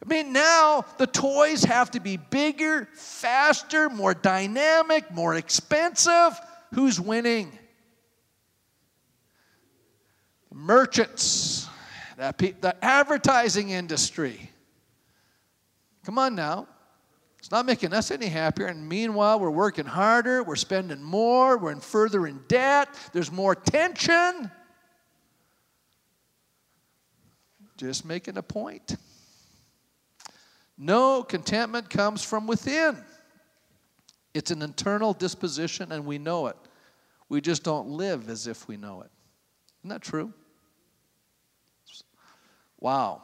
I 0.01 0.07
mean, 0.07 0.31
now 0.31 0.85
the 0.97 1.07
toys 1.07 1.63
have 1.63 1.91
to 1.91 1.99
be 1.99 2.17
bigger, 2.17 2.87
faster, 2.93 3.89
more 3.89 4.13
dynamic, 4.13 5.11
more 5.11 5.35
expensive. 5.35 6.39
Who's 6.73 6.99
winning? 6.99 7.51
Merchants, 10.51 11.67
that 12.17 12.37
the 12.37 12.75
advertising 12.83 13.69
industry. 13.69 14.51
Come 16.05 16.17
on 16.17 16.35
now. 16.35 16.67
It's 17.49 17.51
not 17.51 17.65
making 17.65 17.93
us 17.93 18.11
any 18.11 18.27
happier. 18.27 18.67
And 18.67 18.87
meanwhile, 18.87 19.39
we're 19.39 19.49
working 19.49 19.87
harder, 19.87 20.43
we're 20.43 20.55
spending 20.55 21.01
more, 21.01 21.57
we're 21.57 21.71
in 21.71 21.79
further 21.79 22.27
in 22.27 22.41
debt, 22.47 22.89
there's 23.11 23.31
more 23.31 23.55
tension. 23.55 24.51
Just 27.75 28.05
making 28.05 28.37
a 28.37 28.43
point. 28.43 28.97
No, 30.77 31.23
contentment 31.23 31.89
comes 31.89 32.23
from 32.23 32.45
within. 32.45 33.03
It's 34.35 34.51
an 34.51 34.61
internal 34.61 35.13
disposition, 35.13 35.91
and 35.91 36.05
we 36.05 36.19
know 36.19 36.45
it. 36.45 36.55
We 37.29 37.41
just 37.41 37.63
don't 37.63 37.87
live 37.87 38.29
as 38.29 38.45
if 38.45 38.67
we 38.67 38.77
know 38.77 39.01
it. 39.01 39.09
Isn't 39.79 39.89
that 39.89 40.03
true? 40.03 40.31
Wow. 42.79 43.23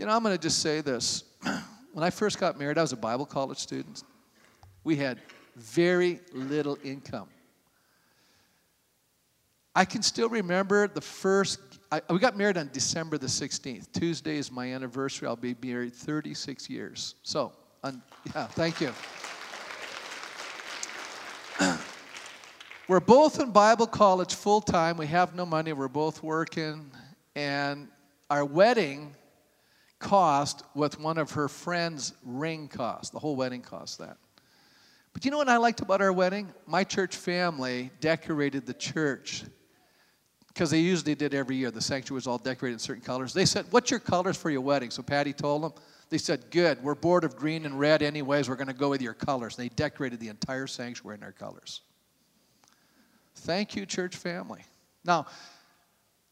You 0.00 0.06
know, 0.06 0.16
I'm 0.16 0.22
going 0.22 0.34
to 0.34 0.40
just 0.40 0.62
say 0.62 0.80
this. 0.80 1.24
When 1.92 2.04
I 2.04 2.10
first 2.10 2.38
got 2.38 2.56
married, 2.56 2.78
I 2.78 2.82
was 2.82 2.92
a 2.92 2.96
Bible 2.96 3.26
college 3.26 3.58
student. 3.58 4.04
We 4.84 4.94
had 4.94 5.20
very 5.56 6.20
little 6.32 6.78
income. 6.84 7.28
I 9.74 9.84
can 9.84 10.00
still 10.00 10.28
remember 10.28 10.86
the 10.86 11.00
first, 11.00 11.58
I, 11.90 12.00
we 12.08 12.20
got 12.20 12.36
married 12.36 12.56
on 12.56 12.70
December 12.72 13.18
the 13.18 13.26
16th. 13.26 13.92
Tuesday 13.92 14.38
is 14.38 14.52
my 14.52 14.72
anniversary. 14.72 15.26
I'll 15.26 15.34
be 15.34 15.56
married 15.62 15.92
36 15.92 16.70
years. 16.70 17.16
So, 17.24 17.52
yeah, 17.84 18.46
thank 18.46 18.80
you. 18.80 18.94
we're 22.88 23.00
both 23.00 23.40
in 23.40 23.50
Bible 23.50 23.88
college 23.88 24.34
full 24.34 24.60
time. 24.60 24.96
We 24.96 25.08
have 25.08 25.34
no 25.34 25.44
money. 25.44 25.72
We're 25.72 25.88
both 25.88 26.22
working. 26.22 26.90
And 27.34 27.88
our 28.30 28.44
wedding 28.44 29.16
cost 30.00 30.64
what 30.72 30.98
one 30.98 31.18
of 31.18 31.30
her 31.32 31.46
friends' 31.46 32.14
ring 32.24 32.66
cost. 32.66 33.12
The 33.12 33.20
whole 33.20 33.36
wedding 33.36 33.62
cost 33.62 33.98
that. 33.98 34.16
But 35.12 35.24
you 35.24 35.30
know 35.30 35.38
what 35.38 35.48
I 35.48 35.58
liked 35.58 35.80
about 35.80 36.00
our 36.00 36.12
wedding? 36.12 36.52
My 36.66 36.82
church 36.82 37.16
family 37.16 37.90
decorated 38.00 38.66
the 38.66 38.74
church 38.74 39.44
because 40.48 40.70
they 40.70 40.80
usually 40.80 41.14
did 41.14 41.34
every 41.34 41.56
year. 41.56 41.70
The 41.70 41.80
sanctuary 41.80 42.16
was 42.16 42.26
all 42.26 42.38
decorated 42.38 42.74
in 42.74 42.78
certain 42.78 43.02
colors. 43.02 43.32
They 43.32 43.44
said, 43.44 43.66
What's 43.70 43.90
your 43.90 44.00
colors 44.00 44.36
for 44.36 44.50
your 44.50 44.60
wedding? 44.60 44.90
So 44.90 45.02
Patty 45.02 45.32
told 45.32 45.62
them. 45.62 45.72
They 46.10 46.18
said, 46.18 46.50
Good, 46.50 46.82
we're 46.82 46.94
bored 46.94 47.24
of 47.24 47.36
green 47.36 47.64
and 47.64 47.78
red 47.78 48.02
anyways. 48.02 48.48
We're 48.48 48.56
going 48.56 48.68
to 48.68 48.72
go 48.72 48.90
with 48.90 49.02
your 49.02 49.14
colors. 49.14 49.56
They 49.56 49.68
decorated 49.68 50.20
the 50.20 50.28
entire 50.28 50.66
sanctuary 50.66 51.14
in 51.14 51.20
their 51.20 51.32
colors. 51.32 51.82
Thank 53.36 53.76
you, 53.76 53.86
church 53.86 54.16
family. 54.16 54.62
Now, 55.04 55.26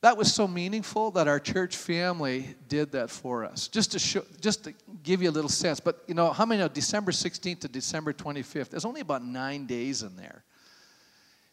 that 0.01 0.17
was 0.17 0.33
so 0.33 0.47
meaningful 0.47 1.11
that 1.11 1.27
our 1.27 1.41
church 1.41 1.77
family 1.77 2.55
did 2.69 2.93
that 2.93 3.11
for 3.11 3.45
us 3.45 3.69
just 3.69 3.93
to 3.93 3.99
show 3.99 4.23
just 4.41 4.65
to 4.65 4.75
give 5.03 5.23
you 5.23 5.31
a 5.31 5.33
little 5.33 5.51
sense 5.51 5.81
but 5.81 6.03
you 6.07 6.15
know 6.15 6.31
how 6.31 6.45
many 6.45 6.61
know 6.61 6.69
december 6.69 7.13
16th 7.13 7.61
to 7.61 7.69
december 7.69 8.13
25th 8.13 8.69
there's 8.69 8.85
only 8.85 9.01
about 9.01 9.25
nine 9.25 9.67
days 9.67 10.03
in 10.03 10.17
there 10.17 10.45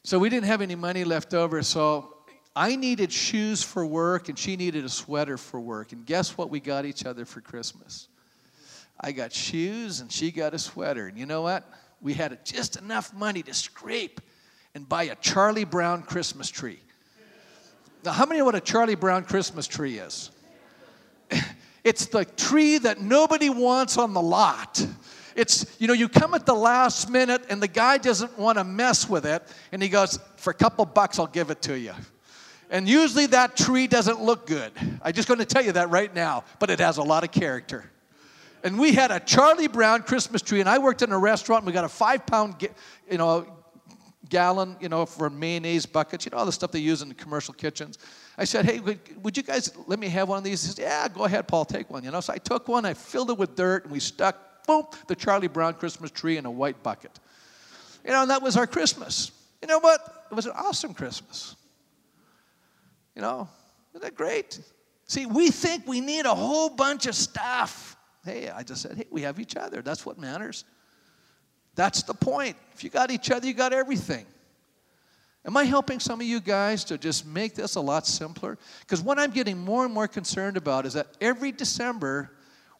so 0.04 0.20
we 0.20 0.30
didn't 0.30 0.46
have 0.46 0.62
any 0.62 0.76
money 0.76 1.04
left 1.04 1.34
over 1.34 1.62
so 1.64 2.16
I 2.56 2.78
needed 2.78 3.12
shoes 3.12 3.62
for 3.62 3.86
work, 3.86 4.30
and 4.30 4.39
she 4.39 4.56
needed 4.56 4.86
a 4.86 4.89
sweater 4.89 5.38
for 5.38 5.60
work. 5.60 5.91
And 5.91 6.06
guess 6.06 6.38
what 6.38 6.50
we 6.50 6.62
got 6.62 6.86
each 6.86 7.06
other 7.06 7.26
for 7.26 7.41
Christmas? 7.41 8.08
I 9.02 9.12
got 9.12 9.34
shoes, 9.34 10.00
and 10.00 10.10
she 10.10 10.32
got 10.32 10.54
a 10.54 10.60
sweater. 10.60 11.08
And 11.08 11.18
you 11.18 11.26
know 11.26 11.41
what? 11.41 11.70
We 12.02 12.14
had 12.14 12.46
just 12.46 12.78
enough 12.78 13.14
money 13.14 13.43
to 13.43 13.54
scrape 13.54 14.22
and 14.74 14.88
buy 14.88 15.04
a 15.04 15.16
Charlie 15.16 15.66
Brown 15.66 16.02
Christmas 16.04 16.50
tree. 16.50 16.80
Now, 18.06 18.12
how 18.12 18.26
many 18.26 18.39
know 18.39 18.45
what 18.45 18.56
a 18.56 18.62
Charlie 18.62 18.95
Brown 18.95 19.24
Christmas 19.24 19.68
tree 19.68 19.97
is? 19.97 20.32
It's 21.84 22.08
the 22.08 22.26
tree 22.26 22.80
that 22.80 22.99
nobody 22.99 23.51
wants 23.51 23.99
on 23.99 24.16
the 24.16 24.22
lot. 24.22 24.84
It's, 25.36 25.68
you 25.80 25.88
know, 25.88 25.93
you 25.93 26.10
come 26.10 26.34
at 26.34 26.47
the 26.47 26.56
last 26.56 27.12
minute 27.12 27.43
and 27.47 27.62
the 27.62 27.68
guy 27.68 27.99
doesn't 27.99 28.39
want 28.39 28.58
to 28.58 28.64
mess 28.64 29.08
with 29.08 29.24
it, 29.24 29.43
and 29.72 29.84
he 29.84 29.88
goes, 29.88 30.18
For 30.38 30.49
a 30.49 30.56
couple 30.56 30.84
bucks, 30.86 31.20
I'll 31.20 31.28
give 31.28 31.51
it 31.51 31.62
to 31.62 31.78
you. 31.78 31.93
And 32.72 32.89
usually 32.89 33.28
that 33.28 33.56
tree 33.56 33.86
doesn't 33.86 34.20
look 34.20 34.47
good. 34.47 34.72
I'm 35.03 35.14
just 35.14 35.28
going 35.28 35.39
to 35.39 35.45
tell 35.45 35.64
you 35.64 35.74
that 35.74 35.91
right 35.91 36.12
now, 36.12 36.43
but 36.58 36.72
it 36.72 36.80
has 36.80 36.97
a 36.97 37.03
lot 37.03 37.24
of 37.24 37.32
character. 37.32 37.91
And 38.64 38.80
we 38.80 38.93
had 38.93 39.12
a 39.12 39.20
Charlie 39.20 39.68
Brown 39.68 40.01
Christmas 40.01 40.41
tree, 40.41 40.62
and 40.62 40.68
I 40.68 40.80
worked 40.80 41.03
in 41.03 41.12
a 41.12 41.20
restaurant, 41.20 41.62
and 41.62 41.68
we 41.68 41.74
got 41.74 41.86
a 41.86 41.89
five 41.89 42.26
pound, 42.26 42.56
you 43.12 43.20
know, 43.20 43.45
gallon, 44.30 44.76
you 44.80 44.89
know, 44.89 45.05
for 45.05 45.30
mayonnaise 45.30 45.86
buckets, 45.86 46.26
you 46.26 46.32
know, 46.32 46.38
all 46.38 46.45
the 46.45 46.51
stuff 46.51 46.71
they 46.71 46.80
use 46.80 47.01
in 47.01 47.13
commercial 47.13 47.53
kitchens. 47.53 47.97
I 48.38 48.45
said, 48.45 48.65
hey, 48.65 48.80
would, 48.80 48.99
would 49.23 49.38
you 49.38 49.43
guys 49.43 49.71
let 49.88 49.99
me 49.99 50.07
have 50.09 50.30
one 50.30 50.38
of 50.38 50.43
these? 50.43 50.63
He 50.63 50.69
said, 50.71 50.84
yeah, 50.84 51.07
go 51.07 51.26
ahead, 51.26 51.47
Paul, 51.47 51.65
take 51.65 51.89
one, 51.89 52.03
you 52.03 52.11
know. 52.11 52.21
So 52.21 52.34
I 52.34 52.38
took 52.38 52.67
one, 52.67 52.86
I 52.86 52.93
filled 52.93 53.30
it 53.30 53.38
with 53.38 53.55
dirt, 53.55 53.84
and 53.84 53.91
we 53.91 53.99
stuck, 53.99 54.65
boom, 54.65 54.86
the 55.07 55.15
Charlie 55.15 55.47
Brown 55.47 55.73
Christmas 55.73 56.11
tree 56.11 56.38
in 56.38 56.45
a 56.45 56.51
white 56.51 56.82
bucket. 56.84 57.19
You 58.03 58.11
know, 58.11 58.21
and 58.21 58.30
that 58.30 58.41
was 58.41 58.57
our 58.57 58.67
Christmas. 58.67 59.32
You 59.61 59.67
know 59.67 59.80
what? 59.80 60.28
It 60.30 60.36
was 60.36 60.45
an 60.45 60.53
awesome 60.55 60.93
Christmas. 60.93 61.55
You 63.15 63.21
know, 63.21 63.47
isn't 63.91 64.03
that 64.03 64.15
great? 64.15 64.59
See, 65.07 65.26
we 65.26 65.49
think 65.49 65.88
we 65.88 66.01
need 66.01 66.26
a 66.26 66.36
whole 66.36 66.69
bunch 66.69 67.05
of 67.05 67.15
stuff. 67.15 67.95
Hey, 68.23 68.49
I 68.49 68.63
just 68.63 68.82
said, 68.82 68.97
hey, 68.97 69.05
we 69.11 69.21
have 69.21 69.39
each 69.39 69.55
other. 69.55 69.82
That's 69.82 70.05
what 70.05 70.17
matters. 70.17 70.65
That's 71.76 72.03
the 72.03 72.13
point. 72.13 72.55
If 72.73 72.84
you 72.84 72.89
got 72.89 73.11
each 73.11 73.32
other, 73.32 73.47
you 73.47 73.53
got 73.53 73.73
everything. 73.73 74.26
Am 75.45 75.55
I 75.55 75.63
helping 75.63 75.99
some 75.99 76.19
of 76.19 76.26
you 76.26 76.39
guys 76.39 76.84
to 76.86 76.97
just 76.97 77.26
make 77.26 77.53
this 77.53 77.76
a 77.76 77.82
lot 77.82 78.07
simpler? 78.07 78.57
Because 78.80 79.01
what 79.01 79.19
I'm 79.19 79.32
getting 79.32 79.57
more 79.57 79.86
and 79.86 79.93
more 79.93 80.07
concerned 80.07 80.57
about 80.57 80.86
is 80.86 80.93
that 80.93 81.07
every 81.21 81.51
December 81.51 82.32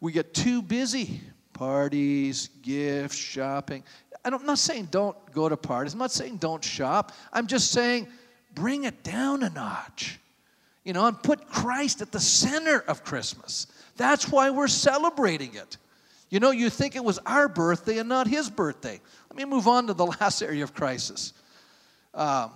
we 0.02 0.12
get 0.12 0.34
too 0.34 0.62
busy. 0.62 1.22
Parties, 1.54 2.50
gifts, 2.64 3.16
shopping. 3.16 3.84
I'm 4.26 4.46
not 4.46 4.58
saying 4.58 4.90
don't 4.92 5.16
go 5.32 5.48
to 5.48 5.56
parties. 5.56 5.94
I'm 5.94 6.00
not 6.00 6.12
saying 6.12 6.38
don't 6.38 6.64
shop. 6.64 7.12
I'm 7.32 7.48
just 7.48 7.72
saying 7.72 8.08
bring 8.56 8.86
it 8.86 9.04
down 9.04 9.44
a 9.44 9.50
notch 9.50 10.20
you 10.86 10.94
know, 10.94 11.08
and 11.08 11.22
put 11.22 11.48
Christ 11.50 12.02
at 12.02 12.12
the 12.14 12.20
center 12.20 12.80
of 12.88 13.04
Christmas. 13.04 13.68
That's 13.98 14.30
why 14.30 14.52
we're 14.52 14.68
celebrating 14.68 15.56
it. 15.56 15.78
You 16.30 16.40
know, 16.40 16.52
you 16.52 16.70
think 16.70 16.96
it 16.96 17.04
was 17.04 17.20
our 17.26 17.48
birthday 17.48 18.00
and 18.00 18.10
not 18.10 18.28
his 18.28 18.50
birthday. 18.50 19.00
Let 19.30 19.38
me 19.38 19.46
move 19.46 19.68
on 19.68 19.88
to 19.88 19.94
the 19.94 20.06
last 20.20 20.42
area 20.42 20.64
of 20.64 20.74
crisis. 20.74 21.34
Um, 22.14 22.52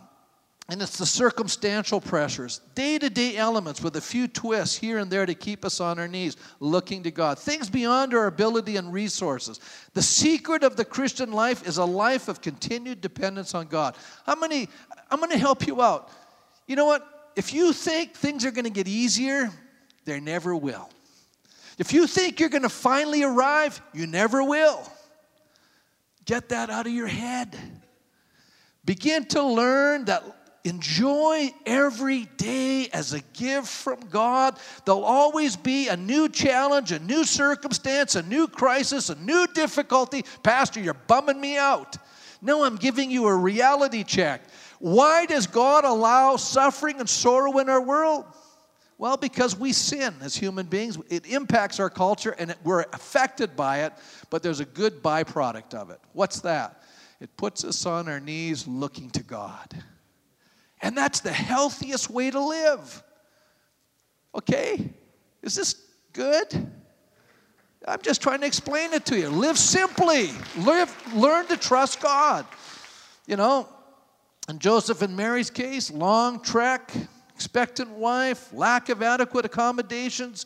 and 0.70 0.82
it's 0.82 0.98
the 0.98 1.06
circumstantial 1.06 2.00
pressures, 2.00 2.62
day 2.76 3.00
to 3.00 3.10
day 3.10 3.36
elements 3.38 3.82
with 3.82 3.96
a 3.96 4.02
few 4.02 4.28
twists 4.28 4.78
here 4.78 5.00
and 5.00 5.10
there 5.10 5.26
to 5.26 5.34
keep 5.34 5.66
us 5.66 5.80
on 5.80 5.98
our 5.98 6.08
knees, 6.08 6.38
looking 6.60 7.02
to 7.04 7.12
God. 7.12 7.40
Things 7.40 7.70
beyond 7.70 8.14
our 8.14 8.28
ability 8.28 8.78
and 8.78 8.94
resources. 8.94 9.60
The 9.94 10.02
secret 10.04 10.64
of 10.64 10.76
the 10.76 10.86
Christian 10.86 11.32
life 11.32 11.68
is 11.68 11.78
a 11.78 11.86
life 11.86 12.28
of 12.28 12.42
continued 12.42 13.02
dependence 13.02 13.56
on 13.56 13.68
God. 13.68 13.96
How 14.28 14.36
many, 14.36 14.70
I'm 15.10 15.20
going 15.20 15.32
to 15.32 15.40
help 15.40 15.66
you 15.66 15.82
out. 15.82 16.12
You 16.68 16.76
know 16.76 16.86
what? 16.86 17.20
if 17.40 17.54
you 17.54 17.72
think 17.72 18.14
things 18.14 18.46
are 18.46 18.52
going 18.52 18.66
to 18.66 18.70
get 18.70 18.86
easier, 18.86 19.50
they 20.04 20.20
never 20.20 20.54
will. 20.54 20.90
If 21.80 21.94
you 21.94 22.08
think 22.08 22.42
you're 22.42 22.50
going 22.50 22.64
to 22.64 22.70
finally 22.70 23.24
arrive, 23.24 23.82
you 23.94 24.06
never 24.06 24.44
will. 24.44 24.82
Get 26.26 26.50
that 26.50 26.70
out 26.70 26.86
of 26.86 26.92
your 26.92 27.08
head. 27.08 27.56
Begin 28.84 29.26
to 29.28 29.42
learn 29.42 30.06
that 30.06 30.24
enjoy 30.66 31.52
every 31.66 32.26
day 32.36 32.90
as 32.90 33.14
a 33.14 33.22
gift 33.34 33.68
from 33.68 34.02
God. 34.10 34.60
There'll 34.86 35.06
always 35.06 35.56
be 35.56 35.88
a 35.88 35.96
new 35.96 36.28
challenge, 36.28 36.92
a 36.92 37.00
new 37.00 37.24
circumstance, 37.24 38.16
a 38.16 38.24
new 38.24 38.50
crisis, 38.50 39.10
a 39.10 39.16
new 39.16 39.48
difficulty. 39.54 40.26
Pastor, 40.44 40.82
you're 40.82 40.94
bumming 40.94 41.40
me 41.40 41.58
out. 41.58 41.96
No, 42.42 42.66
I'm 42.66 42.76
giving 42.76 43.10
you 43.10 43.28
a 43.28 43.36
reality 43.36 44.04
check. 44.04 44.42
Why 44.80 45.26
does 45.26 45.48
God 45.48 45.86
allow 45.86 46.36
suffering 46.36 47.00
and 47.00 47.10
sorrow 47.10 47.58
in 47.60 47.70
our 47.70 47.82
world? 47.82 48.26
Well, 49.00 49.16
because 49.16 49.58
we 49.58 49.72
sin 49.72 50.14
as 50.20 50.36
human 50.36 50.66
beings. 50.66 50.98
It 51.10 51.26
impacts 51.26 51.80
our 51.80 51.90
culture 51.90 52.36
and 52.38 52.54
we're 52.66 52.82
affected 52.92 53.56
by 53.56 53.84
it, 53.86 53.94
but 54.30 54.44
there's 54.44 54.60
a 54.60 54.66
good 54.66 55.02
byproduct 55.02 55.74
of 55.74 55.90
it. 55.90 56.02
What's 56.12 56.42
that? 56.42 56.84
It 57.22 57.36
puts 57.38 57.64
us 57.64 57.86
on 57.86 58.10
our 58.10 58.20
knees 58.20 58.68
looking 58.68 59.10
to 59.12 59.24
God. 59.24 59.74
And 60.82 60.98
that's 60.98 61.22
the 61.22 61.32
healthiest 61.32 62.10
way 62.10 62.30
to 62.30 62.42
live. 62.42 63.02
Okay? 64.36 64.90
Is 65.44 65.56
this 65.56 65.82
good? 66.12 66.70
I'm 67.88 68.02
just 68.02 68.22
trying 68.22 68.42
to 68.42 68.48
explain 68.48 68.92
it 68.92 69.06
to 69.06 69.18
you. 69.18 69.30
Live 69.30 69.58
simply. 69.58 70.32
Live, 70.58 70.94
learn 71.16 71.46
to 71.48 71.56
trust 71.56 72.02
God. 72.02 72.46
You 73.28 73.38
know, 73.38 73.70
in 74.50 74.60
Joseph 74.60 75.02
and 75.02 75.16
Mary's 75.16 75.50
case, 75.50 75.90
long 75.90 76.42
trek, 76.42 76.92
expectant 77.40 77.90
wife, 77.92 78.52
lack 78.52 78.90
of 78.90 79.02
adequate 79.02 79.46
accommodations, 79.46 80.46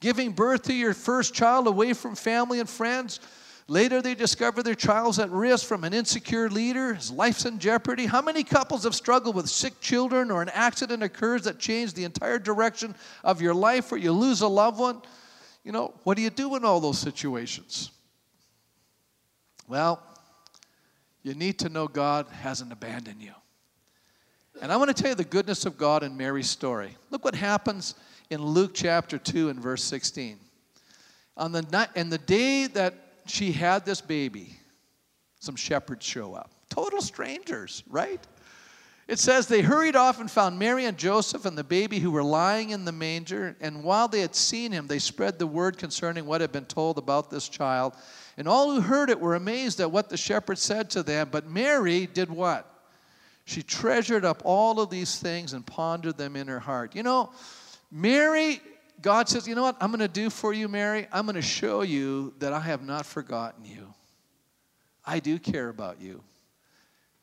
giving 0.00 0.32
birth 0.32 0.62
to 0.64 0.74
your 0.74 0.92
first 0.92 1.32
child 1.32 1.68
away 1.68 1.92
from 1.92 2.16
family 2.16 2.58
and 2.58 2.68
friends. 2.68 3.20
Later, 3.68 4.02
they 4.02 4.16
discover 4.16 4.60
their 4.60 4.74
child's 4.74 5.20
at 5.20 5.30
risk 5.30 5.64
from 5.64 5.84
an 5.84 5.94
insecure 5.94 6.50
leader. 6.50 6.94
His 6.94 7.12
life's 7.12 7.44
in 7.44 7.60
jeopardy. 7.60 8.06
How 8.06 8.20
many 8.20 8.42
couples 8.42 8.82
have 8.82 8.94
struggled 8.96 9.36
with 9.36 9.48
sick 9.48 9.78
children 9.80 10.32
or 10.32 10.42
an 10.42 10.48
accident 10.48 11.04
occurs 11.04 11.44
that 11.44 11.60
changed 11.60 11.94
the 11.94 12.02
entire 12.02 12.40
direction 12.40 12.96
of 13.22 13.40
your 13.40 13.54
life 13.54 13.92
or 13.92 13.96
you 13.96 14.10
lose 14.10 14.40
a 14.40 14.48
loved 14.48 14.80
one? 14.80 15.00
You 15.62 15.70
know, 15.70 15.94
what 16.02 16.16
do 16.16 16.24
you 16.24 16.30
do 16.30 16.56
in 16.56 16.64
all 16.64 16.80
those 16.80 16.98
situations? 16.98 17.92
Well, 19.68 20.02
you 21.22 21.34
need 21.34 21.60
to 21.60 21.68
know 21.68 21.86
God 21.86 22.26
hasn't 22.32 22.72
abandoned 22.72 23.22
you. 23.22 23.34
And 24.62 24.72
I 24.72 24.76
want 24.76 24.94
to 24.96 25.02
tell 25.02 25.10
you 25.10 25.16
the 25.16 25.24
goodness 25.24 25.66
of 25.66 25.76
God 25.76 26.04
in 26.04 26.16
Mary's 26.16 26.48
story. 26.48 26.96
Look 27.10 27.24
what 27.24 27.34
happens 27.34 27.96
in 28.30 28.40
Luke 28.40 28.70
chapter 28.74 29.18
2 29.18 29.48
and 29.48 29.58
verse 29.58 29.82
16. 29.82 30.38
On 31.36 31.50
the 31.50 31.62
night, 31.62 31.88
and 31.96 32.12
the 32.12 32.18
day 32.18 32.68
that 32.68 32.94
she 33.26 33.50
had 33.50 33.84
this 33.84 34.00
baby, 34.00 34.54
some 35.40 35.56
shepherds 35.56 36.06
show 36.06 36.34
up. 36.34 36.52
Total 36.70 37.02
strangers, 37.02 37.82
right? 37.90 38.20
It 39.08 39.18
says 39.18 39.48
they 39.48 39.62
hurried 39.62 39.96
off 39.96 40.20
and 40.20 40.30
found 40.30 40.60
Mary 40.60 40.84
and 40.84 40.96
Joseph 40.96 41.44
and 41.44 41.58
the 41.58 41.64
baby 41.64 41.98
who 41.98 42.12
were 42.12 42.22
lying 42.22 42.70
in 42.70 42.84
the 42.84 42.92
manger. 42.92 43.56
And 43.60 43.82
while 43.82 44.06
they 44.06 44.20
had 44.20 44.36
seen 44.36 44.70
him, 44.70 44.86
they 44.86 45.00
spread 45.00 45.40
the 45.40 45.46
word 45.46 45.76
concerning 45.76 46.24
what 46.24 46.40
had 46.40 46.52
been 46.52 46.66
told 46.66 46.98
about 46.98 47.30
this 47.30 47.48
child. 47.48 47.96
And 48.36 48.46
all 48.46 48.72
who 48.72 48.80
heard 48.80 49.10
it 49.10 49.18
were 49.18 49.34
amazed 49.34 49.80
at 49.80 49.90
what 49.90 50.08
the 50.08 50.16
shepherds 50.16 50.62
said 50.62 50.88
to 50.90 51.02
them. 51.02 51.30
But 51.32 51.50
Mary 51.50 52.06
did 52.06 52.30
what? 52.30 52.71
She 53.52 53.62
treasured 53.62 54.24
up 54.24 54.40
all 54.46 54.80
of 54.80 54.88
these 54.88 55.18
things 55.18 55.52
and 55.52 55.66
pondered 55.66 56.16
them 56.16 56.36
in 56.36 56.48
her 56.48 56.58
heart. 56.58 56.96
You 56.96 57.02
know, 57.02 57.32
Mary, 57.90 58.62
God 59.02 59.28
says, 59.28 59.46
You 59.46 59.54
know 59.54 59.62
what 59.62 59.76
I'm 59.78 59.90
going 59.90 60.00
to 60.00 60.08
do 60.08 60.30
for 60.30 60.54
you, 60.54 60.68
Mary? 60.68 61.06
I'm 61.12 61.26
going 61.26 61.34
to 61.34 61.42
show 61.42 61.82
you 61.82 62.32
that 62.38 62.54
I 62.54 62.60
have 62.60 62.82
not 62.82 63.04
forgotten 63.04 63.66
you. 63.66 63.92
I 65.04 65.20
do 65.20 65.38
care 65.38 65.68
about 65.68 66.00
you. 66.00 66.22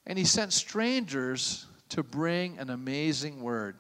And 0.06 0.20
He 0.20 0.26
sent 0.26 0.54
strangers 0.54 1.66
to 1.90 2.04
bring 2.04 2.60
an 2.60 2.70
amazing 2.70 3.42
word 3.42 3.80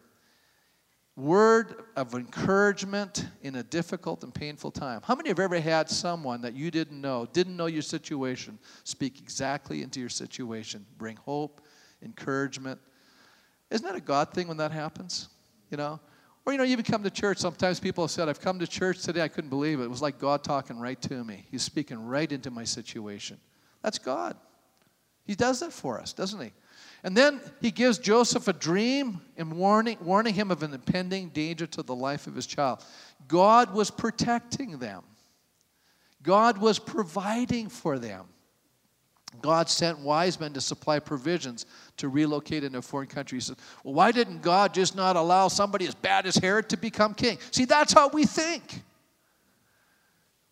word 1.16 1.84
of 1.98 2.14
encouragement 2.16 3.28
in 3.42 3.58
a 3.58 3.64
difficult 3.64 4.24
and 4.24 4.34
painful 4.34 4.72
time. 4.72 5.02
How 5.04 5.16
many 5.16 5.28
have 5.28 5.40
ever 5.40 5.60
had 5.60 5.90
someone 5.90 6.42
that 6.42 6.54
you 6.54 6.72
didn't 6.72 7.02
know, 7.02 7.28
didn't 7.34 7.58
know 7.58 7.66
your 7.66 7.82
situation, 7.82 8.58
speak 8.86 9.20
exactly 9.20 9.84
into 9.84 10.00
your 10.00 10.10
situation, 10.10 10.86
bring 10.98 11.18
hope, 11.18 11.62
encouragement. 12.04 12.80
Isn't 13.70 13.86
that 13.86 13.96
a 13.96 14.02
God 14.02 14.34
thing 14.34 14.48
when 14.48 14.58
that 14.58 14.72
happens? 14.72 15.30
You 15.70 15.78
know? 15.78 16.00
Or, 16.46 16.52
you 16.52 16.58
know, 16.58 16.64
you 16.64 16.72
even 16.72 16.86
come 16.86 17.04
to 17.04 17.12
church. 17.12 17.38
Sometimes 17.38 17.80
people 17.80 18.04
have 18.04 18.12
said, 18.12 18.30
I've 18.30 18.42
come 18.42 18.60
to 18.60 18.68
church 18.68 19.04
today. 19.04 19.22
I 19.22 19.28
couldn't 19.28 19.50
believe 19.50 19.80
it. 19.80 19.84
It 19.84 19.90
was 19.90 20.02
like 20.02 20.18
God 20.20 20.44
talking 20.44 20.80
right 20.80 21.00
to 21.04 21.24
me. 21.24 21.46
He's 21.52 21.62
speaking 21.62 22.04
right 22.08 22.32
into 22.32 22.50
my 22.50 22.64
situation. 22.64 23.38
That's 23.84 24.00
God. 24.00 24.36
He 25.26 25.36
does 25.36 25.60
that 25.60 25.72
for 25.72 26.00
us, 26.00 26.12
doesn't 26.12 26.42
he? 26.42 26.52
And 27.04 27.16
then 27.16 27.40
he 27.62 27.72
gives 27.72 27.98
Joseph 27.98 28.48
a 28.48 28.54
dream 28.54 29.22
and 29.38 29.54
warning, 29.54 29.98
warning 30.02 30.34
him 30.34 30.52
of 30.52 30.64
an 30.64 30.74
impending 30.74 31.30
danger 31.30 31.68
to 31.68 31.84
the 31.84 31.96
life 31.96 32.28
of 32.28 32.36
his 32.36 32.46
child. 32.46 32.84
God 33.28 33.74
was 33.74 33.92
protecting 33.92 34.80
them, 34.80 35.04
God 36.24 36.58
was 36.58 36.80
providing 36.80 37.70
for 37.70 38.00
them. 38.00 38.26
God 39.42 39.70
sent 39.70 40.00
wise 40.00 40.40
men 40.40 40.54
to 40.54 40.62
supply 40.62 41.00
provisions 41.00 41.66
to 41.98 42.10
relocate 42.10 42.64
into 42.64 42.80
a 42.80 42.82
foreign 42.82 43.08
country. 43.08 43.38
He 43.38 43.42
says, 43.42 43.58
Well, 43.84 43.94
why 43.94 44.12
didn't 44.12 44.42
God 44.42 44.74
just 44.74 44.96
not 44.96 45.16
allow 45.16 45.48
somebody 45.48 45.88
as 45.88 45.96
bad 45.96 46.26
as 46.26 46.36
Herod 46.36 46.70
to 46.70 46.78
become 46.78 47.14
king? 47.14 47.38
See, 47.52 47.66
that's 47.66 47.94
how 47.94 48.10
we 48.10 48.26
think. 48.26 48.82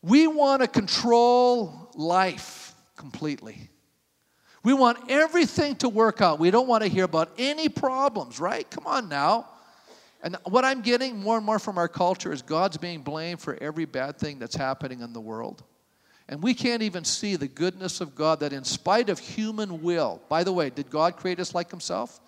We 0.02 0.28
want 0.28 0.62
to 0.62 0.68
control 0.68 1.92
life 1.96 2.76
completely. 2.96 3.70
We 4.64 4.74
want 4.74 5.10
everything 5.10 5.76
to 5.78 5.90
work 5.90 6.22
out. 6.22 6.40
We 6.40 6.52
don't 6.52 6.68
want 6.68 6.84
to 6.84 6.90
hear 6.90 7.06
about 7.06 7.32
any 7.38 7.70
problems, 7.70 8.40
right? 8.40 8.70
Come 8.70 8.86
on 8.86 9.10
now. 9.10 9.50
And 10.22 10.36
what 10.46 10.66
I'm 10.66 10.82
getting 10.82 11.20
more 11.20 11.38
and 11.38 11.46
more 11.46 11.60
from 11.60 11.78
our 11.78 11.88
culture 11.88 12.34
is 12.34 12.42
God's 12.42 12.78
being 12.78 13.02
blamed 13.02 13.40
for 13.40 13.58
every 13.62 13.86
bad 13.86 14.18
thing 14.18 14.40
that's 14.40 14.56
happening 14.56 15.02
in 15.02 15.14
the 15.14 15.22
world. 15.22 15.64
And 16.30 16.44
we 16.44 16.54
can't 16.54 16.82
even 16.82 17.06
see 17.06 17.36
the 17.36 17.48
goodness 17.48 18.02
of 18.02 18.14
God 18.14 18.42
that, 18.42 18.52
in 18.52 18.64
spite 18.64 19.10
of 19.10 19.20
human 19.20 19.82
will, 19.82 20.22
by 20.28 20.44
the 20.44 20.52
way, 20.52 20.70
did 20.70 20.90
God 20.90 21.16
create 21.16 21.40
us 21.40 21.56
like 21.56 21.70
Himself? 21.72 22.20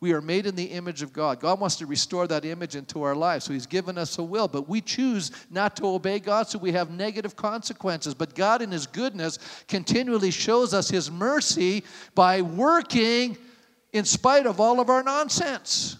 We 0.00 0.12
are 0.12 0.22
made 0.22 0.46
in 0.46 0.54
the 0.54 0.64
image 0.64 1.02
of 1.02 1.12
God. 1.12 1.40
God 1.40 1.60
wants 1.60 1.76
to 1.76 1.86
restore 1.86 2.26
that 2.28 2.44
image 2.44 2.74
into 2.74 3.02
our 3.02 3.14
lives. 3.14 3.44
So 3.44 3.52
He's 3.52 3.66
given 3.66 3.98
us 3.98 4.16
a 4.18 4.22
will, 4.22 4.46
but 4.48 4.68
we 4.68 4.80
choose 4.80 5.32
not 5.50 5.76
to 5.76 5.86
obey 5.86 6.20
God, 6.20 6.48
so 6.48 6.58
we 6.58 6.72
have 6.72 6.90
negative 6.90 7.34
consequences. 7.36 8.14
But 8.14 8.34
God, 8.34 8.62
in 8.62 8.70
His 8.70 8.86
goodness, 8.86 9.38
continually 9.66 10.30
shows 10.30 10.72
us 10.72 10.88
His 10.88 11.10
mercy 11.10 11.84
by 12.14 12.42
working 12.42 13.36
in 13.92 14.04
spite 14.04 14.46
of 14.46 14.60
all 14.60 14.78
of 14.78 14.88
our 14.88 15.02
nonsense. 15.02 15.96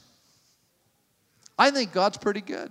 I 1.59 1.71
think 1.73 1.93
God's 1.93 2.17
pretty 2.17 2.41
good 2.41 2.71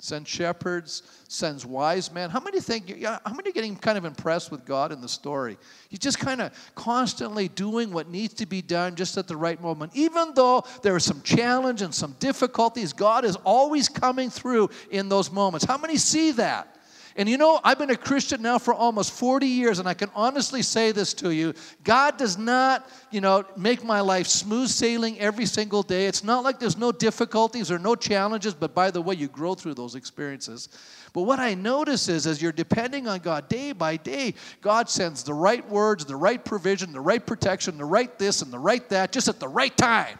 sends 0.00 0.28
shepherds, 0.28 1.02
sends 1.28 1.64
wise 1.64 2.10
men. 2.10 2.30
How 2.30 2.40
many 2.40 2.60
think, 2.60 3.04
how 3.04 3.32
many 3.32 3.50
are 3.50 3.52
getting 3.52 3.76
kind 3.76 3.96
of 3.96 4.04
impressed 4.04 4.50
with 4.50 4.64
God 4.64 4.92
in 4.92 5.00
the 5.00 5.08
story? 5.08 5.58
He's 5.88 6.00
just 6.00 6.18
kind 6.18 6.40
of 6.40 6.52
constantly 6.74 7.48
doing 7.48 7.92
what 7.92 8.08
needs 8.08 8.34
to 8.34 8.46
be 8.46 8.62
done 8.62 8.96
just 8.96 9.16
at 9.16 9.28
the 9.28 9.36
right 9.36 9.60
moment. 9.60 9.92
Even 9.94 10.32
though 10.34 10.64
there 10.82 10.96
is 10.96 11.04
some 11.04 11.22
challenge 11.22 11.82
and 11.82 11.94
some 11.94 12.16
difficulties, 12.18 12.92
God 12.92 13.24
is 13.24 13.36
always 13.44 13.88
coming 13.88 14.30
through 14.30 14.70
in 14.90 15.08
those 15.08 15.30
moments. 15.30 15.64
How 15.66 15.78
many 15.78 15.96
see 15.96 16.32
that? 16.32 16.76
And 17.16 17.28
you 17.28 17.36
know, 17.36 17.60
I've 17.64 17.78
been 17.78 17.90
a 17.90 17.96
Christian 17.96 18.40
now 18.42 18.58
for 18.58 18.72
almost 18.72 19.12
40 19.12 19.46
years, 19.46 19.78
and 19.78 19.88
I 19.88 19.94
can 19.94 20.10
honestly 20.14 20.62
say 20.62 20.92
this 20.92 21.12
to 21.14 21.30
you 21.30 21.54
God 21.82 22.16
does 22.16 22.38
not, 22.38 22.88
you 23.10 23.20
know, 23.20 23.44
make 23.56 23.84
my 23.84 24.00
life 24.00 24.26
smooth 24.26 24.68
sailing 24.68 25.18
every 25.18 25.46
single 25.46 25.82
day. 25.82 26.06
It's 26.06 26.22
not 26.22 26.44
like 26.44 26.60
there's 26.60 26.78
no 26.78 26.92
difficulties 26.92 27.70
or 27.70 27.78
no 27.78 27.94
challenges, 27.94 28.54
but 28.54 28.74
by 28.74 28.90
the 28.90 29.02
way, 29.02 29.16
you 29.16 29.28
grow 29.28 29.54
through 29.54 29.74
those 29.74 29.94
experiences. 29.94 30.68
But 31.12 31.22
what 31.22 31.40
I 31.40 31.54
notice 31.54 32.08
is 32.08 32.26
as 32.26 32.40
you're 32.40 32.52
depending 32.52 33.08
on 33.08 33.18
God 33.18 33.48
day 33.48 33.72
by 33.72 33.96
day, 33.96 34.34
God 34.60 34.88
sends 34.88 35.24
the 35.24 35.34
right 35.34 35.68
words, 35.68 36.04
the 36.04 36.16
right 36.16 36.44
provision, 36.44 36.92
the 36.92 37.00
right 37.00 37.24
protection, 37.24 37.76
the 37.76 37.84
right 37.84 38.16
this 38.18 38.42
and 38.42 38.52
the 38.52 38.58
right 38.58 38.88
that, 38.90 39.10
just 39.10 39.26
at 39.28 39.40
the 39.40 39.48
right 39.48 39.76
time. 39.76 40.18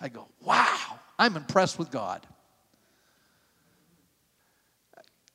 I 0.00 0.08
go, 0.08 0.26
wow, 0.40 0.98
I'm 1.18 1.36
impressed 1.36 1.78
with 1.78 1.90
God. 1.90 2.26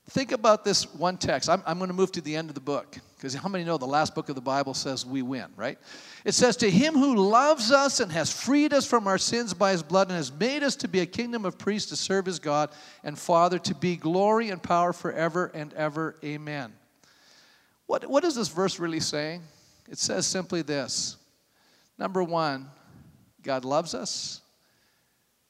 Think 0.10 0.32
about 0.32 0.66
this 0.66 0.92
one 0.96 1.18
text. 1.18 1.50
I'm, 1.50 1.62
I'm 1.68 1.78
going 1.78 1.90
to 1.90 1.96
move 1.96 2.12
to 2.14 2.22
the 2.22 2.36
end 2.36 2.50
of 2.50 2.56
the 2.56 2.62
book 2.62 2.98
because 3.16 3.36
how 3.36 3.48
many 3.48 3.64
know 3.64 3.78
the 3.78 3.86
last 3.86 4.16
book 4.16 4.30
of 4.30 4.36
the 4.36 4.42
Bible 4.42 4.74
says 4.74 5.06
we 5.06 5.22
win, 5.22 5.46
right? 5.56 5.78
It 6.26 6.34
says, 6.34 6.56
To 6.58 6.70
him 6.70 6.96
who 6.96 7.16
loves 7.16 7.72
us 7.72 8.00
and 8.00 8.12
has 8.12 8.32
freed 8.32 8.74
us 8.74 8.88
from 8.88 9.08
our 9.08 9.20
sins 9.20 9.54
by 9.54 9.72
his 9.72 9.84
blood 9.84 10.08
and 10.08 10.18
has 10.18 10.32
made 10.32 10.64
us 10.64 10.76
to 10.78 10.88
be 10.88 11.02
a 11.02 11.06
kingdom 11.06 11.46
of 11.46 11.60
priests 11.60 11.90
to 11.90 11.96
serve 11.96 12.26
his 12.26 12.40
God 12.40 12.72
and 13.04 13.20
Father, 13.20 13.60
to 13.60 13.76
be 13.76 13.98
glory 13.98 14.50
and 14.50 14.64
power 14.64 14.94
forever 14.94 15.52
and 15.54 15.74
ever. 15.76 16.16
Amen. 16.24 16.74
What, 17.86 18.10
what 18.10 18.24
is 18.24 18.36
this 18.36 18.48
verse 18.48 18.80
really 18.80 19.02
saying? 19.02 19.44
It 19.90 20.00
says 20.00 20.26
simply 20.26 20.64
this 20.64 21.18
Number 22.00 22.24
one, 22.24 22.68
God 23.44 23.64
loves 23.64 23.94
us, 23.94 24.42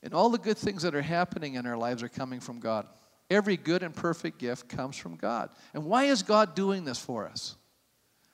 and 0.03 0.13
all 0.13 0.29
the 0.29 0.37
good 0.37 0.57
things 0.57 0.81
that 0.81 0.95
are 0.95 1.01
happening 1.01 1.53
in 1.53 1.65
our 1.65 1.77
lives 1.77 2.03
are 2.03 2.09
coming 2.09 2.41
from 2.41 2.59
God. 2.59 2.87
Every 3.29 3.57
good 3.57 3.83
and 3.83 3.95
perfect 3.95 4.39
gift 4.39 4.69
comes 4.69 4.95
from 4.95 5.15
God. 5.15 5.49
And 5.73 5.85
why 5.85 6.05
is 6.05 6.23
God 6.23 6.55
doing 6.55 6.83
this 6.83 6.99
for 6.99 7.27
us? 7.27 7.55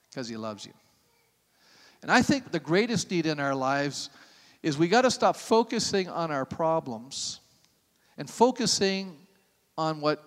Because 0.10 0.28
He 0.28 0.38
loves 0.38 0.66
you. 0.66 0.74
And 2.02 2.12
I 2.12 2.22
think 2.22 2.52
the 2.52 2.60
greatest 2.60 3.12
need 3.12 3.26
in 3.26 3.40
our 3.40 3.56
lives 3.56 4.10
is 4.64 4.78
we 4.78 4.88
got 4.88 5.02
to 5.02 5.12
stop 5.12 5.36
focusing 5.36 6.08
on 6.08 6.32
our 6.32 6.46
problems 6.46 7.40
and 8.18 8.30
focusing 8.30 9.18
on 9.78 10.02
what 10.02 10.24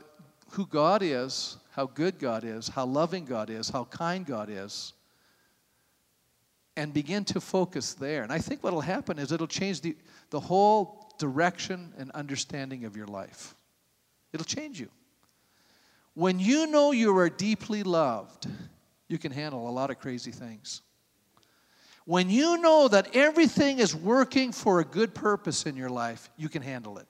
who 0.50 0.66
God 0.66 1.02
is, 1.02 1.56
how 1.72 1.86
good 1.86 2.18
God 2.18 2.44
is, 2.44 2.68
how 2.68 2.86
loving 2.86 3.24
God 3.24 3.50
is, 3.50 3.68
how 3.68 3.84
kind 3.84 4.24
God 4.24 4.48
is, 4.50 4.92
and 6.76 6.92
begin 6.92 7.24
to 7.26 7.40
focus 7.40 7.94
there. 7.94 8.22
And 8.22 8.32
I 8.32 8.38
think 8.38 8.62
what 8.62 8.72
will 8.72 8.80
happen 8.80 9.18
is 9.18 9.32
it'll 9.32 9.46
change 9.46 9.80
the, 9.80 9.96
the 10.30 10.40
whole 10.40 11.12
direction 11.18 11.92
and 11.98 12.10
understanding 12.12 12.84
of 12.84 12.96
your 12.96 13.06
life. 13.06 13.54
It'll 14.33 14.45
change 14.45 14.81
you. 14.81 14.89
When 16.14 16.39
you 16.39 16.66
know 16.66 16.91
you 16.91 17.16
are 17.16 17.31
deeply 17.31 17.83
loved, 17.83 18.49
you 19.09 19.18
can 19.18 19.33
handle 19.33 19.68
a 19.68 19.70
lot 19.70 19.91
of 19.91 19.99
crazy 20.01 20.33
things. 20.33 20.83
When 22.05 22.31
you 22.31 22.57
know 22.59 22.89
that 22.89 23.14
everything 23.14 23.79
is 23.79 23.95
working 23.95 24.53
for 24.53 24.81
a 24.81 24.85
good 24.85 25.14
purpose 25.14 25.66
in 25.66 25.76
your 25.76 25.91
life, 25.91 26.31
you 26.37 26.49
can 26.49 26.62
handle 26.62 26.99
it. 26.99 27.07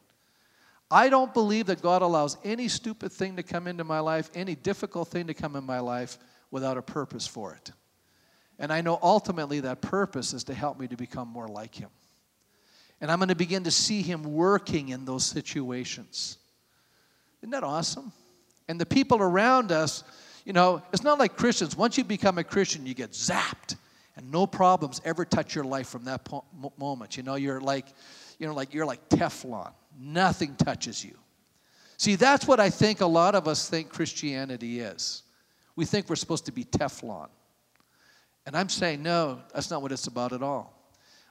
I 0.91 1.09
don't 1.09 1.33
believe 1.35 1.66
that 1.66 1.83
God 1.83 2.03
allows 2.03 2.37
any 2.45 2.69
stupid 2.69 3.12
thing 3.12 3.37
to 3.37 3.43
come 3.43 3.66
into 3.66 3.85
my 3.85 4.01
life, 4.01 4.31
any 4.35 4.55
difficult 4.55 5.09
thing 5.09 5.27
to 5.27 5.35
come 5.35 5.55
in 5.55 5.64
my 5.64 5.81
life 5.81 6.19
without 6.51 6.77
a 6.79 6.83
purpose 6.83 7.27
for 7.27 7.55
it. 7.55 7.73
And 8.59 8.73
I 8.73 8.81
know 8.81 8.99
ultimately 9.03 9.61
that 9.61 9.81
purpose 9.81 10.33
is 10.33 10.45
to 10.45 10.55
help 10.55 10.81
me 10.81 10.89
to 10.89 10.97
become 10.97 11.29
more 11.29 11.47
like 11.47 11.75
Him. 11.75 11.91
And 13.01 13.11
I'm 13.11 13.19
going 13.19 13.29
to 13.29 13.37
begin 13.37 13.64
to 13.64 13.71
see 13.71 14.03
Him 14.03 14.23
working 14.23 14.89
in 14.89 15.05
those 15.05 15.25
situations. 15.25 16.39
Isn't 17.43 17.51
that 17.51 17.64
awesome? 17.64 18.12
And 18.68 18.80
the 18.80 18.86
people 18.86 19.20
around 19.20 19.72
us, 19.72 20.05
you 20.45 20.53
know, 20.53 20.82
it's 20.93 21.03
not 21.03 21.18
like 21.18 21.36
Christians. 21.36 21.76
Once 21.76 21.97
you 21.97 22.05
become 22.05 22.39
a 22.39 22.45
Christian, 22.45 22.86
you 22.86 22.95
get 22.95 23.12
zapped, 23.12 23.76
and 24.16 24.30
no 24.30 24.47
problems 24.47 25.01
ever 25.05 25.24
touch 25.24 25.55
your 25.55 25.64
life 25.64 25.89
from 25.89 26.05
that 26.05 26.24
po- 26.24 26.45
moment. 26.76 27.16
You 27.16 27.22
know, 27.22 27.36
you're 27.36 27.61
like, 27.61 27.86
you 28.39 28.47
know, 28.47 28.55
like 28.55 28.74
you're 28.74 28.86
like 28.86 29.09
Teflon. 29.09 29.72
Nothing 29.99 30.55
touches 30.57 31.05
you. 31.05 31.16
See, 31.97 32.14
that's 32.14 32.47
what 32.47 32.61
I 32.61 32.70
think 32.70 33.01
a 33.01 33.07
lot 33.07 33.34
of 33.34 33.49
us 33.49 33.68
think 33.68 33.89
Christianity 33.89 34.80
is. 34.80 35.22
We 35.74 35.84
think 35.84 36.09
we're 36.09 36.16
supposed 36.16 36.47
to 36.47 36.53
be 36.53 36.64
Teflon. 36.64 37.28
And 38.47 38.57
I'm 38.57 38.68
saying, 38.68 39.03
no, 39.03 39.41
that's 39.53 39.70
not 39.70 39.82
what 39.82 39.93
it's 39.93 40.07
about 40.07 40.32
at 40.32 40.43
all. 40.43 40.74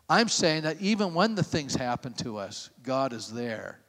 I'm 0.09 0.29
saying 0.29 0.63
that 0.63 0.79
even 0.81 1.13
when 1.13 1.35
the 1.35 1.43
things 1.43 1.75
happen 1.75 2.13
to 2.15 2.37
us, 2.37 2.69
God 2.83 3.11
is 3.11 3.31
there 3.31 3.79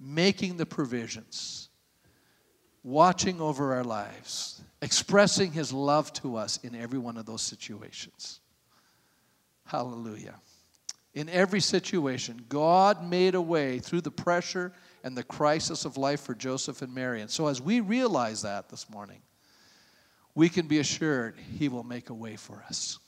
making 0.00 0.56
the 0.56 0.66
provisions, 0.66 1.68
watching 2.82 3.40
over 3.40 3.74
our 3.74 3.84
lives, 3.84 4.62
expressing 4.82 5.52
his 5.52 5.72
love 5.72 6.12
to 6.14 6.36
us 6.36 6.58
in 6.58 6.74
every 6.74 6.98
one 6.98 7.16
of 7.16 7.26
those 7.26 7.42
situations. 7.42 8.40
Hallelujah. 9.66 10.34
In 11.14 11.28
every 11.28 11.60
situation, 11.60 12.44
God 12.48 13.08
made 13.08 13.34
a 13.34 13.40
way 13.40 13.78
through 13.78 14.00
the 14.00 14.10
pressure 14.10 14.72
and 15.04 15.16
the 15.16 15.22
crisis 15.22 15.84
of 15.84 15.96
life 15.96 16.20
for 16.20 16.34
Joseph 16.34 16.82
and 16.82 16.92
Mary. 16.92 17.20
And 17.20 17.30
so, 17.30 17.46
as 17.46 17.62
we 17.62 17.80
realize 17.80 18.42
that 18.42 18.68
this 18.68 18.90
morning, 18.90 19.22
we 20.34 20.48
can 20.48 20.66
be 20.66 20.80
assured 20.80 21.38
He 21.58 21.68
will 21.68 21.84
make 21.84 22.10
a 22.10 22.14
way 22.14 22.34
for 22.34 22.64
us. 22.68 22.98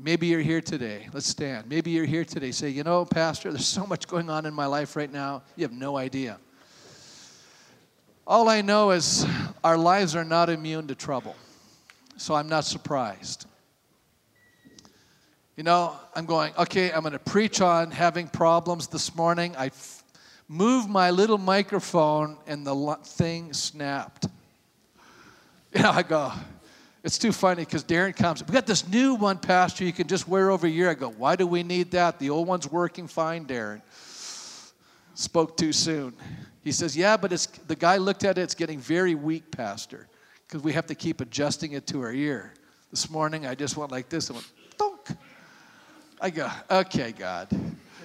Maybe 0.00 0.26
you're 0.26 0.40
here 0.40 0.60
today. 0.60 1.08
Let's 1.12 1.28
stand. 1.28 1.68
Maybe 1.68 1.92
you're 1.92 2.04
here 2.04 2.24
today. 2.24 2.50
Say, 2.50 2.68
you 2.68 2.82
know, 2.82 3.04
Pastor, 3.04 3.52
there's 3.52 3.66
so 3.66 3.86
much 3.86 4.08
going 4.08 4.28
on 4.28 4.44
in 4.44 4.52
my 4.52 4.66
life 4.66 4.96
right 4.96 5.10
now. 5.10 5.42
You 5.54 5.62
have 5.62 5.72
no 5.72 5.96
idea. 5.96 6.38
All 8.26 8.48
I 8.48 8.60
know 8.60 8.90
is 8.90 9.24
our 9.62 9.78
lives 9.78 10.16
are 10.16 10.24
not 10.24 10.50
immune 10.50 10.88
to 10.88 10.96
trouble. 10.96 11.36
So 12.16 12.34
I'm 12.34 12.48
not 12.48 12.64
surprised. 12.64 13.46
You 15.56 15.62
know, 15.62 15.94
I'm 16.16 16.26
going, 16.26 16.52
okay, 16.58 16.90
I'm 16.90 17.02
going 17.02 17.12
to 17.12 17.18
preach 17.20 17.60
on 17.60 17.92
having 17.92 18.26
problems 18.26 18.88
this 18.88 19.14
morning. 19.14 19.54
I 19.56 19.66
f- 19.66 20.02
moved 20.48 20.88
my 20.88 21.10
little 21.10 21.38
microphone 21.38 22.36
and 22.48 22.66
the 22.66 22.96
thing 23.04 23.52
snapped. 23.52 24.26
You 25.76 25.82
know, 25.82 25.90
I 25.90 26.02
go, 26.04 26.32
It's 27.04 27.18
too 27.18 27.32
funny 27.32 27.66
because 27.66 27.84
Darren 27.84 28.16
comes. 28.16 28.42
We 28.42 28.54
got 28.54 28.66
this 28.66 28.88
new 28.88 29.14
one, 29.14 29.36
Pastor. 29.36 29.84
You 29.84 29.92
can 29.92 30.08
just 30.08 30.26
wear 30.26 30.50
over 30.50 30.66
a 30.66 30.70
year. 30.70 30.88
I 30.88 30.94
go, 30.94 31.10
why 31.10 31.36
do 31.36 31.46
we 31.46 31.62
need 31.62 31.90
that? 31.90 32.18
The 32.18 32.30
old 32.30 32.48
one's 32.48 32.66
working 32.66 33.06
fine, 33.06 33.44
Darren. 33.44 33.82
Spoke 35.12 35.54
too 35.58 35.70
soon. 35.74 36.14
He 36.62 36.72
says, 36.72 36.96
yeah, 36.96 37.18
but 37.18 37.30
it's 37.30 37.44
the 37.44 37.76
guy 37.76 37.98
looked 37.98 38.24
at 38.24 38.38
it. 38.38 38.40
It's 38.40 38.54
getting 38.54 38.78
very 38.78 39.14
weak, 39.14 39.50
Pastor, 39.50 40.08
because 40.48 40.62
we 40.62 40.72
have 40.72 40.86
to 40.86 40.94
keep 40.94 41.20
adjusting 41.20 41.72
it 41.72 41.86
to 41.88 42.00
our 42.00 42.10
ear. 42.10 42.54
This 42.90 43.10
morning, 43.10 43.46
I 43.46 43.54
just 43.54 43.76
went 43.76 43.92
like 43.92 44.08
this 44.08 44.30
and 44.30 44.36
went, 44.36 44.50
donk. 44.78 45.18
I 46.22 46.30
go, 46.30 46.50
okay, 46.70 47.12
God, 47.12 47.48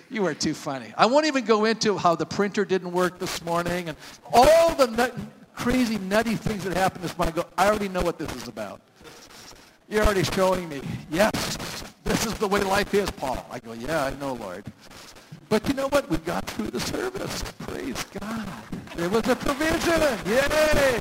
you 0.09 0.25
are 0.25 0.33
too 0.33 0.53
funny. 0.53 0.93
I 0.97 1.05
won't 1.05 1.25
even 1.25 1.45
go 1.45 1.63
into 1.63 1.97
how 1.97 2.15
the 2.15 2.25
printer 2.25 2.65
didn't 2.65 2.91
work 2.91 3.17
this 3.17 3.41
morning 3.45 3.87
and 3.87 3.97
all 4.33 4.75
the 4.75 4.87
nut, 4.87 5.15
crazy, 5.55 5.97
nutty 5.99 6.35
things 6.35 6.65
that 6.65 6.75
happened 6.75 7.05
this 7.05 7.17
morning. 7.17 7.33
I 7.33 7.41
go, 7.43 7.47
I 7.57 7.67
already 7.69 7.87
know 7.87 8.01
what 8.01 8.19
this 8.19 8.35
is 8.35 8.49
about. 8.49 8.81
You're 9.89 10.03
already 10.03 10.23
showing 10.23 10.69
me. 10.69 10.81
Yes, 11.09 11.57
this 12.03 12.27
is 12.27 12.35
the 12.35 12.47
way 12.47 12.61
life 12.61 12.93
is, 12.93 13.09
Paul. 13.09 13.43
I 13.49 13.57
go, 13.57 13.73
yeah, 13.73 14.05
I 14.05 14.11
know, 14.19 14.33
Lord. 14.33 14.65
But 15.49 15.67
you 15.67 15.73
know 15.73 15.87
what? 15.87 16.07
We 16.11 16.17
got 16.17 16.45
through 16.45 16.69
the 16.69 16.79
service. 16.79 17.43
Praise 17.57 18.05
God. 18.19 18.47
There 18.95 19.09
was 19.09 19.27
a 19.27 19.35
provision. 19.35 19.99
Yay! 20.27 20.99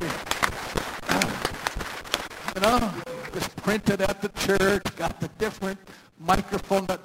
You 2.54 2.60
know, 2.62 2.94
just 3.34 3.54
printed 3.56 4.00
at 4.00 4.22
the 4.22 4.30
church, 4.30 4.82
got 4.96 5.20
the 5.20 5.28
different 5.36 5.78
microphone 6.18 6.86
that 6.86 7.00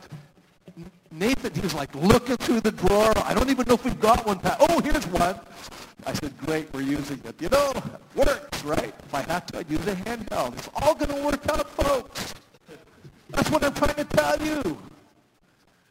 Nathan, 1.13 1.53
he 1.53 1.61
was 1.61 1.75
like 1.75 1.93
looking 1.93 2.37
through 2.37 2.61
the 2.61 2.71
drawer. 2.71 3.13
I 3.17 3.35
don't 3.35 3.49
even 3.51 3.67
know 3.67 3.75
if 3.75 3.85
we've 3.85 3.99
got 3.99 4.25
one. 4.25 4.39
Pat. 4.39 4.57
Oh, 4.59 4.81
here's 4.81 5.05
one. 5.07 5.39
I 6.07 6.13
said, 6.13 6.35
great, 6.39 6.73
we're 6.73 6.81
using 6.81 7.21
it. 7.23 7.39
You 7.39 7.49
know, 7.49 7.71
works, 8.15 8.63
right? 8.63 8.93
If 8.97 9.13
I 9.13 9.21
have 9.21 9.45
to, 9.47 9.59
I'd 9.59 9.69
use 9.69 9.85
a 9.85 9.93
handheld. 9.93 10.57
It's 10.57 10.69
all 10.81 10.95
going 10.95 11.15
to 11.15 11.23
work 11.23 11.47
out, 11.51 11.69
folks. 11.69 12.33
That's 13.29 13.49
what 13.51 13.63
I'm 13.63 13.73
trying 13.75 13.93
to 13.93 14.05
tell 14.05 14.41
you. 14.41 14.77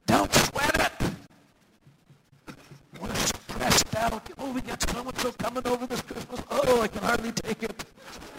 Don't 0.06 0.34
sweat 0.34 0.90
it. 0.90 2.56
We're 3.00 3.14
stressed 3.14 3.96
out. 3.96 4.28
Oh, 4.38 4.52
we 4.52 4.60
got 4.60 4.82
so-and-so 4.90 5.32
coming 5.32 5.66
over 5.68 5.86
this 5.86 6.02
Christmas. 6.02 6.42
Oh, 6.50 6.82
I 6.82 6.88
can 6.88 7.02
hardly 7.02 7.30
take 7.30 7.62
it. 7.62 7.84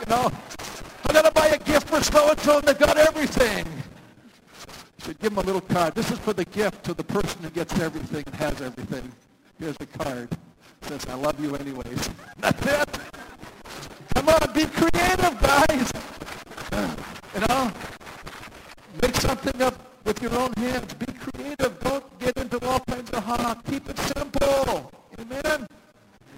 You 0.02 0.06
know, 0.08 0.30
I 1.10 1.14
got 1.14 1.24
to 1.24 1.32
buy 1.32 1.48
a 1.48 1.58
gift 1.58 1.88
for 1.88 2.04
so-and-so 2.04 2.58
and 2.58 2.68
they've 2.68 2.78
got 2.78 2.98
everything. 2.98 3.66
Give 5.08 5.20
them 5.20 5.38
a 5.38 5.42
little 5.42 5.62
card. 5.62 5.96
This 5.96 6.12
is 6.12 6.20
for 6.20 6.34
the 6.34 6.46
gift 6.46 6.84
to 6.86 6.94
the 6.94 7.04
person 7.04 7.44
who 7.44 7.50
gets 7.50 7.78
everything 7.80 8.24
and 8.26 8.36
has 8.36 8.62
everything. 8.62 9.12
Here's 9.60 9.78
the 9.78 9.86
card 9.86 10.30
says, 10.84 11.06
I 11.08 11.16
love 11.16 11.40
you 11.40 11.56
anyways. 11.56 12.10
That's 12.38 12.66
it. 12.66 12.90
Come 14.16 14.30
on, 14.30 14.54
be 14.54 14.66
creative, 14.66 15.42
guys. 15.42 15.92
You 17.34 17.40
know, 17.48 17.72
make 19.02 19.16
something 19.16 19.62
up 19.62 19.76
with 20.04 20.22
your 20.22 20.38
own 20.38 20.54
hands. 20.58 20.94
Be 20.94 21.12
creative. 21.14 21.80
Don't 21.80 22.20
get 22.20 22.38
into 22.38 22.64
all 22.66 22.80
kinds 22.82 23.10
of 23.12 23.24
ha. 23.24 23.56
Keep 23.70 23.90
it 23.90 23.98
simple. 23.98 24.92
Amen. 25.20 25.68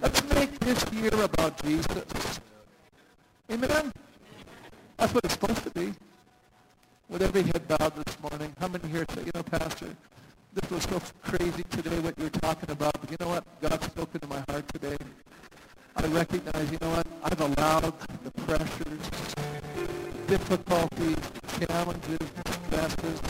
Let's 0.00 0.22
make 0.34 0.58
this 0.60 0.84
year 0.92 1.14
about 1.22 1.62
Jesus. 1.62 2.40
Amen. 3.50 3.92
That's 4.96 5.12
what 5.12 5.24
it's 5.24 5.34
supposed 5.34 5.62
to 5.64 5.70
be. 5.70 5.92
With 7.08 7.22
every 7.22 7.42
head 7.44 7.68
bowed 7.68 7.94
this 7.94 8.18
morning, 8.20 8.52
how 8.58 8.66
many 8.66 8.88
here 8.88 9.06
say, 9.14 9.20
you 9.20 9.30
know, 9.32 9.42
Pastor, 9.44 9.94
this 10.54 10.70
was 10.70 10.82
so 10.82 11.00
crazy 11.22 11.62
today 11.70 12.00
what 12.00 12.18
you 12.18 12.24
were 12.24 12.30
talking 12.30 12.68
about, 12.68 13.00
but 13.00 13.08
you 13.08 13.16
know 13.20 13.28
what? 13.28 13.44
God 13.60 13.80
spoke 13.84 14.10
into 14.12 14.26
my 14.26 14.42
heart 14.50 14.66
today. 14.72 14.96
I 15.94 16.06
recognize, 16.08 16.72
you 16.72 16.78
know 16.80 16.90
what? 16.90 17.06
I've 17.22 17.40
allowed 17.40 17.94
the 18.24 18.30
pressures, 18.42 19.10
difficulties, 20.26 21.16
challenges, 21.60 22.26
stresses. 22.66 23.20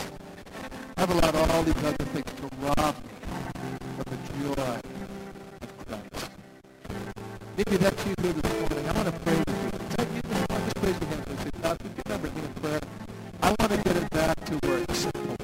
I've 0.97 1.11
allowed 1.11 1.35
all 1.51 1.61
these 1.61 1.83
other 1.83 2.05
things 2.17 2.33
to 2.33 2.49
rob 2.59 2.95
me 2.95 3.11
of 3.99 4.05
the 4.05 4.17
joy 4.41 4.79
of 5.61 5.85
Christ. 5.85 6.31
Maybe 7.55 7.77
that's 7.77 8.05
you 8.07 8.15
here 8.23 8.33
this 8.33 8.53
morning. 8.59 8.89
I 8.89 8.93
want 8.93 9.05
to 9.05 9.19
pray 9.19 9.37
with 9.37 9.49
you. 9.49 9.69
Is 9.77 9.95
that 9.95 10.07
you 10.15 10.21
this 10.21 10.49
morning? 10.49 10.65
Just 10.65 10.83
raise 10.83 10.99
your 10.99 11.09
hand 11.09 11.27
and 11.27 11.39
say, 11.39 11.49
God, 11.61 11.81
would 11.83 11.91
you 11.95 12.03
remember 12.07 12.29
me 12.31 12.41
in 12.41 12.53
prayer? 12.55 13.06
I 13.47 13.55
want 13.61 13.71
to 13.71 13.77
get 13.77 13.95
it 13.95 14.09
back 14.09 14.43
to 14.43 14.59
where 14.67 14.79
it's 14.79 14.99
supposed 14.99 15.41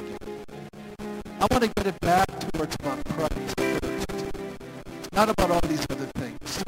I 1.39 1.47
want 1.49 1.63
to 1.63 1.71
get 1.77 1.87
it 1.87 1.97
back 2.01 2.27
towards 2.51 2.75
about 2.81 3.01
Christ 3.05 3.55
first. 3.57 4.25
Not 5.13 5.29
about 5.29 5.51
all 5.51 5.61
these 5.69 5.87
other 5.89 6.07
things. 6.17 6.63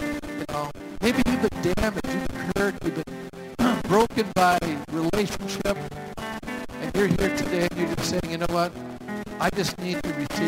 You 0.00 0.44
know, 0.48 0.70
maybe 1.02 1.20
you've 1.28 1.42
been 1.42 1.74
damaged, 1.74 2.08
you've 2.08 2.28
been 2.28 2.52
hurt, 2.56 2.74
you've 2.82 3.04
been 3.04 3.80
broken 3.82 4.26
by 4.34 4.58
relationship, 4.92 5.76
and 6.16 6.96
you're 6.96 7.08
here 7.08 7.36
today 7.36 7.68
and 7.70 7.78
you're 7.78 7.94
just 7.94 8.08
saying, 8.08 8.30
you 8.30 8.38
know 8.38 8.46
what? 8.48 8.72
I 9.38 9.50
just 9.50 9.78
need 9.78 10.02
to 10.04 10.14
receive 10.14 10.45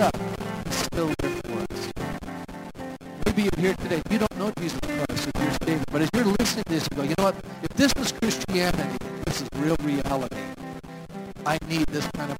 up, 0.00 0.16
he's 0.66 0.74
still 0.74 1.10
there 1.18 1.30
for 1.30 1.58
us. 1.72 1.92
Maybe 3.26 3.42
you're 3.42 3.60
here 3.60 3.74
today. 3.74 4.02
You 4.10 4.18
don't 4.18 4.36
know 4.38 4.52
Jesus 4.58 4.78
Christ 4.80 5.10
as 5.10 5.42
your 5.42 5.52
Savior. 5.62 5.84
But 5.90 6.02
as 6.02 6.10
you're 6.14 6.24
listening 6.24 6.64
to 6.64 6.72
this, 6.72 6.88
you 6.90 6.96
go, 6.96 7.02
you 7.02 7.14
know 7.18 7.24
what? 7.24 7.36
If 7.62 7.68
this 7.76 7.92
was 7.96 8.12
Christianity, 8.12 8.96
this 9.24 9.42
is 9.42 9.48
real 9.56 9.76
reality. 9.82 10.36
I 11.46 11.58
need 11.68 11.86
this 11.86 12.08
kind 12.16 12.32
of 12.32 12.38